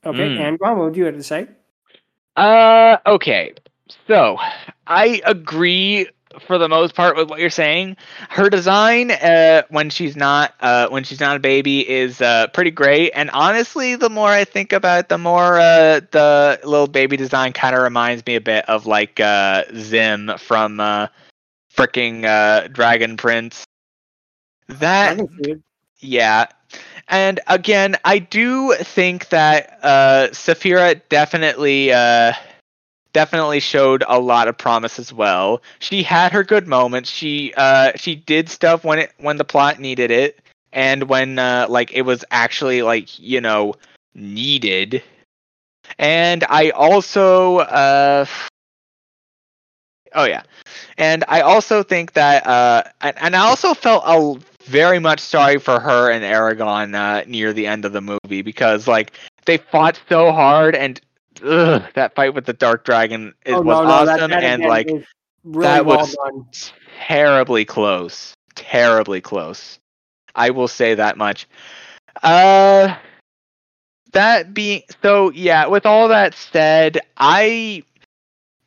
Okay, 0.04 0.30
Mm. 0.30 0.38
and 0.38 0.58
what 0.60 0.76
would 0.78 0.96
you 0.96 1.04
have 1.06 1.14
to 1.14 1.22
say? 1.22 1.48
Uh, 2.36 2.96
okay. 3.06 3.52
So 4.06 4.38
I 4.86 5.20
agree 5.26 6.08
for 6.46 6.58
the 6.58 6.68
most 6.68 6.94
part 6.94 7.16
with 7.16 7.28
what 7.28 7.40
you're 7.40 7.50
saying. 7.50 7.96
Her 8.28 8.48
design, 8.48 9.10
uh, 9.10 9.62
when 9.70 9.90
she's 9.90 10.16
not, 10.16 10.54
uh, 10.60 10.88
when 10.88 11.02
she's 11.04 11.20
not 11.20 11.36
a 11.36 11.40
baby, 11.40 11.88
is 11.88 12.20
uh 12.20 12.46
pretty 12.54 12.70
great. 12.70 13.10
And 13.14 13.30
honestly, 13.30 13.96
the 13.96 14.08
more 14.10 14.28
I 14.28 14.44
think 14.44 14.72
about 14.72 15.00
it, 15.00 15.08
the 15.08 15.18
more 15.18 15.58
uh 15.58 16.00
the 16.12 16.60
little 16.64 16.86
baby 16.86 17.16
design 17.16 17.52
kind 17.52 17.74
of 17.74 17.82
reminds 17.82 18.24
me 18.26 18.36
a 18.36 18.40
bit 18.40 18.64
of 18.68 18.86
like 18.86 19.18
uh 19.20 19.64
Zym 19.74 20.30
from 20.38 20.80
uh 20.80 21.08
freaking 21.76 22.24
uh 22.24 22.68
Dragon 22.68 23.16
Prince. 23.16 23.64
That 24.78 25.16
can 25.16 25.28
see 25.28 25.50
it. 25.52 25.62
yeah. 26.00 26.46
And 27.08 27.40
again, 27.46 27.96
I 28.04 28.18
do 28.18 28.74
think 28.74 29.28
that 29.30 29.78
uh 29.82 30.28
Saphira 30.32 31.00
definitely 31.08 31.92
uh 31.92 32.32
definitely 33.12 33.60
showed 33.60 34.04
a 34.08 34.18
lot 34.20 34.48
of 34.48 34.58
promise 34.58 34.98
as 34.98 35.12
well. 35.12 35.62
She 35.78 36.02
had 36.02 36.32
her 36.32 36.44
good 36.44 36.66
moments. 36.68 37.10
She 37.10 37.52
uh 37.56 37.92
she 37.96 38.14
did 38.16 38.48
stuff 38.48 38.84
when 38.84 38.98
it 39.00 39.12
when 39.18 39.36
the 39.36 39.44
plot 39.44 39.78
needed 39.80 40.10
it 40.10 40.40
and 40.72 41.04
when 41.08 41.38
uh 41.38 41.66
like 41.68 41.92
it 41.92 42.02
was 42.02 42.24
actually 42.30 42.82
like, 42.82 43.18
you 43.18 43.40
know, 43.40 43.74
needed. 44.14 45.02
And 45.98 46.44
I 46.48 46.70
also 46.70 47.58
uh 47.58 48.26
Oh 50.14 50.24
yeah. 50.24 50.42
And 50.98 51.24
I 51.28 51.40
also 51.42 51.82
think 51.82 52.12
that 52.14 52.46
uh 52.46 52.82
and, 53.00 53.16
and 53.20 53.36
I 53.36 53.40
also 53.46 53.74
felt 53.74 54.02
a 54.06 54.38
very 54.70 54.98
much 54.98 55.20
sorry 55.20 55.58
for 55.58 55.80
her 55.80 56.10
and 56.10 56.22
Eragon 56.24 56.94
uh, 56.94 57.24
near 57.26 57.52
the 57.52 57.66
end 57.66 57.84
of 57.84 57.92
the 57.92 58.00
movie 58.00 58.42
because 58.42 58.86
like 58.86 59.12
they 59.44 59.56
fought 59.56 60.00
so 60.08 60.30
hard 60.32 60.74
and 60.74 61.00
ugh, 61.44 61.82
that 61.94 62.14
fight 62.14 62.34
with 62.34 62.46
the 62.46 62.52
Dark 62.52 62.84
Dragon 62.84 63.34
is, 63.44 63.54
Oh, 63.54 63.62
was 63.62 63.78
no, 63.78 63.82
no, 63.84 64.06
that- 64.06 64.18
awesome 64.20 64.30
that 64.30 64.44
and 64.44 64.62
like 64.64 64.88
really 65.44 65.66
that 65.66 65.84
well 65.86 65.98
was- 65.98 66.16
done. 66.24 66.46
terribly 67.06 67.64
close. 67.64 68.34
Terribly 68.54 69.20
close. 69.20 69.78
I 70.34 70.50
will 70.50 70.68
say 70.68 70.94
that 70.94 71.16
much. 71.16 71.48
Uh 72.22 72.94
that 74.12 74.52
being 74.54 74.82
so 75.02 75.30
yeah, 75.30 75.66
with 75.66 75.86
all 75.86 76.08
that 76.08 76.34
said, 76.34 76.98
I 77.16 77.84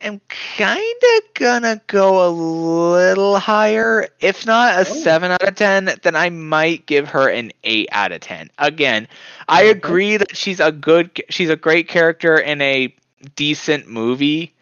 am 0.04 0.22
kind 0.58 1.02
of 1.18 1.34
gonna 1.34 1.82
go 1.88 2.28
a 2.28 2.30
little 2.30 3.40
higher. 3.40 4.08
If 4.20 4.46
not 4.46 4.76
a 4.76 4.82
Oh. 4.82 4.84
7 4.84 5.32
out 5.32 5.48
of 5.48 5.56
10, 5.56 5.96
then 6.04 6.16
I 6.16 6.30
might 6.30 6.86
give 6.86 7.08
her 7.10 7.30
an 7.30 7.52
8 7.64 7.90
out 7.92 8.12
of 8.12 8.22
10. 8.22 8.50
Again, 8.58 9.08
I 9.48 9.64
agree 9.64 10.18
that 10.18 10.36
she's 10.36 10.60
a 10.60 10.72
good 10.72 11.22
she's 11.30 11.50
a 11.50 11.56
great 11.56 11.88
character 11.88 12.38
in 12.38 12.62
a 12.62 12.94
decent 13.36 13.88
movie 13.88 14.54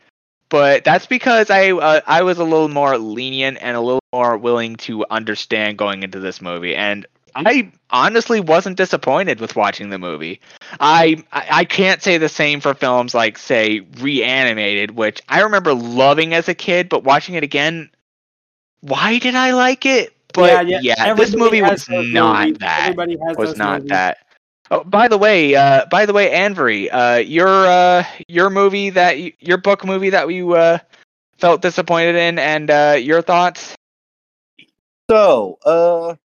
but 0.51 0.83
that's 0.83 1.05
because 1.05 1.49
I 1.49 1.71
uh, 1.71 2.01
I 2.05 2.23
was 2.23 2.37
a 2.37 2.43
little 2.43 2.67
more 2.67 2.97
lenient 2.97 3.57
and 3.61 3.77
a 3.77 3.79
little 3.81 4.03
more 4.11 4.37
willing 4.37 4.75
to 4.77 5.05
understand 5.09 5.77
going 5.77 6.03
into 6.03 6.19
this 6.19 6.41
movie, 6.41 6.75
and 6.75 7.05
I 7.35 7.71
honestly 7.89 8.39
wasn't 8.39 8.77
disappointed 8.77 9.39
with 9.39 9.55
watching 9.55 9.89
the 9.89 9.99
movie. 9.99 10.41
I 10.79 11.23
I 11.31 11.47
I 11.51 11.65
can't 11.65 12.01
say 12.01 12.17
the 12.17 12.29
same 12.29 12.59
for 12.61 12.73
films 12.73 13.13
like 13.13 13.37
say 13.37 13.81
Reanimated, 13.99 14.91
which 14.91 15.21
I 15.29 15.41
remember 15.41 15.73
loving 15.73 16.33
as 16.33 16.47
a 16.49 16.53
kid, 16.55 16.89
but 16.89 17.03
watching 17.03 17.35
it 17.35 17.43
again, 17.43 17.89
why 18.81 19.19
did 19.19 19.35
I 19.35 19.51
like 19.51 19.85
it? 19.85 20.13
But 20.33 20.65
yeah, 20.67 21.09
this 21.15 21.35
movie 21.35 21.61
was 21.61 21.85
not 21.89 22.49
movies. 22.49 22.57
that 22.59 22.97
Everybody 22.97 23.17
has 23.25 23.37
was 23.37 23.55
not 23.55 23.81
movies. 23.81 23.89
that. 23.89 24.17
Oh, 24.71 24.83
by 24.83 25.07
the 25.07 25.17
way, 25.17 25.55
uh, 25.55 25.85
by 25.85 26.05
the 26.05 26.13
way, 26.13 26.29
Anvery, 26.31 26.89
uh, 26.91 27.17
your 27.19 27.47
uh, 27.67 28.03
your 28.27 28.49
movie 28.49 28.89
that 28.91 29.19
you, 29.19 29.33
your 29.39 29.57
book 29.57 29.85
movie 29.85 30.09
that 30.11 30.29
you 30.31 30.53
uh, 30.55 30.79
felt 31.37 31.61
disappointed 31.61 32.15
in, 32.15 32.39
and 32.39 32.69
uh, 32.69 32.97
your 32.99 33.21
thoughts. 33.21 33.75
So, 35.09 35.57
uh, 35.65 36.15
There 36.15 36.20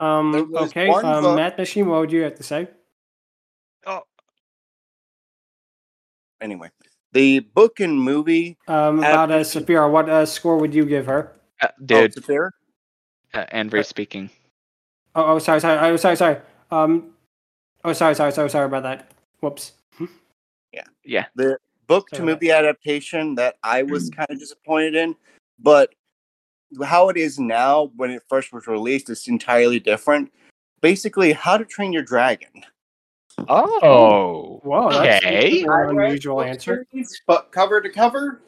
Um, 0.00 0.52
okay, 0.54 0.88
one 0.88 1.04
um, 1.04 1.22
book- 1.22 1.36
Math 1.36 1.58
Machine, 1.58 1.86
what 1.88 2.00
would 2.00 2.12
you 2.12 2.22
have 2.22 2.34
to 2.36 2.42
say? 2.42 2.68
Oh. 3.86 4.02
Anyway, 6.40 6.70
the 7.12 7.40
book 7.40 7.80
and 7.80 8.00
movie. 8.00 8.56
Um, 8.68 8.98
about 9.00 9.30
uh, 9.30 9.34
Adaptation. 9.34 9.90
What 9.92 10.08
uh, 10.08 10.24
score 10.26 10.56
would 10.58 10.72
you 10.74 10.84
give 10.84 11.06
her? 11.06 11.32
Uh, 11.60 11.68
dude, 11.84 12.14
oh, 12.16 12.20
Saphira? 12.20 12.50
uh, 13.34 13.44
Anvery 13.52 13.84
speaking. 13.84 14.30
Oh, 15.14 15.24
oh, 15.34 15.38
sorry, 15.40 15.60
sorry, 15.60 15.78
oh, 15.90 15.96
sorry, 15.96 16.16
sorry. 16.16 16.36
Um, 16.70 17.10
oh, 17.84 17.92
sorry, 17.92 18.14
sorry, 18.14 18.30
sorry, 18.32 18.50
sorry 18.50 18.66
about 18.66 18.84
that. 18.84 19.10
Whoops. 19.40 19.72
Yeah, 20.72 20.84
Yeah. 21.04 21.26
the 21.34 21.58
book 21.86 22.10
to 22.10 22.16
Sorry. 22.16 22.26
movie 22.26 22.50
adaptation 22.52 23.34
that 23.36 23.56
I 23.64 23.82
was 23.82 24.10
kind 24.10 24.28
of 24.30 24.38
disappointed 24.38 24.94
in, 24.94 25.16
but 25.58 25.90
how 26.84 27.08
it 27.08 27.16
is 27.16 27.38
now 27.38 27.90
when 27.96 28.10
it 28.10 28.22
first 28.28 28.52
was 28.52 28.66
released 28.66 29.10
is 29.10 29.28
entirely 29.28 29.80
different. 29.80 30.32
Basically, 30.80 31.32
How 31.32 31.56
to 31.56 31.64
Train 31.64 31.92
Your 31.92 32.02
Dragon. 32.02 32.64
Oh, 33.48 33.80
oh 33.82 34.60
Whoa, 34.64 34.90
that's 34.90 35.24
Okay. 35.24 35.62
an 35.62 35.98
unusual 35.98 36.36
book 36.36 36.48
answer. 36.48 36.86
series, 36.92 37.20
but 37.26 37.50
cover 37.52 37.80
to 37.80 37.88
cover, 37.88 38.42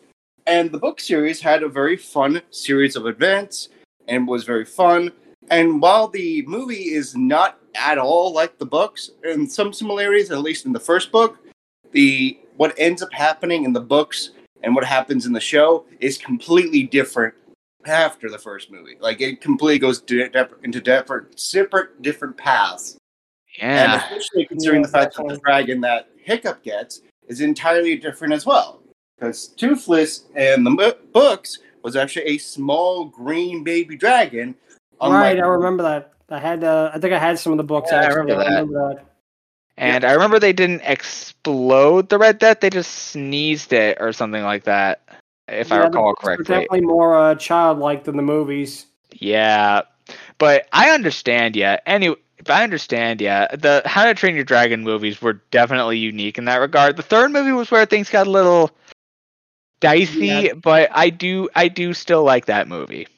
and 0.47 0.71
the 0.71 0.79
book 0.79 1.01
series 1.01 1.41
had 1.41 1.63
a 1.63 1.69
very 1.69 1.97
fun 1.97 2.43
series 2.51 2.97
of 2.97 3.07
events 3.07 3.69
and 4.09 4.27
was 4.27 4.45
very 4.45 4.65
fun. 4.65 5.13
And 5.51 5.81
while 5.81 6.09
the 6.09 6.43
movie 6.47 6.93
is 6.95 7.17
not 7.17 7.59
at 7.75 7.99
all 7.99 8.33
like 8.33 8.59
the 8.59 8.67
books, 8.67 9.11
and 9.25 9.51
some 9.51 9.73
similarities, 9.73 10.31
at 10.31 10.41
least 10.41 10.67
in 10.67 10.73
the 10.73 10.81
first 10.81 11.13
book, 11.13 11.39
the 11.93 12.39
what 12.57 12.75
ends 12.77 13.03
up 13.03 13.13
happening 13.13 13.65
in 13.65 13.73
the 13.73 13.81
books 13.81 14.31
and 14.63 14.75
what 14.75 14.85
happens 14.85 15.27
in 15.27 15.33
the 15.33 15.41
show 15.41 15.87
is 16.01 16.19
completely 16.19 16.83
different 16.83 17.35
after 17.87 18.29
the 18.29 18.39
first 18.39 18.71
movie. 18.71 18.97
Like 19.01 19.21
it 19.21 19.41
completely 19.41 19.79
goes 19.79 20.01
di- 20.01 20.29
dif- 20.29 20.55
into 20.63 20.81
different, 20.81 21.39
separate, 21.39 22.03
different 22.03 22.37
paths. 22.37 22.97
And 23.61 23.93
yeah, 23.93 24.05
especially 24.07 24.47
considering 24.47 24.83
Yeah, 24.83 24.87
the 24.87 24.93
fact 24.93 25.17
that 25.17 25.27
the 25.29 25.39
dragon 25.39 25.81
that 25.83 26.09
Hiccup 26.23 26.63
gets 26.63 27.03
is 27.29 27.41
entirely 27.41 27.97
different 27.97 28.33
as 28.33 28.47
well. 28.47 28.83
Because 29.19 29.49
Toothless 29.49 30.25
in 30.37 30.65
the 30.65 30.71
mo- 30.71 30.95
books 31.13 31.59
was 31.83 31.97
actually 31.97 32.27
a 32.27 32.39
small 32.39 33.07
green 33.07 33.65
baby 33.65 33.97
dragon. 33.97 34.55
right, 35.01 35.39
I 35.39 35.47
remember 35.47 35.83
that. 35.83 36.13
I 36.31 36.39
had, 36.39 36.63
uh, 36.63 36.91
I 36.95 36.99
think 36.99 37.13
I 37.13 37.19
had 37.19 37.39
some 37.39 37.53
of 37.53 37.59
the 37.59 37.65
books. 37.65 37.91
Yeah, 37.91 38.03
I 38.03 38.07
remember 38.09 38.37
that. 38.37 38.49
remember 38.51 38.95
that. 38.95 39.05
and 39.77 40.05
I 40.05 40.13
remember 40.13 40.39
they 40.39 40.53
didn't 40.53 40.83
explode 40.85 42.09
the 42.09 42.19
Red 42.19 42.39
Death; 42.39 42.61
they 42.61 42.71
just 42.71 42.93
sneezed 43.11 43.73
it 43.73 43.99
or 44.01 44.13
something 44.13 44.45
like 44.45 44.65
that, 44.65 45.01
if 45.51 45.73
I 45.73 45.77
Yeah, 45.77 45.83
the 45.83 45.89
recall 45.89 46.11
books 46.11 46.23
were 46.23 46.37
correctly. 46.37 46.45
Definitely 46.55 46.81
more 46.83 47.19
uh, 47.19 47.35
childlike 47.35 48.05
than 48.05 48.17
the 48.17 48.23
movies. 48.23 48.87
Yeah, 49.13 49.83
but 50.39 50.67
I 50.73 50.91
understand. 50.91 51.57
Yeah. 51.57 51.79
Anyway, 51.87 52.17
if 52.39 52.49
I 52.49 52.63
understand. 52.65 53.21
Yeah, 53.21 53.49
the 53.55 53.83
How 53.85 54.05
to 54.05 54.15
Train 54.15 54.35
Your 54.35 54.45
Dragon 54.45 54.83
movies 54.83 55.21
were 55.21 55.35
definitely 55.51 55.99
unique 55.99 56.39
in 56.39 56.45
that 56.47 56.57
regard. 56.57 56.97
The 56.97 57.03
third 57.03 57.33
movie 57.33 57.53
was 57.53 57.71
where 57.71 57.85
things 57.87 58.09
got 58.09 58.27
a 58.27 58.31
little 58.31 58.71
dicey, 59.81 60.27
Yeah. 60.27 60.53
but 60.55 60.91
I 60.93 61.11
do, 61.11 61.49
I 61.55 61.69
do 61.69 61.93
still 61.95 62.23
like 62.23 62.47
that 62.47 62.69
movie. 62.69 63.09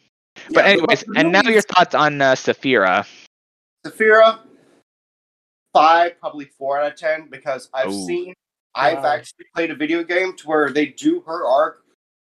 but 0.50 0.56
Yeah, 0.56 0.62
the- 0.62 0.68
anyways, 0.68 1.00
the 1.06 1.12
and 1.18 1.32
now 1.32 1.42
your 1.42 1.62
thoughts 1.62 1.94
on 1.94 2.20
uh, 2.20 2.32
Saphira. 2.34 3.06
Saphira, 3.86 4.38
five, 5.72 6.18
probably 6.20 6.46
four 6.46 6.80
out 6.80 6.92
of 6.92 6.98
ten 6.98 7.28
because 7.28 7.68
I've 7.74 7.88
Ooh. 7.88 8.06
seen, 8.06 8.34
I've 8.74 8.98
Wow. 8.98 9.06
actually 9.12 9.44
played 9.54 9.70
a 9.70 9.74
video 9.74 10.02
game 10.02 10.34
to 10.36 10.46
where 10.48 10.70
they 10.70 10.86
do 10.86 11.20
her 11.26 11.44
arc, 11.46 11.84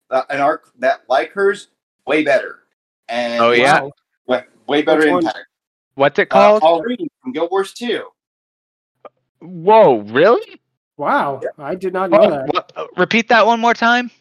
uh, 0.10 0.24
an 0.30 0.40
arc 0.40 0.72
that 0.80 1.02
like 1.10 1.32
hers, 1.32 1.70
way 2.06 2.24
better. 2.24 2.60
And 3.08 3.42
Oh, 3.44 3.52
yeah? 3.52 3.82
Wow. 3.82 3.92
way, 4.28 4.44
way 4.68 4.82
better 4.82 5.00
Which 5.02 5.12
one? 5.12 5.24
impact. 5.26 5.48
What's 5.96 6.20
it 6.20 6.28
Uh, 6.32 6.60
called? 6.60 6.64
Aurene 6.84 7.08
from 7.22 7.32
Guild 7.32 7.52
Wars 7.52 7.74
2. 7.74 8.04
Whoa, 9.40 9.98
really? 10.00 10.60
Wow. 10.98 11.42
I 11.58 11.76
did 11.76 11.94
not 11.94 12.10
know 12.10 12.18
Oh, 12.22 12.30
that. 12.30 12.54
what- 12.54 12.72
uh, 12.76 12.88
repeat 12.98 13.28
that 13.30 13.46
one 13.46 13.60
more 13.60 13.74
time. 13.74 14.12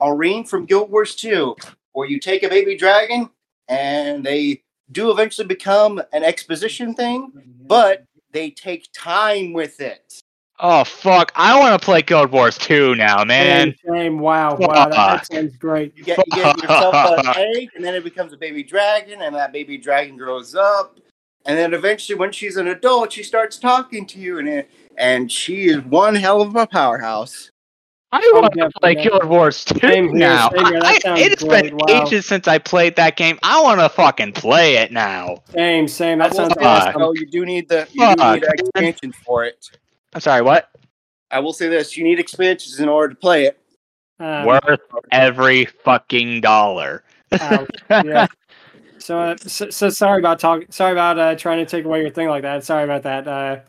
Aurene 0.00 0.44
from 0.44 0.64
Guild 0.66 0.90
Wars 0.90 1.14
2, 1.16 1.56
where 1.92 2.08
you 2.08 2.18
take 2.18 2.42
a 2.42 2.48
baby 2.48 2.76
dragon 2.76 3.30
and 3.68 4.24
they 4.24 4.62
do 4.92 5.10
eventually 5.10 5.46
become 5.46 6.02
an 6.12 6.24
exposition 6.24 6.94
thing, 6.94 7.32
but 7.66 8.04
they 8.32 8.50
take 8.50 8.88
time 8.92 9.52
with 9.52 9.80
it. 9.80 10.22
Oh 10.62 10.84
fuck! 10.84 11.32
I 11.34 11.58
want 11.58 11.80
to 11.80 11.84
play 11.84 12.02
Guild 12.02 12.30
Wars 12.32 12.58
2 12.58 12.94
now, 12.94 13.24
man. 13.24 13.74
Same, 13.86 13.94
shame. 13.94 14.18
Wow. 14.18 14.56
Wow. 14.56 14.88
That, 14.88 14.90
that 14.90 15.26
sounds 15.26 15.56
great. 15.56 15.96
You 15.96 16.04
get, 16.04 16.18
you 16.18 16.34
get 16.36 16.56
yourself 16.62 16.94
an 16.94 17.26
egg, 17.56 17.70
and 17.74 17.82
then 17.84 17.94
it 17.94 18.04
becomes 18.04 18.32
a 18.34 18.36
baby 18.36 18.62
dragon, 18.62 19.22
and 19.22 19.34
that 19.34 19.52
baby 19.52 19.78
dragon 19.78 20.16
grows 20.18 20.54
up. 20.54 20.98
And 21.46 21.56
then 21.56 21.72
eventually, 21.72 22.18
when 22.18 22.30
she's 22.32 22.56
an 22.58 22.68
adult, 22.68 23.12
she 23.12 23.22
starts 23.22 23.56
talking 23.56 24.04
to 24.08 24.18
you, 24.18 24.38
and 24.38 24.46
it, 24.48 24.70
and 24.98 25.32
she 25.32 25.64
is 25.68 25.78
one 25.84 26.14
hell 26.14 26.42
of 26.42 26.54
a 26.54 26.66
powerhouse. 26.66 27.50
I 28.12 28.20
Oh, 28.34 28.40
want 28.40 28.52
to 28.54 28.70
play 28.80 28.94
definitely. 28.96 29.18
Guild 29.20 29.30
Wars 29.30 29.64
2 29.64 29.78
Same 29.78 30.12
now. 30.12 30.50
same 30.50 30.66
here. 30.66 30.80
I- 30.82 30.98
it's 31.04 31.42
great, 31.44 31.66
been 31.70 31.76
wow. 31.78 32.04
ages 32.04 32.26
since 32.26 32.48
I 32.48 32.58
played 32.58 32.96
that 32.96 33.16
game. 33.16 33.38
I 33.42 33.62
want 33.62 33.80
to 33.80 33.88
fucking 33.88 34.32
play 34.32 34.76
it 34.78 34.90
now. 34.92 35.38
Same, 35.54 35.86
same. 35.88 36.18
That 36.18 36.34
sounds 36.34 36.52
say 36.54 36.58
this, 36.58 36.66
awesome. 36.66 37.00
though, 37.00 37.14
you 37.14 37.24
do 37.24 37.46
need 37.46 37.68
the 37.68 37.86
you 37.92 38.00
do 38.00 38.10
need 38.10 38.16
man. 38.18 38.42
expansion 38.58 39.12
for 39.24 39.44
it. 39.44 39.64
I'm 40.14 40.20
sorry, 40.20 40.42
what? 40.42 40.70
I 41.30 41.38
will 41.40 41.52
say 41.52 41.68
this: 41.68 41.96
you 41.96 42.04
need 42.04 42.18
expansions 42.18 42.80
in 42.80 42.88
order 42.88 43.14
to 43.14 43.20
play 43.20 43.44
it. 43.46 43.58
Um, 44.18 44.46
Worth 44.46 44.80
every 45.12 45.64
fucking 45.64 46.40
dollar. 46.42 47.04
ouch, 47.40 47.70
yeah. 47.88 48.26
So, 48.98 49.18
uh, 49.18 49.36
so, 49.38 49.70
so 49.70 49.88
sorry 49.88 50.18
about 50.18 50.38
talking. 50.40 50.66
Sorry 50.70 50.92
about 50.92 51.18
uh, 51.18 51.34
trying 51.36 51.64
to 51.64 51.70
take 51.70 51.84
away 51.84 52.02
your 52.02 52.10
thing 52.10 52.28
like 52.28 52.42
that. 52.42 52.64
Sorry 52.64 52.84
about 52.84 53.02
that. 53.04 53.26
Uh, 53.26 53.60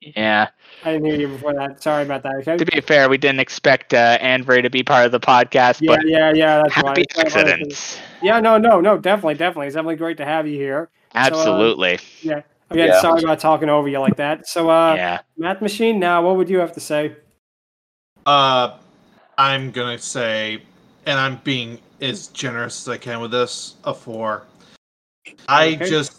yeah. 0.00 0.48
I 0.84 0.92
didn't 0.92 1.06
hear 1.06 1.16
you 1.20 1.28
before 1.28 1.52
that. 1.54 1.82
Sorry 1.82 2.04
about 2.04 2.22
that. 2.22 2.36
Okay. 2.36 2.56
To 2.56 2.64
be 2.64 2.80
fair, 2.80 3.08
we 3.10 3.18
didn't 3.18 3.40
expect 3.40 3.92
uh, 3.92 4.16
Andrea 4.20 4.62
to 4.62 4.70
be 4.70 4.82
part 4.82 5.04
of 5.04 5.12
the 5.12 5.20
podcast, 5.20 5.80
Yeah, 5.82 5.96
but 5.96 6.06
yeah, 6.06 6.32
yeah. 6.32 6.62
That's 6.62 6.82
why. 6.82 6.88
happy 6.90 7.04
Sorry 7.12 7.22
about 7.28 7.32
that. 7.34 7.48
accidents. 7.48 7.98
Yeah, 8.22 8.40
no, 8.40 8.56
no, 8.56 8.80
no. 8.80 8.96
Definitely, 8.96 9.34
definitely. 9.34 9.66
It's 9.66 9.74
definitely 9.74 9.96
great 9.96 10.16
to 10.18 10.24
have 10.24 10.46
you 10.46 10.54
here. 10.54 10.88
Absolutely. 11.14 11.98
Again, 12.70 12.88
Yeah. 12.88 13.00
sorry 13.00 13.22
about 13.22 13.40
talking 13.40 13.68
over 13.68 13.88
you 13.88 13.98
like 13.98 14.16
that. 14.16 14.46
So, 14.46 14.70
uh, 14.70 14.94
yeah. 14.94 15.20
Math 15.36 15.62
Machine. 15.62 15.98
Now, 15.98 16.22
what 16.22 16.36
would 16.36 16.50
you 16.50 16.58
have 16.58 16.72
to 16.74 16.80
say? 16.80 17.16
Uh, 18.26 18.72
I'm 19.38 19.70
gonna 19.70 19.98
say, 19.98 20.62
and 21.06 21.18
I'm 21.18 21.40
being 21.44 21.78
as 22.00 22.26
generous 22.28 22.82
as 22.86 22.88
I 22.92 22.98
can 22.98 23.20
with 23.20 23.30
this, 23.30 23.74
a 23.84 23.94
four. 23.94 24.44
Okay. 25.26 25.36
I 25.48 25.74
just 25.76 26.18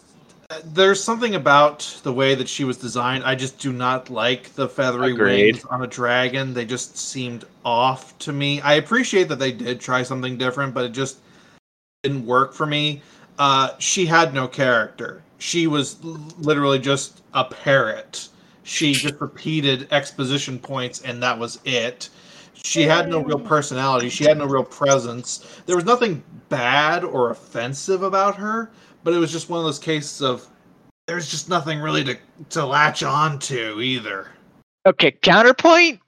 there's 0.64 1.02
something 1.02 1.36
about 1.36 2.00
the 2.02 2.12
way 2.12 2.34
that 2.34 2.48
she 2.48 2.64
was 2.64 2.76
designed. 2.76 3.22
I 3.22 3.36
just 3.36 3.58
do 3.60 3.72
not 3.72 4.10
like 4.10 4.52
the 4.56 4.68
feathery 4.68 5.12
Agreed. 5.12 5.54
wings 5.54 5.64
on 5.66 5.84
a 5.84 5.86
dragon. 5.86 6.52
They 6.52 6.64
just 6.64 6.96
seemed 6.96 7.44
off 7.64 8.18
to 8.18 8.32
me. 8.32 8.60
I 8.62 8.74
appreciate 8.74 9.28
that 9.28 9.38
they 9.38 9.52
did 9.52 9.80
try 9.80 10.02
something 10.02 10.36
different, 10.36 10.74
but 10.74 10.84
it 10.84 10.90
just 10.92 11.18
didn't 12.02 12.26
work 12.26 12.52
for 12.52 12.66
me. 12.66 13.00
Uh, 13.38 13.70
she 13.78 14.06
had 14.06 14.34
no 14.34 14.48
character. 14.48 15.22
She 15.40 15.66
was 15.66 15.96
literally 16.04 16.78
just 16.78 17.22
a 17.32 17.44
parrot. 17.44 18.28
She 18.62 18.92
just 18.92 19.20
repeated 19.20 19.88
exposition 19.90 20.58
points, 20.58 21.00
and 21.00 21.22
that 21.22 21.38
was 21.38 21.58
it. 21.64 22.10
She 22.52 22.82
had 22.82 23.08
no 23.08 23.20
real 23.20 23.38
personality. 23.38 24.10
She 24.10 24.24
had 24.24 24.36
no 24.36 24.44
real 24.44 24.64
presence. 24.64 25.62
There 25.64 25.76
was 25.76 25.86
nothing 25.86 26.22
bad 26.50 27.04
or 27.04 27.30
offensive 27.30 28.02
about 28.02 28.36
her, 28.36 28.70
but 29.02 29.14
it 29.14 29.16
was 29.16 29.32
just 29.32 29.48
one 29.48 29.58
of 29.58 29.64
those 29.64 29.78
cases 29.78 30.20
of 30.20 30.46
there's 31.06 31.30
just 31.30 31.48
nothing 31.48 31.80
really 31.80 32.04
to 32.04 32.18
to 32.50 32.64
latch 32.64 33.02
on 33.02 33.38
to 33.40 33.80
either. 33.80 34.28
Okay, 34.86 35.10
counterpoint. 35.10 36.00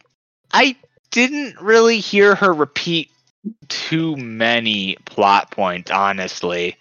I 0.53 0.77
didn't 1.11 1.59
really 1.59 1.99
hear 1.99 2.35
her 2.35 2.53
repeat 2.53 3.11
too 3.69 4.15
many 4.17 4.97
plot 5.07 5.51
points, 5.51 5.91
honestly. 5.91 6.77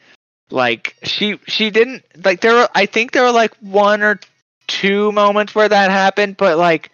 Like 0.51 0.95
she 1.03 1.39
she 1.47 1.69
didn't 1.69 2.03
like 2.23 2.41
there 2.41 2.53
were 2.53 2.69
I 2.75 2.85
think 2.85 3.11
there 3.11 3.23
were 3.23 3.31
like 3.31 3.55
one 3.57 4.01
or 4.01 4.19
two 4.67 5.11
moments 5.11 5.55
where 5.55 5.69
that 5.69 5.91
happened, 5.91 6.37
but 6.37 6.57
like 6.57 6.91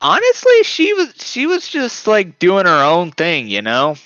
honestly 0.00 0.62
she 0.64 0.92
was 0.94 1.14
she 1.16 1.46
was 1.46 1.68
just 1.68 2.06
like 2.06 2.38
doing 2.38 2.66
her 2.66 2.84
own 2.84 3.12
thing, 3.12 3.48
you 3.48 3.62
know? 3.62 3.96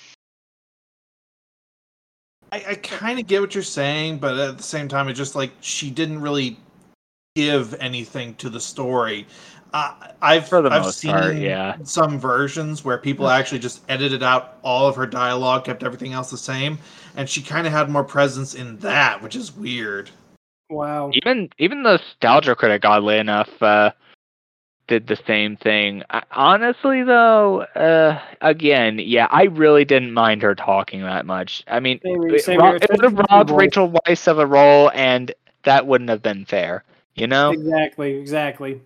I, 2.52 2.64
I 2.70 2.74
kind 2.76 3.18
of 3.18 3.26
get 3.26 3.40
what 3.40 3.54
you're 3.54 3.64
saying, 3.64 4.18
but 4.18 4.38
at 4.38 4.56
the 4.56 4.62
same 4.62 4.88
time, 4.88 5.08
it's 5.08 5.18
just 5.18 5.34
like 5.34 5.52
she 5.60 5.90
didn't 5.90 6.20
really 6.20 6.58
give 7.34 7.74
anything 7.74 8.34
to 8.36 8.48
the 8.48 8.60
story. 8.60 9.26
Uh, 9.74 9.94
I've 10.22 10.50
I've 10.52 10.94
seen 10.94 11.10
part, 11.10 11.36
yeah. 11.36 11.76
some 11.82 12.18
versions 12.18 12.84
where 12.84 12.96
people 12.96 13.28
actually 13.28 13.58
just 13.58 13.82
edited 13.90 14.22
out 14.22 14.58
all 14.62 14.88
of 14.88 14.96
her 14.96 15.06
dialogue, 15.06 15.64
kept 15.64 15.82
everything 15.82 16.12
else 16.12 16.30
the 16.30 16.38
same, 16.38 16.78
and 17.16 17.28
she 17.28 17.42
kind 17.42 17.66
of 17.66 17.72
had 17.72 17.88
more 17.88 18.04
presence 18.04 18.54
in 18.54 18.78
that, 18.78 19.22
which 19.22 19.34
is 19.34 19.56
weird. 19.56 20.10
Wow. 20.70 21.10
Even 21.14 21.48
even 21.58 21.82
the 21.82 21.92
nostalgia 21.92 22.54
critic, 22.54 22.84
oddly 22.84 23.18
enough, 23.18 23.50
uh, 23.62 23.92
did 24.88 25.06
the 25.06 25.18
same 25.26 25.56
thing. 25.56 26.02
I, 26.10 26.22
honestly, 26.30 27.02
though, 27.02 27.62
uh, 27.62 28.20
again, 28.40 28.98
yeah, 28.98 29.26
I 29.30 29.44
really 29.44 29.84
didn't 29.84 30.12
mind 30.12 30.42
her 30.42 30.54
talking 30.54 31.02
that 31.02 31.26
much. 31.26 31.64
I 31.66 31.80
mean, 31.80 32.00
Same 32.04 32.34
it, 32.34 32.44
same 32.44 32.60
ro- 32.60 32.74
it 32.74 32.90
would 32.90 33.04
have 33.04 33.24
robbed 33.30 33.50
Rachel 33.50 33.90
Weisz 33.90 34.28
of 34.28 34.38
a 34.38 34.46
role, 34.46 34.90
and 34.94 35.32
that 35.64 35.86
wouldn't 35.86 36.10
have 36.10 36.22
been 36.22 36.44
fair. 36.44 36.84
You 37.14 37.26
know? 37.26 37.50
Exactly, 37.50 38.14
exactly. 38.14 38.80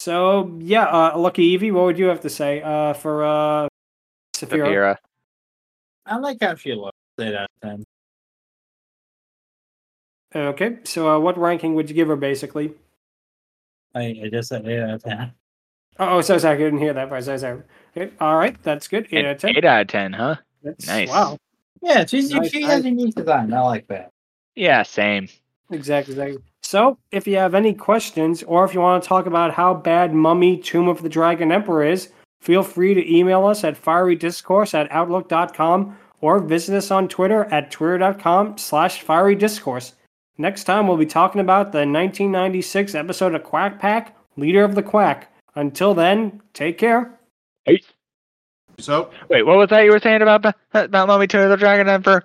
So 0.00 0.56
yeah, 0.58 0.86
uh, 0.86 1.16
Lucky 1.16 1.56
Eevee, 1.56 1.72
what 1.72 1.84
would 1.84 1.98
you 1.98 2.06
have 2.06 2.22
to 2.22 2.30
say 2.30 2.60
uh, 2.60 2.92
for 2.92 3.24
uh, 3.24 3.68
Saphira? 4.34 4.66
Saphira. 4.66 4.96
I 6.06 6.16
like 6.16 6.38
how 6.40 6.54
she 6.54 6.74
looks. 6.74 6.96
Eight 7.20 7.34
out 7.34 7.48
of 7.62 7.68
ten. 7.68 7.84
Okay, 10.34 10.78
so 10.84 11.08
uh, 11.10 11.18
what 11.18 11.36
ranking 11.36 11.74
would 11.74 11.88
you 11.90 11.94
give 11.94 12.08
her, 12.08 12.16
basically? 12.16 12.72
I, 13.94 14.18
I 14.24 14.28
just 14.32 14.48
said 14.48 14.66
eight 14.66 14.80
out 14.80 14.90
of 14.94 15.02
ten. 15.02 15.32
Oh, 15.98 16.16
oh, 16.16 16.20
so 16.22 16.38
sorry, 16.38 16.54
I 16.54 16.58
didn't 16.58 16.78
hear 16.78 16.94
that 16.94 17.08
part. 17.10 17.22
So 17.24 17.36
sorry. 17.36 17.62
Okay, 17.96 18.12
all 18.18 18.36
right, 18.36 18.56
that's 18.62 18.88
good. 18.88 19.06
Eight 19.12 19.20
An 19.20 19.26
out 19.26 19.34
of 19.36 19.40
ten. 19.42 19.56
Eight 19.56 19.64
out 19.64 19.80
of 19.82 19.86
ten, 19.88 20.12
huh? 20.14 20.36
That's, 20.62 20.86
nice. 20.86 21.08
Wow, 21.10 21.36
Yeah, 21.82 22.06
she's 22.06 22.30
Nice, 22.30 22.50
she 22.50 22.60
nice. 22.60 22.70
has 22.70 22.84
unique 22.86 23.14
design. 23.14 23.52
I 23.52 23.60
like 23.60 23.86
that. 23.88 24.10
Yeah, 24.54 24.82
same. 24.84 25.28
exactly, 25.70 26.14
exactly. 26.14 26.38
So, 26.62 26.96
if 27.10 27.26
you 27.26 27.36
have 27.36 27.54
any 27.54 27.74
questions, 27.74 28.42
or 28.44 28.64
if 28.64 28.72
you 28.72 28.80
want 28.80 29.02
to 29.02 29.08
talk 29.08 29.26
about 29.26 29.52
how 29.52 29.74
bad 29.74 30.14
Mummy 30.14 30.56
Tomb 30.56 30.88
of 30.88 31.02
the 31.02 31.08
Dragon 31.08 31.52
Emperor 31.52 31.84
is, 31.84 32.08
feel 32.42 32.64
free 32.64 32.92
to 32.92 33.16
email 33.16 33.46
us 33.46 33.62
at 33.62 33.80
fierydiscourse 33.80 34.74
at 34.74 34.90
outlook.com 34.90 35.96
or 36.20 36.40
visit 36.40 36.76
us 36.76 36.90
on 36.90 37.08
Twitter 37.08 37.44
at 37.52 37.70
twitter.com 37.70 38.58
slash 38.58 39.04
fierydiscourse. 39.04 39.92
Next 40.38 40.64
time, 40.64 40.88
we'll 40.88 40.96
be 40.96 41.06
talking 41.06 41.40
about 41.40 41.70
the 41.70 41.78
1996 41.78 42.94
episode 42.96 43.34
of 43.34 43.44
Quack 43.44 43.78
Pack, 43.78 44.16
Leader 44.36 44.64
of 44.64 44.74
the 44.74 44.82
Quack. 44.82 45.32
Until 45.54 45.94
then, 45.94 46.42
take 46.52 46.78
care. 46.78 47.16
Hey. 47.64 47.80
So 48.78 49.10
Wait, 49.28 49.44
what 49.44 49.58
was 49.58 49.68
that 49.68 49.82
you 49.82 49.92
were 49.92 50.00
saying 50.00 50.22
about 50.22 50.44
about 50.72 51.06
Mummy 51.06 51.26
Two 51.28 51.40
of 51.40 51.50
the 51.50 51.56
Dragon 51.56 51.88
Emperor? 51.88 52.24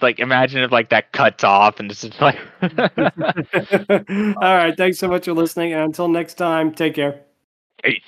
Like, 0.00 0.18
imagine 0.18 0.62
if 0.62 0.72
like 0.72 0.88
that 0.88 1.12
cuts 1.12 1.44
off 1.44 1.78
and 1.78 1.90
it's 1.90 2.02
just 2.02 2.20
like. 2.20 2.38
All 2.62 4.56
right, 4.56 4.74
thanks 4.76 4.98
so 4.98 5.06
much 5.08 5.26
for 5.26 5.34
listening, 5.34 5.72
and 5.72 5.82
until 5.82 6.08
next 6.08 6.34
time, 6.34 6.72
take 6.72 6.94
care. 6.94 7.20
Peace. 7.82 8.02